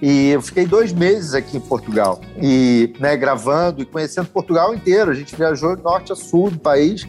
E 0.02 0.32
eu 0.32 0.42
fiquei 0.42 0.66
dois 0.66 0.92
meses 0.92 1.34
aqui 1.34 1.56
em 1.56 1.62
Portugal, 1.62 2.20
e 2.42 2.94
né, 3.00 3.16
gravando 3.16 3.82
e 3.82 3.86
conhecendo 3.86 4.28
Portugal 4.28 4.76
inteiro. 4.76 5.12
A 5.12 5.14
gente 5.14 5.34
viajou 5.34 5.78
norte 5.78 6.12
a 6.12 6.16
sul 6.16 6.52
do 6.52 6.60
país 6.60 7.08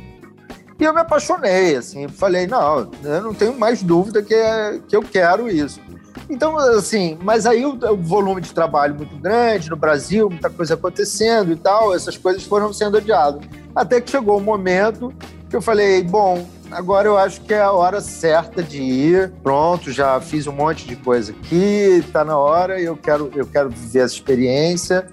e 0.79 0.85
eu 0.85 0.93
me 0.93 1.01
apaixonei, 1.01 1.77
assim, 1.77 2.09
falei, 2.09 2.47
não, 2.47 2.91
eu 3.03 3.23
não 3.23 3.35
tenho 3.35 3.57
mais 3.57 3.83
dúvida 3.83 4.23
que, 4.23 4.35
é, 4.35 4.81
que 4.89 4.97
eu 4.97 5.03
quero 5.03 5.49
isso. 5.49 5.81
Então, 6.29 6.57
assim, 6.57 7.19
mas 7.23 7.47
aí 7.47 7.65
o, 7.67 7.73
o, 7.73 7.97
volume 7.97 8.41
de 8.41 8.53
trabalho 8.53 8.95
muito 8.95 9.17
grande 9.17 9.69
no 9.69 9.77
Brasil, 9.77 10.31
muita 10.31 10.49
coisa 10.49 10.75
acontecendo 10.75 11.53
e 11.53 11.57
tal, 11.57 11.95
essas 11.95 12.17
coisas 12.17 12.45
foram 12.45 12.73
sendo 12.73 12.97
adiadas. 12.97 13.43
Até 13.75 14.01
que 14.01 14.11
chegou 14.11 14.37
o 14.37 14.41
um 14.41 14.45
momento 14.45 15.13
que 15.51 15.57
eu 15.57 15.61
falei, 15.61 16.03
bom, 16.03 16.47
agora 16.71 17.09
eu 17.09 17.19
acho 17.19 17.41
que 17.43 17.53
é 17.53 17.61
a 17.61 17.73
hora 17.73 18.01
certa 18.01 18.63
de 18.63 18.81
ir. 18.81 19.33
Pronto, 19.43 19.93
já 19.93 20.21
fiz 20.21 20.47
um 20.47 20.53
monte 20.53 20.87
de 20.87 20.97
coisa 20.97 21.33
aqui, 21.33 22.03
tá 22.13 22.25
na 22.25 22.39
hora, 22.39 22.81
eu 22.81 22.97
quero, 22.97 23.31
eu 23.35 23.47
quero 23.47 23.69
viver 23.69 24.01
essa 24.01 24.15
experiência. 24.15 25.07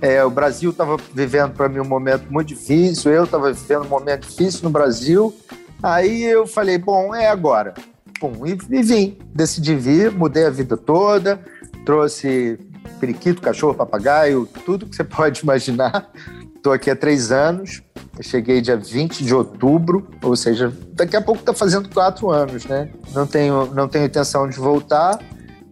É, 0.00 0.24
o 0.24 0.30
Brasil 0.30 0.70
estava 0.70 0.96
vivendo 1.12 1.52
para 1.52 1.68
mim 1.68 1.80
um 1.80 1.84
momento 1.84 2.30
muito 2.30 2.48
difícil, 2.48 3.10
eu 3.10 3.24
estava 3.24 3.52
vivendo 3.52 3.82
um 3.82 3.88
momento 3.88 4.28
difícil 4.28 4.60
no 4.64 4.70
Brasil. 4.70 5.34
Aí 5.82 6.24
eu 6.24 6.46
falei, 6.46 6.78
bom, 6.78 7.14
é 7.14 7.28
agora. 7.28 7.74
Pum, 8.20 8.46
e, 8.46 8.58
e 8.70 8.82
vim, 8.82 9.18
decidi 9.34 9.74
vir, 9.74 10.10
mudei 10.12 10.44
a 10.44 10.50
vida 10.50 10.76
toda, 10.76 11.40
trouxe 11.84 12.58
periquito, 13.00 13.40
cachorro, 13.40 13.74
papagaio, 13.74 14.48
tudo 14.64 14.86
que 14.86 14.96
você 14.96 15.04
pode 15.04 15.42
imaginar. 15.42 16.10
Estou 16.54 16.72
aqui 16.72 16.90
há 16.90 16.96
três 16.96 17.30
anos, 17.30 17.82
cheguei 18.20 18.60
dia 18.60 18.76
20 18.76 19.24
de 19.24 19.32
outubro, 19.32 20.08
ou 20.22 20.34
seja, 20.34 20.72
daqui 20.92 21.16
a 21.16 21.20
pouco 21.20 21.40
está 21.40 21.54
fazendo 21.54 21.88
quatro 21.88 22.30
anos, 22.30 22.66
né? 22.66 22.90
Não 23.12 23.26
tenho, 23.26 23.66
não 23.74 23.88
tenho 23.88 24.04
intenção 24.04 24.48
de 24.48 24.58
voltar, 24.58 25.18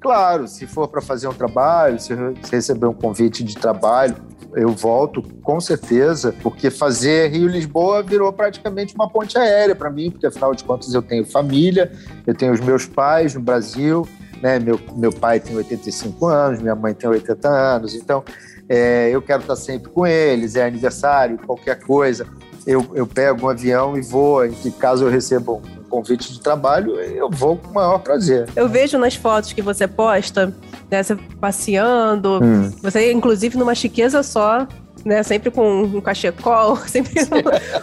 Claro, 0.06 0.46
se 0.46 0.68
for 0.68 0.86
para 0.86 1.00
fazer 1.00 1.26
um 1.26 1.32
trabalho, 1.32 1.98
se 1.98 2.14
receber 2.48 2.86
um 2.86 2.94
convite 2.94 3.42
de 3.42 3.56
trabalho, 3.56 4.14
eu 4.54 4.68
volto 4.68 5.20
com 5.42 5.60
certeza, 5.60 6.32
porque 6.44 6.70
fazer 6.70 7.32
Rio-Lisboa 7.32 8.04
virou 8.04 8.32
praticamente 8.32 8.94
uma 8.94 9.10
ponte 9.10 9.36
aérea 9.36 9.74
para 9.74 9.90
mim, 9.90 10.12
porque 10.12 10.24
afinal 10.24 10.54
de 10.54 10.62
contas 10.62 10.94
eu 10.94 11.02
tenho 11.02 11.26
família, 11.26 11.90
eu 12.24 12.32
tenho 12.36 12.52
os 12.52 12.60
meus 12.60 12.86
pais 12.86 13.34
no 13.34 13.40
Brasil, 13.40 14.06
né? 14.40 14.60
Meu, 14.60 14.78
meu 14.96 15.12
pai 15.12 15.40
tem 15.40 15.56
85 15.56 16.24
anos, 16.28 16.62
minha 16.62 16.76
mãe 16.76 16.94
tem 16.94 17.10
80 17.10 17.48
anos, 17.48 17.92
então 17.96 18.22
é, 18.68 19.10
eu 19.10 19.20
quero 19.20 19.40
estar 19.40 19.56
sempre 19.56 19.90
com 19.90 20.06
eles, 20.06 20.54
é 20.54 20.64
aniversário, 20.64 21.36
qualquer 21.44 21.80
coisa. 21.80 22.28
Eu, 22.64 22.86
eu 22.94 23.08
pego 23.08 23.46
um 23.46 23.48
avião 23.48 23.98
e 23.98 24.02
vou, 24.02 24.46
em 24.46 24.52
que 24.52 24.70
caso 24.70 25.04
eu 25.04 25.10
receba 25.10 25.50
um 25.50 25.75
convite 25.88 26.32
de 26.32 26.40
trabalho, 26.40 27.00
eu 27.00 27.30
vou 27.30 27.56
com 27.56 27.70
o 27.70 27.74
maior 27.74 27.98
prazer. 27.98 28.48
Eu 28.54 28.68
vejo 28.68 28.98
nas 28.98 29.14
fotos 29.14 29.52
que 29.52 29.62
você 29.62 29.86
posta, 29.86 30.54
né, 30.90 31.02
você 31.02 31.16
passeando, 31.40 32.40
hum. 32.42 32.70
você 32.82 33.12
inclusive 33.12 33.56
numa 33.56 33.74
chiqueza 33.74 34.22
só, 34.22 34.66
né? 35.06 35.22
Sempre 35.22 35.52
com 35.52 35.82
um 35.82 36.00
cachecol, 36.00 36.76
sempre 36.88 37.14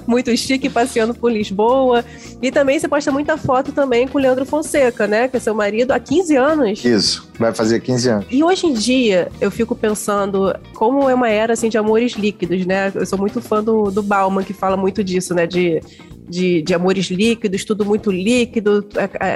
muito 0.06 0.36
chique 0.36 0.70
passeando 0.70 1.14
por 1.14 1.32
Lisboa. 1.32 2.04
E 2.42 2.52
também 2.52 2.78
você 2.78 2.88
posta 2.88 3.12
muita 3.12 3.38
foto 3.38 3.72
também 3.72 4.08
com 4.08 4.18
o 4.18 4.22
Leandro 4.22 4.46
Fonseca, 4.46 5.08
né? 5.08 5.30
Que 5.30 5.38
é 5.38 5.40
seu 5.40 5.56
marido 5.56 5.92
há 5.92 6.00
15 6.00 6.36
anos. 6.36 6.84
Isso, 6.84 7.32
vai 7.40 7.54
fazer 7.54 7.80
15 7.80 8.10
anos. 8.10 8.26
E 8.30 8.44
hoje 8.44 8.68
em 8.68 8.74
dia, 8.74 9.32
eu 9.40 9.50
fico 9.50 9.74
pensando 9.74 10.54
como 10.74 11.10
é 11.10 11.16
uma 11.16 11.30
era 11.30 11.54
assim 11.54 11.70
de 11.70 11.78
amores 11.78 12.12
líquidos, 12.14 12.66
né? 12.66 12.92
Eu 12.94 13.06
sou 13.06 13.18
muito 13.18 13.42
fã 13.42 13.64
do, 13.64 13.90
do 13.90 14.04
Bauman, 14.04 14.44
que 14.44 14.54
fala 14.54 14.76
muito 14.76 15.02
disso, 15.02 15.34
né? 15.34 15.48
De 15.48 15.82
de, 16.26 16.62
de 16.62 16.74
amores 16.74 17.08
líquidos, 17.08 17.66
tudo 17.66 17.86
muito 17.86 18.10
líquido, 18.10 18.88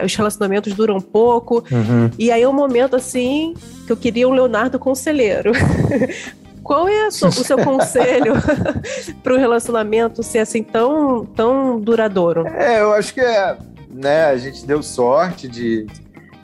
os 0.05 0.15
relacionamentos 0.15 0.73
duram 0.73 1.01
pouco. 1.01 1.61
Uhum. 1.69 2.09
E 2.17 2.31
aí 2.31 2.41
é 2.41 2.47
um 2.47 2.53
momento 2.53 2.95
assim 2.95 3.53
que 3.85 3.91
eu 3.91 3.97
queria 3.97 4.27
um 4.27 4.31
Leonardo 4.31 4.79
conselheiro. 4.79 5.51
Qual 6.67 6.85
é 6.89 7.07
o 7.07 7.11
seu 7.11 7.57
conselho 7.59 8.33
para 9.23 9.33
o 9.33 9.37
relacionamento 9.37 10.21
ser 10.21 10.39
assim 10.39 10.61
tão, 10.61 11.25
tão 11.25 11.79
duradouro? 11.79 12.45
É, 12.45 12.81
eu 12.81 12.91
acho 12.91 13.13
que 13.13 13.21
é, 13.21 13.57
né, 13.89 14.25
a 14.25 14.35
gente 14.35 14.65
deu 14.65 14.83
sorte 14.83 15.47
de 15.47 15.87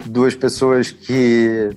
duas 0.05 0.33
pessoas 0.33 0.89
que 0.91 1.71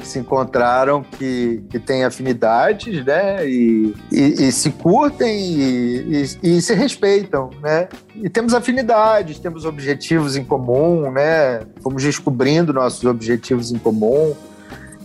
se 0.00 0.18
encontraram 0.18 1.02
que, 1.02 1.64
que 1.70 1.78
têm 1.78 2.04
afinidades, 2.04 3.02
né? 3.02 3.48
E, 3.48 3.94
e, 4.12 4.46
e 4.46 4.52
se 4.52 4.70
curtem 4.72 5.34
e, 5.34 6.38
e, 6.42 6.60
se 6.60 6.74
respeitam, 6.74 7.48
né? 7.62 7.88
E 8.14 8.28
temos 8.28 8.52
afinidades, 8.52 9.38
temos 9.38 9.64
objetivos 9.64 10.36
em 10.36 10.44
comum, 10.44 11.10
né? 11.10 11.62
Fomos 11.82 12.02
descobrindo 12.02 12.74
nossos 12.74 13.04
objetivos 13.04 13.72
em 13.72 13.78
comum. 13.78 14.36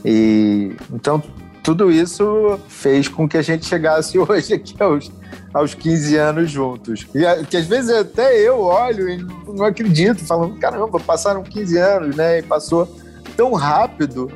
E 0.04 0.76
então 0.92 1.24
tudo 1.64 1.92
isso 1.92 2.60
fez 2.68 3.08
com 3.08 3.28
que 3.28 3.38
a 3.38 3.42
gente 3.42 3.66
chegasse 3.66 4.18
hoje 4.20 4.54
aqui 4.54 4.76
aos, 4.82 5.12
aos 5.54 5.74
15 5.74 6.16
anos 6.18 6.52
juntos. 6.52 7.08
E 7.14 7.46
que 7.46 7.58
às 7.58 7.68
vezes 7.68 7.92
até 7.92 8.38
eu 8.40 8.62
olho 8.62 9.10
e 9.10 9.18
não 9.48 9.66
acredito, 9.66 10.26
falando, 10.26 10.58
caramba, 10.60 11.00
passaram 11.00 11.44
15 11.44 11.78
anos, 11.78 12.16
né? 12.16 12.40
E 12.40 12.44
passou 12.44 12.88
tão 13.36 13.54
rápido. 13.54 14.32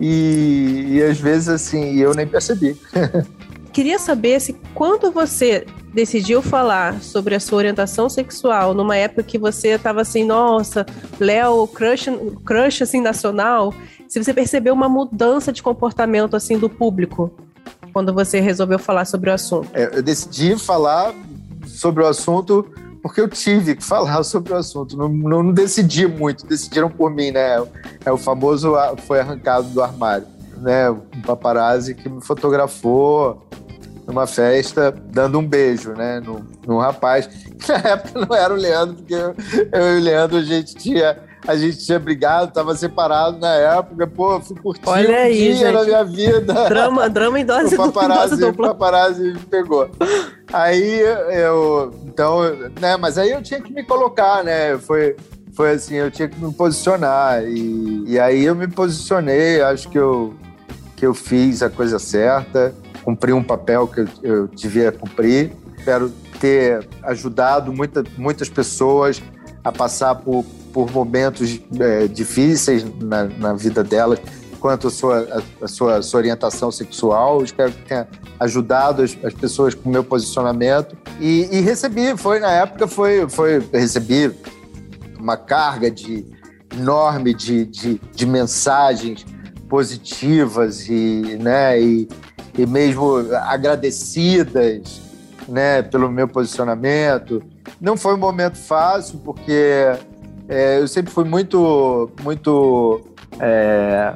E, 0.00 0.86
e 0.90 1.02
às 1.02 1.18
vezes 1.18 1.48
assim, 1.48 1.96
eu 1.96 2.14
nem 2.14 2.26
percebi. 2.26 2.76
Queria 3.78 4.00
saber 4.00 4.40
se 4.40 4.56
quando 4.74 5.12
você 5.12 5.64
decidiu 5.94 6.42
falar 6.42 7.00
sobre 7.00 7.36
a 7.36 7.38
sua 7.38 7.58
orientação 7.58 8.08
sexual 8.08 8.74
numa 8.74 8.96
época 8.96 9.22
que 9.22 9.38
você 9.38 9.68
estava 9.68 10.00
assim, 10.00 10.24
nossa, 10.24 10.84
Léo, 11.20 11.64
crush, 11.68 12.06
crush 12.44 12.82
assim 12.82 13.00
nacional, 13.00 13.72
se 14.08 14.20
você 14.20 14.34
percebeu 14.34 14.74
uma 14.74 14.88
mudança 14.88 15.52
de 15.52 15.62
comportamento 15.62 16.34
assim 16.34 16.58
do 16.58 16.68
público 16.68 17.30
quando 17.92 18.12
você 18.12 18.40
resolveu 18.40 18.80
falar 18.80 19.04
sobre 19.04 19.30
o 19.30 19.32
assunto? 19.32 19.68
É, 19.72 19.96
eu 19.96 20.02
decidi 20.02 20.58
falar 20.58 21.14
sobre 21.64 22.02
o 22.02 22.06
assunto 22.08 22.68
porque 23.00 23.20
eu 23.20 23.28
tive 23.28 23.76
que 23.76 23.84
falar 23.84 24.20
sobre 24.26 24.54
o 24.54 24.56
assunto. 24.56 24.96
Não, 24.96 25.08
não, 25.08 25.52
decidi 25.52 26.04
muito, 26.04 26.44
decidiram 26.44 26.90
por 26.90 27.12
mim, 27.12 27.30
né? 27.30 27.64
É 28.04 28.10
o 28.10 28.16
famoso 28.16 28.74
foi 29.06 29.20
arrancado 29.20 29.68
do 29.68 29.80
armário, 29.80 30.26
né? 30.56 30.90
Um 30.90 31.22
paparazzi 31.24 31.94
que 31.94 32.08
me 32.08 32.20
fotografou 32.20 33.46
numa 34.08 34.26
festa 34.26 34.90
dando 34.90 35.38
um 35.38 35.46
beijo, 35.46 35.92
né? 35.92 36.18
Num, 36.18 36.42
num 36.66 36.78
rapaz 36.78 37.26
que 37.26 37.52
na 37.70 37.90
época 37.90 38.26
não 38.26 38.34
era 38.34 38.52
o 38.52 38.56
Leandro, 38.56 38.96
porque 38.96 39.14
eu, 39.14 39.36
eu 39.70 39.96
e 39.96 40.00
o 40.00 40.02
Leandro 40.02 40.38
a 40.38 40.42
gente 40.42 40.74
tinha 40.74 41.28
a 41.46 41.54
gente 41.54 41.78
tinha 41.78 42.00
brigado, 42.00 42.52
tava 42.52 42.74
separado 42.74 43.38
na 43.38 43.54
época, 43.54 44.06
pô, 44.08 44.40
fui 44.40 44.56
curtir 44.56 44.88
Olha 44.88 45.10
um 45.10 45.22
aí, 45.22 45.36
dia 45.36 45.54
gente. 45.54 45.72
na 45.72 45.84
minha 45.84 46.04
vida. 46.04 46.68
Drama, 46.68 47.08
drama 47.08 47.38
em 47.38 47.44
dose, 47.46 47.74
o 47.74 47.78
paparazzi, 47.78 48.30
dose 48.30 48.42
dupla. 48.42 48.66
O 48.66 48.74
paparazzi 48.74 49.22
me 49.22 49.38
pegou. 49.38 49.88
Aí 50.52 51.00
eu, 51.30 51.94
então, 52.04 52.40
né, 52.80 52.96
mas 52.96 53.18
aí 53.18 53.30
eu 53.30 53.40
tinha 53.40 53.60
que 53.60 53.72
me 53.72 53.84
colocar, 53.84 54.42
né, 54.42 54.76
foi, 54.78 55.16
foi 55.54 55.70
assim, 55.70 55.94
eu 55.94 56.10
tinha 56.10 56.28
que 56.28 56.42
me 56.42 56.52
posicionar 56.52 57.44
e, 57.44 58.04
e 58.06 58.18
aí 58.18 58.44
eu 58.44 58.54
me 58.56 58.66
posicionei, 58.66 59.62
acho 59.62 59.88
que 59.88 59.98
eu, 59.98 60.34
que 60.96 61.06
eu 61.06 61.14
fiz 61.14 61.62
a 61.62 61.70
coisa 61.70 61.98
certa, 62.00 62.74
cumpri 63.08 63.32
um 63.32 63.42
papel 63.42 63.88
que 63.88 64.06
eu, 64.22 64.48
devia 64.48 64.92
cumprir, 64.92 65.50
espero 65.78 66.12
ter 66.38 66.86
ajudado 67.04 67.72
muita, 67.72 68.04
muitas 68.18 68.50
pessoas 68.50 69.22
a 69.64 69.72
passar 69.72 70.14
por, 70.16 70.44
por 70.74 70.92
momentos 70.92 71.58
é, 71.80 72.06
difíceis 72.06 72.84
na, 73.00 73.24
na, 73.24 73.54
vida 73.54 73.82
delas, 73.82 74.20
quanto 74.60 74.88
a 74.88 74.90
sua, 74.90 75.42
a, 75.62 75.66
sua, 75.66 76.02
sua 76.02 76.18
orientação 76.18 76.70
sexual. 76.70 77.42
Espero 77.42 77.72
que 77.72 77.82
tenha 77.86 78.06
ajudado 78.38 79.00
as, 79.00 79.16
as 79.24 79.32
pessoas 79.32 79.74
com 79.74 79.88
o 79.88 79.92
meu 79.92 80.04
posicionamento. 80.04 80.94
E, 81.18 81.48
e, 81.50 81.60
recebi, 81.62 82.14
foi 82.14 82.38
na 82.40 82.50
época, 82.50 82.86
foi, 82.86 83.26
foi 83.26 83.66
recebi 83.72 84.30
uma 85.18 85.38
carga 85.38 85.90
de, 85.90 86.26
enorme 86.76 87.32
de, 87.32 87.64
de, 87.64 87.98
de 88.14 88.26
mensagens 88.26 89.24
positivas 89.66 90.90
e, 90.90 91.38
né, 91.40 91.80
e, 91.80 92.06
e 92.58 92.66
mesmo 92.66 93.16
agradecidas 93.44 95.00
né, 95.48 95.80
pelo 95.82 96.10
meu 96.10 96.28
posicionamento. 96.28 97.42
Não 97.80 97.96
foi 97.96 98.14
um 98.14 98.18
momento 98.18 98.56
fácil, 98.56 99.20
porque 99.24 99.96
é, 100.48 100.80
eu 100.80 100.88
sempre 100.88 101.12
fui 101.12 101.24
muito, 101.24 102.10
muito 102.22 103.00
é, 103.38 104.14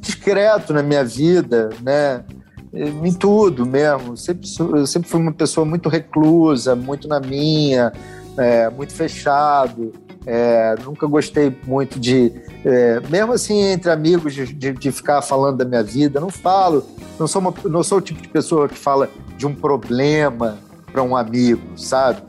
discreto 0.00 0.72
na 0.72 0.82
minha 0.82 1.04
vida, 1.04 1.70
né? 1.82 2.24
Em 2.72 3.12
tudo 3.12 3.66
mesmo. 3.66 4.16
Sempre, 4.16 4.48
eu 4.74 4.86
sempre 4.86 5.08
fui 5.08 5.20
uma 5.20 5.32
pessoa 5.32 5.64
muito 5.64 5.88
reclusa, 5.88 6.76
muito 6.76 7.08
na 7.08 7.18
minha, 7.18 7.92
é, 8.36 8.70
muito 8.70 8.92
fechado. 8.92 9.92
É, 10.26 10.74
nunca 10.84 11.06
gostei 11.06 11.56
muito 11.66 11.98
de, 11.98 12.32
é, 12.64 13.00
mesmo 13.08 13.32
assim 13.32 13.60
entre 13.62 13.90
amigos, 13.90 14.34
de, 14.34 14.46
de, 14.52 14.72
de, 14.72 14.92
ficar 14.92 15.22
falando 15.22 15.58
da 15.58 15.64
minha 15.64 15.82
vida. 15.82 16.20
Não 16.20 16.30
falo, 16.30 16.84
não 17.18 17.26
sou, 17.26 17.40
uma, 17.40 17.54
não 17.64 17.82
sou 17.82 17.98
o 17.98 18.00
tipo 18.00 18.20
de 18.20 18.28
pessoa 18.28 18.68
que 18.68 18.78
fala 18.78 19.08
de 19.36 19.46
um 19.46 19.54
problema 19.54 20.58
para 20.92 21.02
um 21.02 21.16
amigo, 21.16 21.78
sabe? 21.78 22.22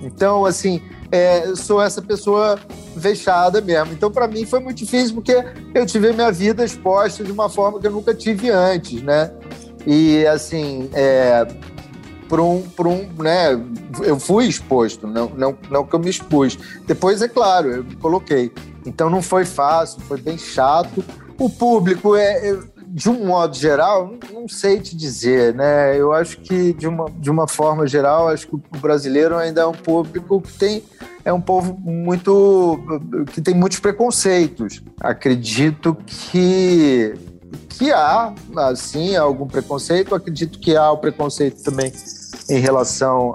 Então, 0.00 0.44
assim, 0.44 0.80
é, 1.10 1.54
sou 1.56 1.82
essa 1.82 2.00
pessoa 2.00 2.58
fechada 2.98 3.60
mesmo. 3.60 3.92
Então, 3.92 4.10
para 4.10 4.26
mim, 4.28 4.44
foi 4.46 4.60
muito 4.60 4.78
difícil 4.78 5.14
porque 5.14 5.44
eu 5.74 5.84
tive 5.84 6.12
minha 6.12 6.30
vida 6.30 6.64
exposta 6.64 7.24
de 7.24 7.32
uma 7.32 7.48
forma 7.48 7.80
que 7.80 7.86
eu 7.86 7.90
nunca 7.90 8.14
tive 8.14 8.50
antes, 8.50 9.02
né? 9.02 9.32
E, 9.86 10.26
assim, 10.26 10.90
é, 10.92 11.46
por 12.30 12.38
um, 12.38 12.62
por 12.62 12.86
um, 12.86 13.08
né? 13.18 13.60
Eu 14.04 14.20
fui 14.20 14.46
exposto, 14.46 15.04
não, 15.04 15.28
não, 15.30 15.58
não 15.68 15.84
que 15.84 15.92
eu 15.92 15.98
me 15.98 16.08
expus. 16.08 16.56
Depois, 16.86 17.20
é 17.20 17.28
claro, 17.28 17.68
eu 17.68 17.84
me 17.84 17.96
coloquei. 17.96 18.52
Então, 18.86 19.10
não 19.10 19.20
foi 19.20 19.44
fácil, 19.44 20.00
foi 20.02 20.20
bem 20.20 20.38
chato. 20.38 21.04
O 21.36 21.50
público 21.50 22.14
é, 22.14 22.56
de 22.86 23.10
um 23.10 23.26
modo 23.26 23.56
geral, 23.56 24.14
não 24.32 24.48
sei 24.48 24.78
te 24.78 24.96
dizer, 24.96 25.52
né? 25.54 25.98
Eu 25.98 26.12
acho 26.12 26.38
que 26.38 26.72
de 26.72 26.86
uma, 26.86 27.10
de 27.10 27.28
uma 27.28 27.48
forma 27.48 27.84
geral, 27.88 28.28
acho 28.28 28.46
que 28.46 28.54
o 28.54 28.78
brasileiro 28.80 29.36
ainda 29.36 29.62
é 29.62 29.66
um 29.66 29.72
público 29.72 30.40
que 30.40 30.52
tem 30.52 30.84
é 31.22 31.32
um 31.32 31.40
povo 31.40 31.76
muito 31.78 32.80
que 33.32 33.42
tem 33.42 33.54
muitos 33.54 33.80
preconceitos. 33.80 34.82
Acredito 35.00 35.96
que 36.06 37.14
que 37.70 37.90
há, 37.90 38.32
assim, 38.56 39.16
algum 39.16 39.46
preconceito. 39.46 40.14
Acredito 40.14 40.58
que 40.58 40.76
há 40.76 40.90
o 40.90 40.98
preconceito 40.98 41.62
também 41.62 41.92
em 42.50 42.58
relação 42.58 43.34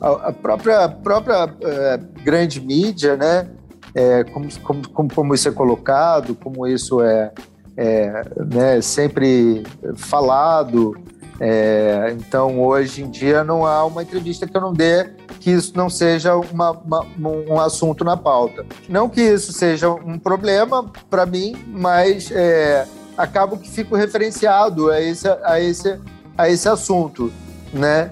à 0.00 0.32
própria 0.32 0.88
própria 0.88 1.54
é, 1.62 2.00
grande 2.22 2.60
mídia, 2.60 3.16
né? 3.16 3.48
É, 3.94 4.22
como, 4.24 4.48
como, 4.92 5.14
como 5.14 5.34
isso 5.34 5.48
é 5.48 5.52
colocado, 5.52 6.34
como 6.34 6.66
isso 6.66 7.00
é, 7.02 7.32
é, 7.76 8.24
né, 8.36 8.80
sempre 8.80 9.64
falado. 9.96 10.96
É, 11.40 12.14
então, 12.18 12.60
hoje 12.60 13.02
em 13.02 13.10
dia, 13.10 13.44
não 13.44 13.64
há 13.64 13.84
uma 13.84 14.02
entrevista 14.02 14.46
que 14.46 14.56
eu 14.56 14.60
não 14.60 14.72
dê 14.72 15.10
que 15.40 15.50
isso 15.50 15.72
não 15.76 15.88
seja 15.88 16.34
uma, 16.34 16.72
uma, 16.72 17.06
um 17.18 17.60
assunto 17.60 18.04
na 18.04 18.16
pauta. 18.16 18.66
Não 18.88 19.08
que 19.08 19.20
isso 19.20 19.52
seja 19.52 19.88
um 19.88 20.18
problema 20.18 20.90
para 21.08 21.24
mim, 21.24 21.54
mas 21.68 22.30
é, 22.32 22.86
acabo 23.16 23.56
que 23.56 23.70
fico 23.70 23.94
referenciado 23.96 24.90
a 24.90 25.00
esse, 25.00 25.28
a 25.28 25.60
esse, 25.60 25.98
a 26.36 26.48
esse 26.48 26.68
assunto, 26.68 27.32
né? 27.72 28.10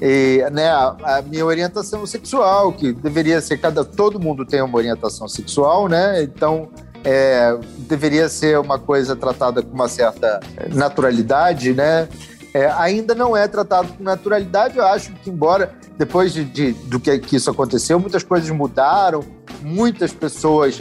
E, 0.00 0.44
né, 0.52 0.68
a, 0.68 0.96
a, 1.02 1.22
minha 1.22 1.44
orientação 1.46 2.04
sexual, 2.04 2.72
que 2.72 2.92
deveria 2.92 3.40
ser 3.40 3.58
cada 3.58 3.84
todo 3.84 4.18
mundo 4.18 4.44
tem 4.44 4.60
uma 4.60 4.76
orientação 4.76 5.28
sexual, 5.28 5.88
né? 5.88 6.22
Então 6.22 6.68
é, 7.04 7.56
deveria 7.78 8.28
ser 8.28 8.58
uma 8.58 8.78
coisa 8.78 9.14
tratada 9.14 9.62
com 9.62 9.72
uma 9.72 9.88
certa 9.88 10.40
naturalidade, 10.72 11.72
né? 11.72 12.08
É, 12.54 12.70
ainda 12.70 13.14
não 13.14 13.36
é 13.36 13.48
tratado 13.48 13.92
com 13.92 14.02
naturalidade. 14.02 14.78
Eu 14.78 14.86
acho 14.86 15.12
que, 15.14 15.28
embora 15.28 15.74
depois 15.98 16.32
de, 16.32 16.44
de 16.44 16.72
do 16.72 16.98
que, 17.00 17.18
que, 17.18 17.36
isso 17.36 17.50
aconteceu, 17.50 17.98
muitas 17.98 18.22
coisas 18.22 18.48
mudaram, 18.50 19.24
muitas 19.60 20.12
pessoas 20.12 20.80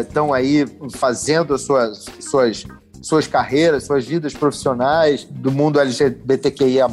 estão 0.00 0.34
é, 0.34 0.38
é 0.38 0.42
aí 0.42 0.66
fazendo 0.92 1.54
as 1.54 1.62
suas, 1.62 2.04
suas, 2.20 2.64
suas 3.00 3.26
carreiras, 3.26 3.84
suas 3.84 4.04
vidas 4.06 4.34
profissionais 4.34 5.24
do 5.24 5.50
mundo 5.50 5.80
LGBTQIA. 5.80 6.86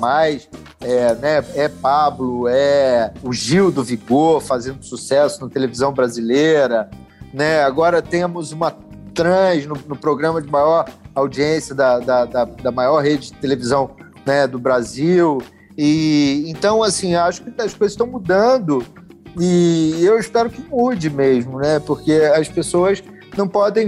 É, 0.79 1.15
né, 1.15 1.43
é 1.55 1.67
Pablo, 1.67 2.47
é 2.47 3.11
o 3.23 3.33
Gil 3.33 3.71
do 3.71 3.83
Vigor 3.83 4.39
fazendo 4.41 4.83
sucesso 4.83 5.41
na 5.41 5.49
televisão 5.49 5.91
brasileira, 5.91 6.89
né? 7.33 7.63
Agora 7.63 8.01
temos 8.01 8.51
uma 8.51 8.71
trans 9.13 9.65
no, 9.65 9.75
no 9.87 9.95
programa 9.95 10.41
de 10.41 10.49
maior 10.49 10.85
audiência 11.15 11.73
da, 11.73 11.99
da, 11.99 12.25
da, 12.25 12.45
da 12.45 12.71
maior 12.71 13.01
rede 13.01 13.31
de 13.31 13.33
televisão 13.33 13.95
né, 14.25 14.45
do 14.45 14.59
Brasil. 14.59 15.41
E 15.75 16.45
então, 16.47 16.83
assim, 16.83 17.15
acho 17.15 17.43
que 17.43 17.49
as 17.61 17.73
coisas 17.73 17.93
estão 17.93 18.05
mudando 18.05 18.85
e 19.39 20.03
eu 20.03 20.17
espero 20.19 20.49
que 20.49 20.61
mude 20.61 21.09
mesmo, 21.09 21.59
né? 21.59 21.79
Porque 21.79 22.13
as 22.13 22.47
pessoas 22.47 23.03
não 23.37 23.47
podem 23.47 23.87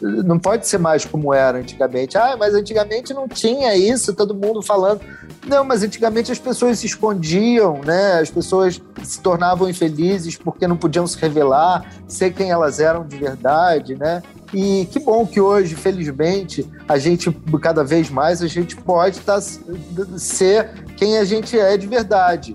não 0.00 0.38
pode 0.38 0.66
ser 0.66 0.78
mais 0.78 1.04
como 1.04 1.32
era 1.32 1.58
antigamente. 1.58 2.18
Ah, 2.18 2.36
mas 2.38 2.54
antigamente 2.54 3.14
não 3.14 3.28
tinha 3.28 3.76
isso, 3.76 4.14
todo 4.14 4.34
mundo 4.34 4.62
falando. 4.62 5.00
Não, 5.46 5.64
mas 5.64 5.82
antigamente 5.82 6.30
as 6.32 6.38
pessoas 6.38 6.78
se 6.78 6.86
escondiam, 6.86 7.80
né? 7.84 8.20
As 8.20 8.30
pessoas 8.30 8.80
se 9.02 9.20
tornavam 9.20 9.68
infelizes 9.68 10.36
porque 10.36 10.66
não 10.66 10.76
podiam 10.76 11.06
se 11.06 11.16
revelar, 11.18 11.94
ser 12.06 12.32
quem 12.32 12.50
elas 12.50 12.80
eram 12.80 13.06
de 13.06 13.16
verdade, 13.16 13.94
né? 13.94 14.22
E 14.52 14.86
que 14.90 15.00
bom 15.00 15.26
que 15.26 15.40
hoje, 15.40 15.74
felizmente, 15.74 16.68
a 16.86 16.98
gente, 16.98 17.30
cada 17.60 17.82
vez 17.82 18.10
mais, 18.10 18.42
a 18.42 18.46
gente 18.46 18.76
pode 18.76 19.20
tá, 19.20 19.40
ser 19.40 20.84
quem 20.96 21.16
a 21.16 21.24
gente 21.24 21.58
é 21.58 21.76
de 21.76 21.86
verdade. 21.86 22.52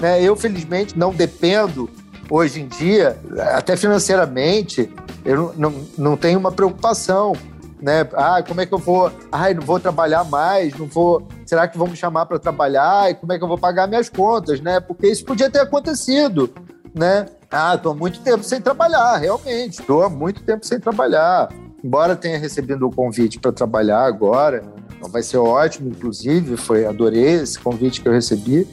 Né? 0.00 0.20
Eu, 0.22 0.34
felizmente, 0.34 0.98
não 0.98 1.12
dependo 1.12 1.88
hoje 2.30 2.60
em 2.60 2.68
dia, 2.68 3.18
até 3.54 3.76
financeiramente, 3.76 4.92
eu 5.24 5.52
não, 5.56 5.74
não, 5.96 6.16
tenho 6.16 6.38
uma 6.38 6.52
preocupação. 6.52 7.34
Né? 7.80 8.08
Ah, 8.14 8.42
como 8.42 8.60
é 8.60 8.66
que 8.66 8.74
eu 8.74 8.78
vou? 8.78 9.12
Ai, 9.30 9.54
não 9.54 9.62
vou 9.62 9.78
trabalhar 9.78 10.24
mais, 10.24 10.76
não 10.76 10.86
vou. 10.86 11.26
Será 11.46 11.68
que 11.68 11.78
vão 11.78 11.86
me 11.86 11.96
chamar 11.96 12.26
para 12.26 12.38
trabalhar? 12.38 13.10
E 13.10 13.14
como 13.14 13.32
é 13.32 13.38
que 13.38 13.44
eu 13.44 13.48
vou 13.48 13.58
pagar 13.58 13.86
minhas 13.86 14.08
contas, 14.08 14.60
né? 14.60 14.80
Porque 14.80 15.06
isso 15.06 15.24
podia 15.24 15.48
ter 15.48 15.60
acontecido, 15.60 16.52
né? 16.92 17.26
Ah, 17.50 17.76
estou 17.76 17.92
há 17.92 17.94
muito 17.94 18.20
tempo 18.20 18.42
sem 18.42 18.60
trabalhar, 18.60 19.16
realmente, 19.16 19.80
estou 19.80 20.02
há 20.02 20.10
muito 20.10 20.42
tempo 20.42 20.66
sem 20.66 20.78
trabalhar. 20.78 21.48
Embora 21.82 22.16
tenha 22.16 22.36
recebido 22.36 22.86
o 22.86 22.90
convite 22.90 23.38
para 23.38 23.52
trabalhar 23.52 24.04
agora, 24.04 24.62
vai 25.06 25.22
ser 25.22 25.38
ótimo, 25.38 25.88
inclusive, 25.88 26.56
foi 26.56 26.84
adorei 26.84 27.34
esse 27.34 27.58
convite 27.58 28.00
que 28.00 28.08
eu 28.08 28.12
recebi, 28.12 28.66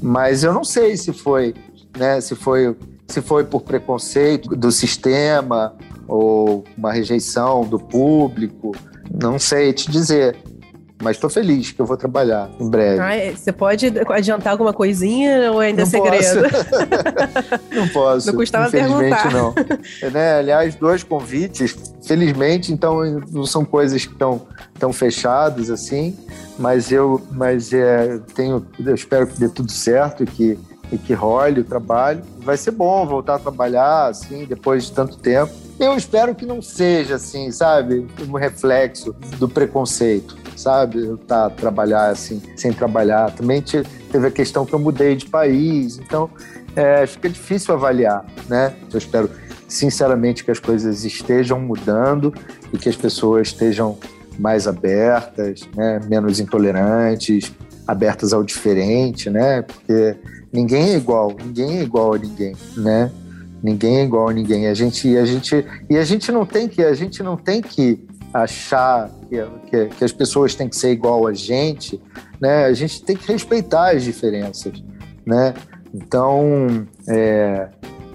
mas 0.00 0.44
eu 0.44 0.52
não 0.52 0.64
sei 0.64 0.96
se 0.96 1.12
foi, 1.12 1.54
né, 1.98 2.20
se 2.20 2.34
foi, 2.34 2.76
se 3.12 3.20
foi 3.20 3.44
por 3.44 3.62
preconceito 3.62 4.56
do 4.56 4.72
sistema 4.72 5.74
ou 6.08 6.64
uma 6.76 6.92
rejeição 6.92 7.62
do 7.62 7.78
público, 7.78 8.72
não 9.12 9.38
sei 9.38 9.72
te 9.72 9.90
dizer. 9.90 10.36
Mas 11.02 11.16
estou 11.16 11.28
feliz 11.28 11.72
que 11.72 11.80
eu 11.80 11.84
vou 11.84 11.96
trabalhar 11.96 12.48
em 12.60 12.70
breve. 12.70 13.00
Ah, 13.00 13.36
você 13.36 13.52
pode 13.52 13.92
adiantar 14.08 14.52
alguma 14.52 14.72
coisinha 14.72 15.50
ou 15.50 15.58
ainda 15.58 15.82
é 15.82 15.84
segredo? 15.84 16.42
não 17.74 17.88
posso. 17.88 18.28
Não 18.28 18.34
custava 18.34 18.70
perguntar. 18.70 19.32
não. 19.32 19.52
É, 20.00 20.10
né? 20.10 20.38
Aliás, 20.38 20.76
dois 20.76 21.02
convites. 21.02 21.76
Felizmente, 22.06 22.72
então, 22.72 23.02
não 23.32 23.44
são 23.44 23.64
coisas 23.64 24.06
que 24.06 24.12
estão 24.12 24.42
tão 24.78 24.92
fechadas 24.92 25.70
assim. 25.70 26.16
Mas 26.56 26.92
eu, 26.92 27.20
mas 27.32 27.72
é, 27.72 28.20
tenho, 28.34 28.64
eu 28.78 28.94
espero 28.94 29.26
que 29.26 29.40
dê 29.40 29.48
tudo 29.48 29.72
certo 29.72 30.22
e 30.22 30.26
que 30.26 30.58
e 30.92 30.98
que 30.98 31.14
role 31.14 31.62
o 31.62 31.64
trabalho. 31.64 32.22
Vai 32.40 32.56
ser 32.56 32.70
bom 32.70 33.04
voltar 33.06 33.36
a 33.36 33.38
trabalhar 33.38 34.08
assim 34.08 34.44
depois 34.44 34.84
de 34.84 34.92
tanto 34.92 35.16
tempo. 35.16 35.52
Eu 35.80 35.96
espero 35.96 36.34
que 36.34 36.46
não 36.46 36.62
seja 36.62 37.16
assim, 37.16 37.50
sabe, 37.50 38.06
um 38.28 38.36
reflexo 38.36 39.12
do 39.38 39.48
preconceito 39.48 40.42
sabe? 40.56 41.04
Eu 41.04 41.16
tá 41.16 41.50
trabalhar 41.50 42.08
assim, 42.08 42.40
sem 42.56 42.72
trabalhar. 42.72 43.30
Também 43.32 43.62
teve 43.62 44.26
a 44.26 44.30
questão 44.30 44.64
que 44.64 44.72
eu 44.72 44.78
mudei 44.78 45.16
de 45.16 45.26
país, 45.26 45.98
então 45.98 46.30
é, 46.76 47.06
fica 47.06 47.28
difícil 47.28 47.74
avaliar, 47.74 48.24
né? 48.48 48.74
Eu 48.92 48.98
espero 48.98 49.30
sinceramente 49.68 50.44
que 50.44 50.50
as 50.50 50.60
coisas 50.60 51.04
estejam 51.04 51.58
mudando 51.58 52.32
e 52.72 52.78
que 52.78 52.88
as 52.88 52.96
pessoas 52.96 53.48
estejam 53.48 53.98
mais 54.38 54.66
abertas, 54.66 55.68
né? 55.74 56.00
menos 56.08 56.40
intolerantes, 56.40 57.52
abertas 57.86 58.32
ao 58.32 58.42
diferente, 58.42 59.30
né? 59.30 59.62
Porque 59.62 60.16
ninguém 60.52 60.90
é 60.90 60.96
igual, 60.96 61.34
ninguém 61.42 61.78
é 61.78 61.82
igual 61.82 62.14
a 62.14 62.18
ninguém, 62.18 62.54
né? 62.76 63.10
Ninguém 63.62 63.98
é 63.98 64.04
igual 64.04 64.28
a 64.28 64.32
ninguém. 64.32 64.66
A 64.66 64.74
gente, 64.74 65.16
a 65.16 65.24
gente 65.24 65.64
e 65.88 65.96
a 65.96 66.04
gente 66.04 66.30
não 66.32 66.44
tem 66.44 66.68
que, 66.68 66.82
a 66.82 66.94
gente 66.94 67.22
não 67.22 67.36
tem 67.36 67.62
que 67.62 68.04
achar 68.34 69.10
que, 69.28 69.44
que, 69.70 69.86
que, 69.96 70.04
as 70.04 70.12
pessoas 70.12 70.54
têm 70.54 70.68
que 70.68 70.76
ser 70.76 70.90
igual 70.90 71.26
a 71.26 71.32
gente, 71.32 72.00
né? 72.40 72.64
A 72.64 72.72
gente 72.72 73.02
tem 73.02 73.16
que 73.16 73.30
respeitar 73.30 73.92
as 73.94 74.02
diferenças, 74.02 74.82
né? 75.24 75.54
Então, 75.94 76.86
é, 77.08 77.68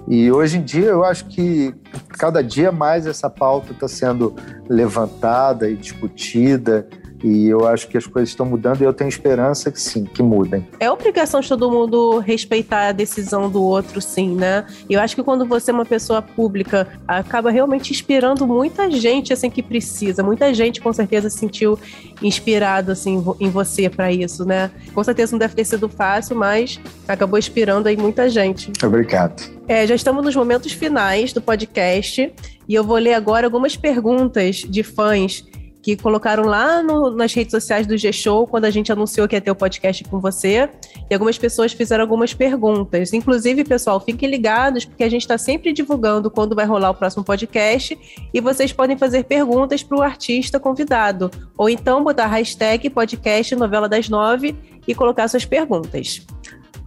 e 0.07 0.31
hoje 0.31 0.57
em 0.57 0.63
dia 0.63 0.85
eu 0.85 1.03
acho 1.03 1.25
que 1.25 1.73
cada 2.17 2.41
dia 2.41 2.71
mais 2.71 3.05
essa 3.05 3.29
pauta 3.29 3.73
está 3.73 3.87
sendo 3.87 4.35
levantada 4.69 5.69
e 5.69 5.75
discutida 5.75 6.87
e 7.23 7.47
eu 7.47 7.67
acho 7.67 7.87
que 7.87 7.97
as 7.97 8.05
coisas 8.05 8.29
estão 8.29 8.45
mudando 8.45 8.81
e 8.81 8.83
eu 8.83 8.93
tenho 8.93 9.07
esperança 9.07 9.71
que 9.71 9.81
sim, 9.81 10.05
que 10.05 10.21
mudem. 10.21 10.67
É 10.79 10.89
obrigação 10.89 11.39
de 11.39 11.49
todo 11.49 11.71
mundo 11.71 12.19
respeitar 12.19 12.89
a 12.89 12.91
decisão 12.91 13.49
do 13.49 13.61
outro, 13.61 14.01
sim, 14.01 14.35
né? 14.35 14.65
E 14.89 14.93
eu 14.93 14.99
acho 14.99 15.15
que 15.15 15.23
quando 15.23 15.45
você 15.45 15.71
é 15.71 15.73
uma 15.73 15.85
pessoa 15.85 16.21
pública, 16.21 16.87
acaba 17.07 17.49
realmente 17.49 17.91
inspirando 17.91 18.45
muita 18.45 18.89
gente 18.91 19.33
assim 19.33 19.49
que 19.49 19.63
precisa. 19.63 20.21
Muita 20.23 20.53
gente 20.53 20.81
com 20.81 20.93
certeza 20.93 21.29
se 21.29 21.37
sentiu 21.37 21.79
inspirado 22.21 22.91
assim 22.91 23.23
em 23.39 23.49
você 23.49 23.89
para 23.89 24.11
isso, 24.11 24.45
né? 24.45 24.71
Com 24.93 25.03
certeza 25.03 25.31
não 25.31 25.39
deve 25.39 25.55
ter 25.55 25.65
sido 25.65 25.89
fácil, 25.89 26.35
mas 26.35 26.79
acabou 27.07 27.39
inspirando 27.39 27.87
aí 27.87 27.97
muita 27.97 28.29
gente. 28.29 28.71
Obrigado. 28.83 29.57
É, 29.67 29.85
já 29.85 29.95
estamos 29.95 30.23
nos 30.23 30.35
momentos 30.35 30.71
finais 30.71 31.33
do 31.33 31.41
podcast 31.41 32.33
e 32.67 32.73
eu 32.73 32.83
vou 32.83 32.97
ler 32.97 33.13
agora 33.13 33.47
algumas 33.47 33.75
perguntas 33.75 34.57
de 34.57 34.83
fãs 34.83 35.45
que 35.81 35.95
colocaram 35.95 36.43
lá 36.43 36.81
no, 36.83 37.11
nas 37.11 37.33
redes 37.33 37.51
sociais 37.51 37.87
do 37.87 37.97
G-Show, 37.97 38.47
quando 38.47 38.65
a 38.65 38.69
gente 38.69 38.91
anunciou 38.91 39.27
que 39.27 39.35
ia 39.35 39.41
ter 39.41 39.51
o 39.51 39.55
podcast 39.55 40.03
com 40.05 40.19
você. 40.19 40.69
E 41.09 41.13
algumas 41.13 41.37
pessoas 41.37 41.71
fizeram 41.71 42.03
algumas 42.03 42.33
perguntas. 42.33 43.13
Inclusive, 43.13 43.63
pessoal, 43.63 43.99
fiquem 43.99 44.29
ligados, 44.29 44.85
porque 44.85 45.03
a 45.03 45.09
gente 45.09 45.21
está 45.21 45.37
sempre 45.37 45.71
divulgando 45.71 46.29
quando 46.29 46.55
vai 46.55 46.65
rolar 46.65 46.89
o 46.89 46.93
próximo 46.93 47.23
podcast. 47.23 47.97
E 48.33 48.41
vocês 48.41 48.73
podem 48.73 48.97
fazer 48.97 49.23
perguntas 49.23 49.83
para 49.83 49.97
o 49.97 50.01
artista 50.01 50.59
convidado. 50.59 51.31
Ou 51.57 51.69
então 51.69 52.03
botar 52.03 52.27
hashtag 52.27 52.89
podcast 52.89 53.55
novela 53.55 53.87
das 53.87 54.09
nove 54.09 54.55
e 54.87 54.93
colocar 54.93 55.27
suas 55.27 55.45
perguntas. 55.45 56.25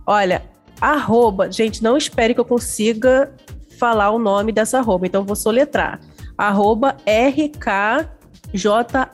Olha, 0.06 0.42
arroba, 0.80 1.50
gente, 1.50 1.82
não 1.82 1.96
espere 1.96 2.34
que 2.34 2.40
eu 2.40 2.44
consiga 2.44 3.32
falar 3.78 4.10
o 4.10 4.18
nome 4.18 4.52
dessa 4.52 4.78
arroba, 4.78 5.06
então 5.06 5.24
vou 5.24 5.36
soletrar. 5.36 6.00
Arroba 6.36 6.96
RK 7.06 8.19
J-A-Y-I-V-E. 8.52 9.10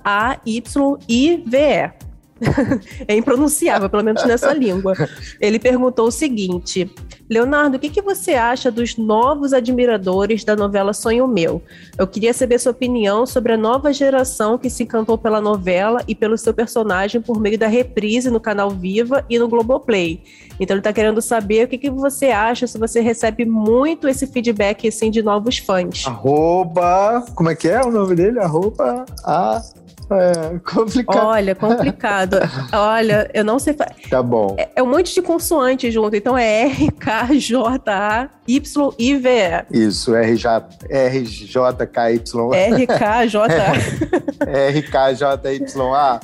é 3.08 3.16
impronunciável, 3.16 3.88
pelo 3.88 4.04
menos 4.04 4.24
nessa 4.24 4.52
língua. 4.54 4.94
Ele 5.40 5.58
perguntou 5.58 6.08
o 6.08 6.10
seguinte: 6.10 6.90
Leonardo, 7.28 7.76
o 7.76 7.80
que, 7.80 7.88
que 7.88 8.02
você 8.02 8.34
acha 8.34 8.70
dos 8.70 8.96
novos 8.96 9.52
admiradores 9.52 10.44
da 10.44 10.54
novela 10.54 10.92
Sonho 10.92 11.26
Meu? 11.26 11.62
Eu 11.96 12.06
queria 12.06 12.32
saber 12.32 12.58
sua 12.58 12.72
opinião 12.72 13.26
sobre 13.26 13.52
a 13.52 13.56
nova 13.56 13.92
geração 13.92 14.58
que 14.58 14.68
se 14.68 14.82
encantou 14.82 15.16
pela 15.16 15.40
novela 15.40 16.02
e 16.06 16.14
pelo 16.14 16.36
seu 16.36 16.52
personagem 16.52 17.20
por 17.20 17.40
meio 17.40 17.58
da 17.58 17.66
reprise 17.66 18.30
no 18.30 18.40
canal 18.40 18.70
Viva 18.70 19.24
e 19.28 19.38
no 19.38 19.48
Globoplay. 19.48 20.22
Então 20.58 20.74
ele 20.74 20.80
está 20.80 20.92
querendo 20.92 21.20
saber 21.20 21.64
o 21.64 21.68
que, 21.68 21.78
que 21.78 21.90
você 21.90 22.26
acha, 22.26 22.66
se 22.66 22.78
você 22.78 23.00
recebe 23.00 23.44
muito 23.44 24.08
esse 24.08 24.26
feedback 24.26 24.88
assim, 24.88 25.10
de 25.10 25.22
novos 25.22 25.58
fãs. 25.58 26.06
Arroba. 26.06 27.24
Como 27.34 27.50
é 27.50 27.54
que 27.54 27.68
é 27.68 27.80
o 27.82 27.90
nome 27.90 28.14
dele? 28.14 28.38
Arroba 28.38 29.04
a 29.24 29.62
é 30.10 30.58
complicado. 30.60 31.26
Olha, 31.26 31.54
complicado. 31.54 32.36
Olha, 32.72 33.28
eu 33.34 33.44
não 33.44 33.58
sei. 33.58 33.74
Tá 34.08 34.22
bom. 34.22 34.54
É, 34.58 34.70
é, 34.76 34.82
um 34.82 34.86
monte 34.86 35.12
de 35.14 35.20
consoante 35.20 35.90
junto. 35.90 36.14
Então 36.14 36.38
é 36.38 36.66
R, 36.66 36.90
K, 36.92 37.34
J, 37.34 37.90
A, 37.90 38.28
Y, 38.46 38.94
I, 38.98 39.16
V, 39.16 39.30
E. 39.30 39.64
Isso, 39.70 40.14
R, 40.14 40.36
J, 40.36 40.68
R, 40.88 41.24
J, 41.24 41.86
K, 41.86 42.12
Y. 42.12 42.54
R, 42.54 42.86
K, 42.86 43.26
J, 43.26 43.54
A. 43.54 44.46
R, 44.48 44.82
K, 44.82 45.12
J, 45.14 45.54
Y, 45.54 45.94
A. 45.94 46.20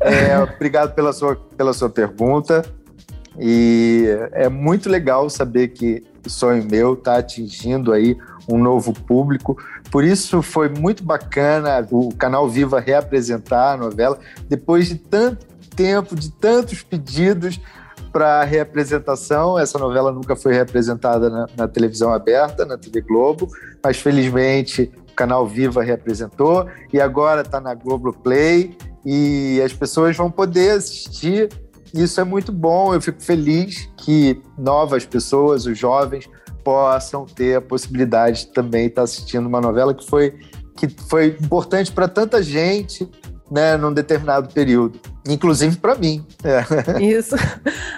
É, 0.00 0.38
obrigado 0.38 0.94
pela 0.94 1.12
sua, 1.12 1.36
pela 1.56 1.72
sua 1.72 1.88
pergunta. 1.88 2.62
E 3.38 4.06
é 4.32 4.48
muito 4.48 4.90
legal 4.90 5.30
saber 5.30 5.68
que 5.68 6.04
sonho 6.30 6.64
meu 6.64 6.94
está 6.94 7.18
atingindo 7.18 7.92
aí 7.92 8.16
um 8.48 8.58
novo 8.58 8.92
público. 8.92 9.56
Por 9.90 10.04
isso 10.04 10.42
foi 10.42 10.68
muito 10.68 11.02
bacana 11.02 11.86
o 11.90 12.14
canal 12.14 12.48
Viva 12.48 12.80
reapresentar 12.80 13.74
a 13.74 13.76
novela 13.76 14.18
depois 14.48 14.88
de 14.88 14.96
tanto 14.96 15.46
tempo, 15.76 16.14
de 16.14 16.30
tantos 16.30 16.82
pedidos 16.82 17.60
para 18.12 18.44
reapresentação. 18.44 19.58
Essa 19.58 19.78
novela 19.78 20.12
nunca 20.12 20.36
foi 20.36 20.52
reapresentada 20.52 21.30
na, 21.30 21.46
na, 21.56 21.68
televisão 21.68 22.12
aberta, 22.12 22.64
na 22.64 22.76
TV 22.76 23.00
Globo, 23.00 23.48
mas 23.82 23.98
felizmente 23.98 24.92
o 25.10 25.14
canal 25.14 25.46
Viva 25.46 25.82
reapresentou 25.82 26.68
e 26.92 27.00
agora 27.00 27.40
está 27.40 27.60
na 27.60 27.74
Globo 27.74 28.12
Play 28.12 28.76
e 29.04 29.60
as 29.64 29.72
pessoas 29.72 30.16
vão 30.16 30.30
poder 30.30 30.72
assistir. 30.72 31.48
Isso 31.94 32.20
é 32.20 32.24
muito 32.24 32.52
bom. 32.52 32.94
Eu 32.94 33.00
fico 33.00 33.22
feliz 33.22 33.88
que 33.96 34.40
novas 34.58 35.04
pessoas, 35.04 35.66
os 35.66 35.78
jovens, 35.78 36.28
possam 36.64 37.26
ter 37.26 37.56
a 37.56 37.60
possibilidade 37.60 38.46
de 38.46 38.52
também 38.52 38.86
estar 38.86 39.02
assistindo 39.02 39.46
uma 39.46 39.60
novela 39.60 39.92
que 39.92 40.08
foi, 40.08 40.38
que 40.76 40.88
foi 40.88 41.36
importante 41.40 41.92
para 41.92 42.08
tanta 42.08 42.42
gente 42.42 43.08
né, 43.50 43.76
num 43.76 43.92
determinado 43.92 44.48
período, 44.52 44.98
inclusive 45.28 45.76
para 45.76 45.94
mim. 45.94 46.24
É. 46.42 46.62
Isso. 47.04 47.36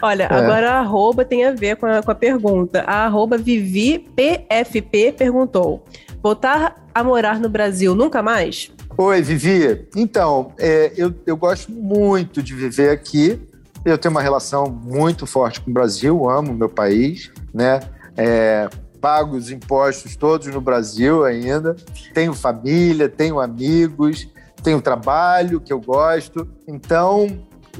Olha, 0.03 0.24
é. 0.24 0.34
agora 0.34 0.72
a 0.72 0.80
arroba 0.80 1.24
tem 1.24 1.45
a 1.45 1.53
ver 1.53 1.76
com 1.76 1.86
a, 1.86 2.03
com 2.03 2.11
a 2.11 2.14
pergunta. 2.14 2.82
A 2.82 3.05
arroba 3.05 3.38
Vivi 3.38 4.01
PFP 4.16 5.12
perguntou: 5.16 5.84
voltar 6.20 6.84
a 6.92 7.05
morar 7.05 7.38
no 7.38 7.49
Brasil 7.49 7.95
nunca 7.95 8.20
mais? 8.22 8.72
Oi, 8.97 9.22
Vivi. 9.22 9.86
Então, 9.97 10.53
é, 10.59 10.92
eu, 10.97 11.14
eu 11.26 11.36
gosto 11.36 11.70
muito 11.70 12.42
de 12.42 12.55
viver 12.55 12.90
aqui. 12.90 13.40
Eu 13.85 13.99
tenho 13.99 14.12
uma 14.12 14.22
relação 14.22 14.66
muito 14.66 15.26
forte 15.26 15.61
com 15.61 15.70
o 15.70 15.74
Brasil, 15.74 16.28
amo 16.28 16.55
meu 16.55 16.68
país, 16.68 17.30
né? 17.53 17.80
É, 18.16 18.68
pago 19.01 19.37
os 19.37 19.51
impostos 19.51 20.16
todos 20.16 20.47
no 20.47 20.62
Brasil 20.62 21.24
ainda, 21.24 21.76
tenho 22.14 22.32
família, 22.32 23.07
tenho 23.07 23.39
amigos, 23.39 24.26
tenho 24.62 24.80
trabalho 24.80 25.61
que 25.61 25.70
eu 25.70 25.78
gosto. 25.78 26.49
Então, 26.66 27.26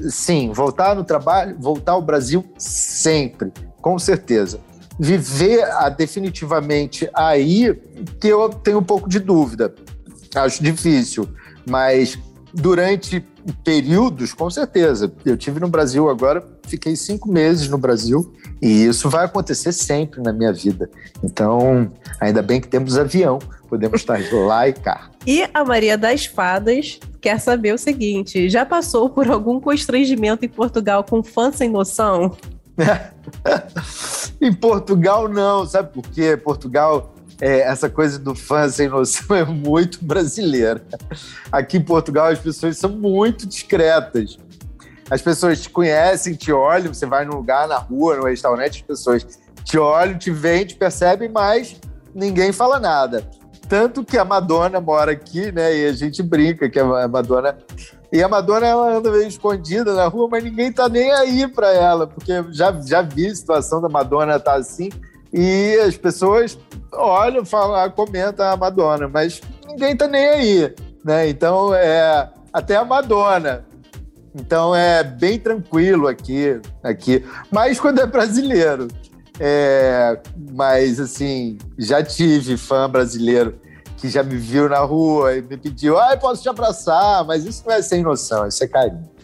sim, 0.07 0.51
voltar 0.53 0.95
no 0.95 1.03
trabalho, 1.03 1.57
voltar 1.59 1.93
ao 1.93 2.01
Brasil 2.03 2.45
sempre, 2.59 3.51
com 3.81 3.97
certeza. 3.97 4.59
Viver 4.99 5.63
ah, 5.63 5.89
definitivamente 5.89 7.09
aí, 7.11 7.73
que 8.21 8.27
eu 8.27 8.47
tenho 8.49 8.77
um 8.77 8.83
pouco 8.83 9.09
de 9.09 9.19
dúvida. 9.19 9.73
Acho 10.35 10.61
difícil, 10.61 11.27
mas 11.67 12.19
durante 12.53 13.25
períodos, 13.63 14.33
com 14.33 14.49
certeza. 14.49 15.11
Eu 15.25 15.37
tive 15.37 15.59
no 15.59 15.67
Brasil 15.67 16.09
agora, 16.09 16.45
fiquei 16.67 16.95
cinco 16.95 17.29
meses 17.29 17.69
no 17.69 17.77
Brasil 17.77 18.33
e 18.61 18.85
isso 18.85 19.09
vai 19.09 19.25
acontecer 19.25 19.71
sempre 19.71 20.21
na 20.21 20.33
minha 20.33 20.51
vida. 20.51 20.89
Então, 21.23 21.91
ainda 22.19 22.41
bem 22.41 22.59
que 22.59 22.67
temos 22.67 22.97
avião, 22.97 23.39
podemos 23.69 24.01
estar 24.01 24.19
lá 24.33 24.67
e 24.67 24.73
cá. 24.73 25.09
E 25.25 25.47
a 25.53 25.63
Maria 25.63 25.97
das 25.97 26.25
Fadas 26.25 26.99
quer 27.21 27.39
saber 27.39 27.73
o 27.73 27.77
seguinte: 27.77 28.49
já 28.49 28.65
passou 28.65 29.09
por 29.09 29.29
algum 29.29 29.59
constrangimento 29.59 30.45
em 30.45 30.49
Portugal 30.49 31.03
com 31.03 31.23
fã 31.23 31.51
sem 31.51 31.69
noção? 31.69 32.35
em 34.41 34.53
Portugal, 34.53 35.29
não, 35.29 35.65
sabe 35.65 35.93
por 35.93 36.03
quê? 36.09 36.35
Portugal 36.35 37.14
é, 37.39 37.61
essa 37.61 37.89
coisa 37.89 38.17
do 38.17 38.33
fã 38.33 38.67
sem 38.69 38.87
noção 38.87 39.35
é 39.35 39.43
muito 39.43 40.03
brasileira. 40.03 40.81
Aqui 41.51 41.77
em 41.77 41.83
Portugal 41.83 42.27
as 42.27 42.39
pessoas 42.39 42.77
são 42.77 42.89
muito 42.89 43.45
discretas. 43.45 44.37
As 45.09 45.21
pessoas 45.21 45.61
te 45.61 45.69
conhecem, 45.69 46.33
te 46.33 46.51
olham, 46.51 46.93
você 46.93 47.05
vai 47.05 47.25
num 47.25 47.35
lugar, 47.35 47.67
na 47.67 47.77
rua, 47.77 48.17
no 48.17 48.25
restaurante, 48.25 48.77
as 48.77 48.81
pessoas 48.81 49.39
te 49.63 49.77
olham, 49.77 50.17
te 50.17 50.31
veem, 50.31 50.65
te 50.65 50.75
percebem, 50.75 51.29
mas 51.29 51.79
ninguém 52.13 52.51
fala 52.51 52.79
nada. 52.79 53.29
Tanto 53.67 54.03
que 54.03 54.17
a 54.17 54.25
Madonna 54.25 54.79
mora 54.79 55.11
aqui, 55.11 55.51
né? 55.51 55.75
E 55.75 55.87
a 55.87 55.93
gente 55.93 56.21
brinca 56.21 56.69
que 56.69 56.79
a 56.79 57.07
Madonna. 57.07 57.57
E 58.11 58.21
a 58.23 58.27
Madonna 58.27 58.65
ela 58.65 58.97
anda 58.97 59.11
meio 59.11 59.27
escondida 59.27 59.93
na 59.93 60.07
rua, 60.07 60.27
mas 60.29 60.43
ninguém 60.43 60.71
tá 60.71 60.87
nem 60.87 61.11
aí 61.11 61.47
para 61.47 61.73
ela, 61.73 62.07
porque 62.07 62.31
já, 62.51 62.71
já 62.81 63.01
vi 63.01 63.27
a 63.27 63.35
situação 63.35 63.81
da 63.81 63.89
Madonna 63.89 64.39
tá 64.39 64.53
assim. 64.53 64.89
E 65.33 65.77
as 65.79 65.97
pessoas 65.97 66.57
olham, 66.95 67.45
falam, 67.45 67.89
comentam 67.91 68.45
a 68.45 68.57
Madonna, 68.57 69.07
mas 69.07 69.41
ninguém 69.67 69.95
tá 69.95 70.07
nem 70.07 70.25
aí, 70.27 70.75
né? 71.03 71.29
Então 71.29 71.73
é 71.73 72.29
até 72.51 72.75
a 72.75 72.85
Madonna. 72.85 73.65
Então 74.33 74.75
é 74.75 75.03
bem 75.03 75.39
tranquilo 75.39 76.07
aqui, 76.07 76.59
aqui. 76.83 77.25
Mas 77.49 77.79
quando 77.79 78.01
é 78.01 78.05
brasileiro, 78.05 78.87
é, 79.39 80.19
mas 80.51 80.99
assim, 80.99 81.57
já 81.77 82.03
tive 82.03 82.57
fã 82.57 82.89
brasileiro 82.89 83.55
que 83.97 84.09
já 84.09 84.23
me 84.23 84.35
viu 84.35 84.67
na 84.67 84.79
rua 84.79 85.37
e 85.37 85.41
me 85.41 85.57
pediu, 85.57 85.97
ah, 85.97 86.17
posso 86.17 86.41
te 86.41 86.49
abraçar, 86.49 87.23
mas 87.25 87.45
isso 87.45 87.63
não 87.65 87.73
é 87.73 87.81
sem 87.81 88.03
noção, 88.03 88.45
isso 88.45 88.63
é 88.63 88.67
carinho. 88.67 89.14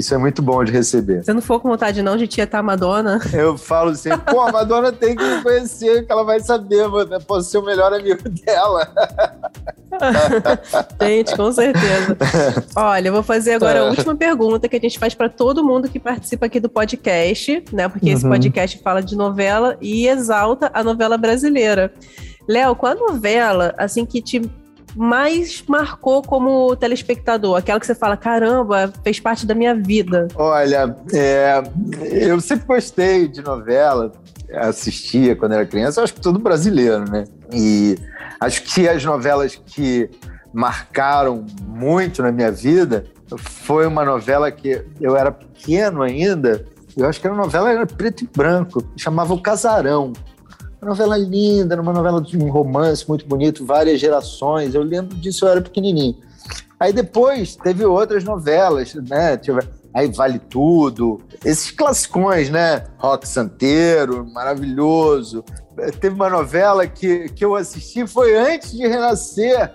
Isso 0.00 0.14
é 0.14 0.16
muito 0.16 0.40
bom 0.40 0.64
de 0.64 0.72
receber. 0.72 1.22
Se 1.22 1.34
não 1.34 1.42
for 1.42 1.60
com 1.60 1.68
vontade 1.68 2.00
não 2.00 2.16
de 2.16 2.26
tietar 2.26 2.60
a 2.60 2.62
Madonna. 2.62 3.20
Eu 3.34 3.58
falo 3.58 3.90
assim, 3.90 4.08
pô, 4.30 4.40
a 4.40 4.50
Madonna 4.50 4.90
tem 4.90 5.14
que 5.14 5.22
me 5.22 5.42
conhecer, 5.42 6.06
que 6.06 6.10
ela 6.10 6.24
vai 6.24 6.40
saber, 6.40 6.86
eu 6.86 7.20
posso 7.20 7.50
ser 7.50 7.58
o 7.58 7.62
melhor 7.62 7.92
amigo 7.92 8.26
dela. 8.46 8.90
gente, 11.02 11.36
com 11.36 11.52
certeza. 11.52 12.16
Olha, 12.74 13.08
eu 13.08 13.12
vou 13.12 13.22
fazer 13.22 13.54
agora 13.54 13.82
a 13.82 13.84
é. 13.84 13.90
última 13.90 14.16
pergunta 14.16 14.68
que 14.68 14.76
a 14.76 14.80
gente 14.80 14.98
faz 14.98 15.14
para 15.14 15.28
todo 15.28 15.62
mundo 15.62 15.88
que 15.88 16.00
participa 16.00 16.46
aqui 16.46 16.58
do 16.58 16.70
podcast, 16.70 17.62
né? 17.70 17.86
Porque 17.88 18.06
uhum. 18.06 18.14
esse 18.14 18.26
podcast 18.26 18.82
fala 18.82 19.02
de 19.02 19.14
novela 19.14 19.76
e 19.82 20.08
exalta 20.08 20.70
a 20.72 20.82
novela 20.82 21.18
brasileira. 21.18 21.92
Léo, 22.48 22.74
qual 22.74 22.92
a 22.92 22.94
novela, 22.94 23.74
assim, 23.76 24.06
que 24.06 24.22
te 24.22 24.40
mais 24.96 25.62
marcou 25.66 26.22
como 26.22 26.74
telespectador? 26.76 27.56
Aquela 27.56 27.78
que 27.78 27.86
você 27.86 27.94
fala, 27.94 28.16
caramba, 28.16 28.92
fez 29.02 29.20
parte 29.20 29.46
da 29.46 29.54
minha 29.54 29.74
vida. 29.74 30.28
Olha, 30.34 30.96
é, 31.12 31.62
eu 32.00 32.40
sempre 32.40 32.66
gostei 32.66 33.28
de 33.28 33.42
novela, 33.42 34.12
assistia 34.54 35.36
quando 35.36 35.52
era 35.52 35.66
criança, 35.66 36.02
acho 36.02 36.14
que 36.14 36.20
todo 36.20 36.38
brasileiro, 36.38 37.08
né? 37.10 37.24
E 37.52 37.96
acho 38.40 38.62
que 38.62 38.88
as 38.88 39.04
novelas 39.04 39.60
que 39.66 40.10
marcaram 40.52 41.46
muito 41.66 42.22
na 42.22 42.32
minha 42.32 42.50
vida 42.50 43.06
foi 43.38 43.86
uma 43.86 44.04
novela 44.04 44.50
que 44.50 44.84
eu 45.00 45.16
era 45.16 45.30
pequeno 45.30 46.02
ainda, 46.02 46.66
eu 46.96 47.08
acho 47.08 47.20
que 47.20 47.26
era 47.26 47.34
uma 47.34 47.44
novela 47.44 47.70
era 47.70 47.86
preto 47.86 48.24
e 48.24 48.26
branco, 48.26 48.84
chamava 48.96 49.32
O 49.32 49.40
Casarão. 49.40 50.12
Uma 50.80 50.88
novela 50.88 51.18
linda, 51.18 51.78
uma 51.78 51.92
novela 51.92 52.22
de 52.22 52.38
um 52.38 52.50
romance 52.50 53.06
muito 53.06 53.26
bonito, 53.26 53.66
várias 53.66 54.00
gerações. 54.00 54.74
Eu 54.74 54.82
lembro 54.82 55.14
disso, 55.14 55.44
eu 55.44 55.50
era 55.50 55.60
pequenininho. 55.60 56.16
Aí 56.78 56.90
depois 56.90 57.54
teve 57.54 57.84
outras 57.84 58.24
novelas, 58.24 58.94
né? 58.94 59.38
Aí 59.92 60.10
Vale 60.10 60.38
Tudo, 60.38 61.20
esses 61.44 61.70
classicões, 61.70 62.48
né? 62.48 62.86
Rock 62.96 63.28
Santeiro, 63.28 64.26
maravilhoso. 64.32 65.44
Teve 66.00 66.14
uma 66.14 66.30
novela 66.30 66.86
que, 66.86 67.28
que 67.28 67.44
eu 67.44 67.54
assisti, 67.56 68.06
foi 68.06 68.34
antes 68.34 68.72
de 68.72 68.86
renascer. 68.86 69.74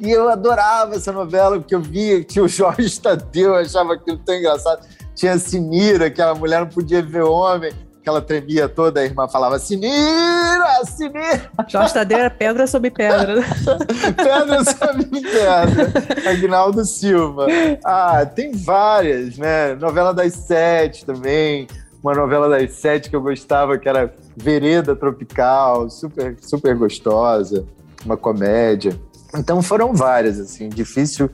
E 0.00 0.10
eu 0.10 0.30
adorava 0.30 0.94
essa 0.94 1.12
novela, 1.12 1.58
porque 1.58 1.74
eu 1.74 1.82
via 1.82 2.20
que 2.20 2.24
tinha 2.24 2.44
o 2.44 2.48
Jorge 2.48 2.98
Tadeu, 2.98 3.50
eu 3.50 3.56
achava 3.56 3.92
aquilo 3.92 4.18
tão 4.18 4.34
engraçado. 4.34 4.86
Tinha 5.14 5.34
a 5.34 5.38
Sinira, 5.38 6.10
que 6.10 6.22
a 6.22 6.34
mulher 6.34 6.60
não 6.60 6.68
podia 6.68 7.02
ver 7.02 7.24
homem 7.24 7.74
que 8.02 8.08
ela 8.08 8.22
tremia 8.22 8.68
toda, 8.68 9.00
a 9.00 9.04
irmã 9.04 9.28
falava 9.28 9.58
Sinira, 9.58 10.84
Sinira! 10.84 11.50
Jorge 11.68 11.92
Tadeu 11.92 12.18
era 12.18 12.30
pedra 12.30 12.66
sobre 12.66 12.90
pedra. 12.90 13.42
pedra 14.16 14.64
sobre 14.64 15.04
pedra. 15.04 16.30
Agnaldo 16.30 16.84
Silva. 16.84 17.46
Ah, 17.84 18.24
tem 18.24 18.52
várias, 18.52 19.36
né? 19.36 19.74
Novela 19.74 20.14
das 20.14 20.32
Sete 20.32 21.04
também. 21.04 21.66
Uma 22.02 22.14
novela 22.14 22.48
das 22.48 22.72
Sete 22.72 23.10
que 23.10 23.16
eu 23.16 23.20
gostava, 23.20 23.76
que 23.76 23.88
era 23.88 24.12
Vereda 24.34 24.96
Tropical, 24.96 25.90
super, 25.90 26.36
super 26.40 26.74
gostosa. 26.74 27.66
Uma 28.04 28.16
comédia. 28.16 28.98
Então 29.36 29.60
foram 29.60 29.92
várias, 29.92 30.40
assim, 30.40 30.70
difícil 30.70 31.30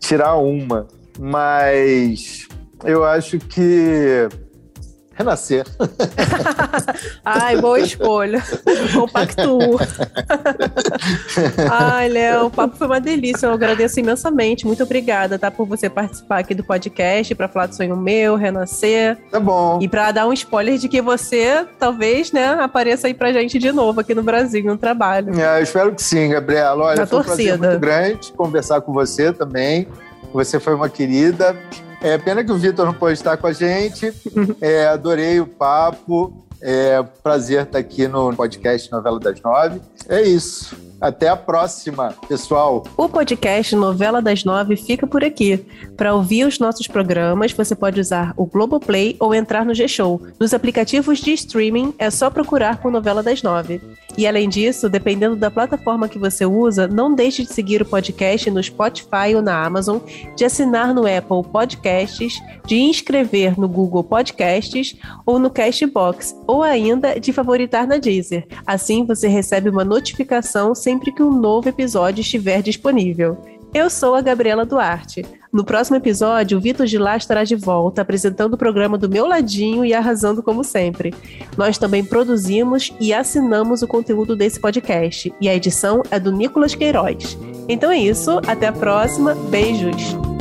tirar 0.00 0.34
uma. 0.34 0.88
Mas 1.16 2.48
eu 2.84 3.04
acho 3.04 3.38
que 3.38 4.28
renascer. 5.18 5.66
Ai, 7.24 7.60
boa 7.60 7.80
escolha. 7.80 8.40
Compactuo. 8.94 9.78
Ai, 11.70 12.08
Léo, 12.08 12.46
o 12.46 12.50
papo 12.50 12.76
foi 12.76 12.86
uma 12.86 13.00
delícia. 13.00 13.46
Eu 13.46 13.52
agradeço 13.52 13.98
imensamente. 13.98 14.64
Muito 14.64 14.84
obrigada, 14.84 15.36
tá? 15.38 15.50
Por 15.50 15.66
você 15.66 15.90
participar 15.90 16.38
aqui 16.38 16.54
do 16.54 16.62
podcast 16.62 17.34
para 17.34 17.48
falar 17.48 17.66
do 17.66 17.74
sonho 17.74 17.96
meu, 17.96 18.36
renascer. 18.36 19.18
Tá 19.30 19.40
bom. 19.40 19.80
E 19.82 19.88
para 19.88 20.12
dar 20.12 20.26
um 20.28 20.32
spoiler 20.32 20.78
de 20.78 20.88
que 20.88 21.02
você, 21.02 21.66
talvez, 21.78 22.30
né, 22.30 22.50
apareça 22.60 23.08
aí 23.08 23.14
pra 23.14 23.32
gente 23.32 23.58
de 23.58 23.72
novo 23.72 24.00
aqui 24.00 24.14
no 24.14 24.22
Brasil, 24.22 24.64
no 24.64 24.78
trabalho. 24.78 25.38
É, 25.38 25.58
eu 25.58 25.62
espero 25.64 25.92
que 25.92 26.02
sim, 26.02 26.28
Gabriela. 26.30 26.84
Olha, 26.84 27.00
Na 27.00 27.06
foi 27.06 27.24
torcida. 27.24 27.54
um 27.54 27.58
prazer 27.58 27.70
muito 27.70 27.80
grande 27.80 28.32
conversar 28.32 28.80
com 28.82 28.92
você 28.92 29.32
também. 29.32 29.88
Você 30.32 30.60
foi 30.60 30.74
uma 30.74 30.88
querida. 30.88 31.56
É 32.00 32.16
pena 32.16 32.44
que 32.44 32.52
o 32.52 32.56
Vitor 32.56 32.86
não 32.86 32.94
pode 32.94 33.14
estar 33.14 33.36
com 33.36 33.46
a 33.46 33.52
gente. 33.52 34.12
É, 34.60 34.86
adorei 34.86 35.40
o 35.40 35.46
papo. 35.46 36.46
É 36.60 37.02
prazer 37.22 37.62
estar 37.62 37.78
aqui 37.78 38.08
no 38.08 38.34
podcast 38.34 38.90
Novela 38.90 39.20
das 39.20 39.40
Nove. 39.40 39.80
É 40.08 40.22
isso. 40.22 40.76
Até 41.00 41.28
a 41.28 41.36
próxima, 41.36 42.14
pessoal. 42.28 42.84
O 42.96 43.08
podcast 43.08 43.74
Novela 43.76 44.20
das 44.20 44.42
Nove 44.42 44.76
fica 44.76 45.06
por 45.06 45.22
aqui. 45.22 45.64
Para 45.96 46.14
ouvir 46.14 46.44
os 46.44 46.58
nossos 46.58 46.88
programas, 46.88 47.52
você 47.52 47.74
pode 47.74 48.00
usar 48.00 48.34
o 48.36 48.46
Globoplay 48.46 49.16
ou 49.20 49.32
entrar 49.32 49.64
no 49.64 49.74
G-Show. 49.74 50.20
Nos 50.40 50.52
aplicativos 50.52 51.20
de 51.20 51.32
streaming, 51.32 51.94
é 51.98 52.10
só 52.10 52.30
procurar 52.30 52.80
por 52.80 52.90
Novela 52.90 53.22
das 53.22 53.42
Nove. 53.42 53.80
E 54.16 54.26
além 54.26 54.48
disso, 54.48 54.88
dependendo 54.88 55.36
da 55.36 55.50
plataforma 55.50 56.08
que 56.08 56.18
você 56.18 56.44
usa, 56.44 56.88
não 56.88 57.14
deixe 57.14 57.44
de 57.44 57.52
seguir 57.52 57.80
o 57.80 57.86
podcast 57.86 58.50
no 58.50 58.60
Spotify 58.60 59.36
ou 59.36 59.42
na 59.42 59.64
Amazon, 59.64 59.98
de 60.34 60.44
assinar 60.44 60.92
no 60.92 61.02
Apple 61.02 61.48
Podcasts, 61.52 62.42
de 62.66 62.76
inscrever 62.76 63.58
no 63.58 63.68
Google 63.68 64.02
Podcasts 64.02 64.96
ou 65.24 65.38
no 65.38 65.50
Castbox, 65.50 66.34
ou 66.46 66.64
ainda 66.64 67.20
de 67.20 67.32
favoritar 67.32 67.86
na 67.86 67.98
Deezer. 67.98 68.46
Assim 68.66 69.04
você 69.04 69.28
recebe 69.28 69.70
uma 69.70 69.84
notificação 69.84 70.74
sempre 70.88 71.12
que 71.12 71.22
um 71.22 71.30
novo 71.30 71.68
episódio 71.68 72.22
estiver 72.22 72.62
disponível. 72.62 73.36
Eu 73.74 73.90
sou 73.90 74.14
a 74.14 74.22
Gabriela 74.22 74.64
Duarte. 74.64 75.22
No 75.52 75.62
próximo 75.62 75.98
episódio, 75.98 76.56
o 76.56 76.60
Vitor 76.62 76.86
de 76.86 76.96
Lá 76.96 77.14
estará 77.14 77.44
de 77.44 77.54
volta, 77.54 78.00
apresentando 78.00 78.54
o 78.54 78.56
programa 78.56 78.96
do 78.96 79.06
meu 79.06 79.26
ladinho 79.26 79.84
e 79.84 79.92
arrasando 79.92 80.42
como 80.42 80.64
sempre. 80.64 81.12
Nós 81.58 81.76
também 81.76 82.02
produzimos 82.02 82.90
e 82.98 83.12
assinamos 83.12 83.82
o 83.82 83.86
conteúdo 83.86 84.34
desse 84.34 84.58
podcast, 84.58 85.30
e 85.38 85.46
a 85.46 85.54
edição 85.54 86.02
é 86.10 86.18
do 86.18 86.32
Nicolas 86.32 86.74
Queiroz. 86.74 87.36
Então 87.68 87.90
é 87.90 87.98
isso, 87.98 88.40
até 88.46 88.68
a 88.68 88.72
próxima, 88.72 89.34
beijos! 89.34 90.37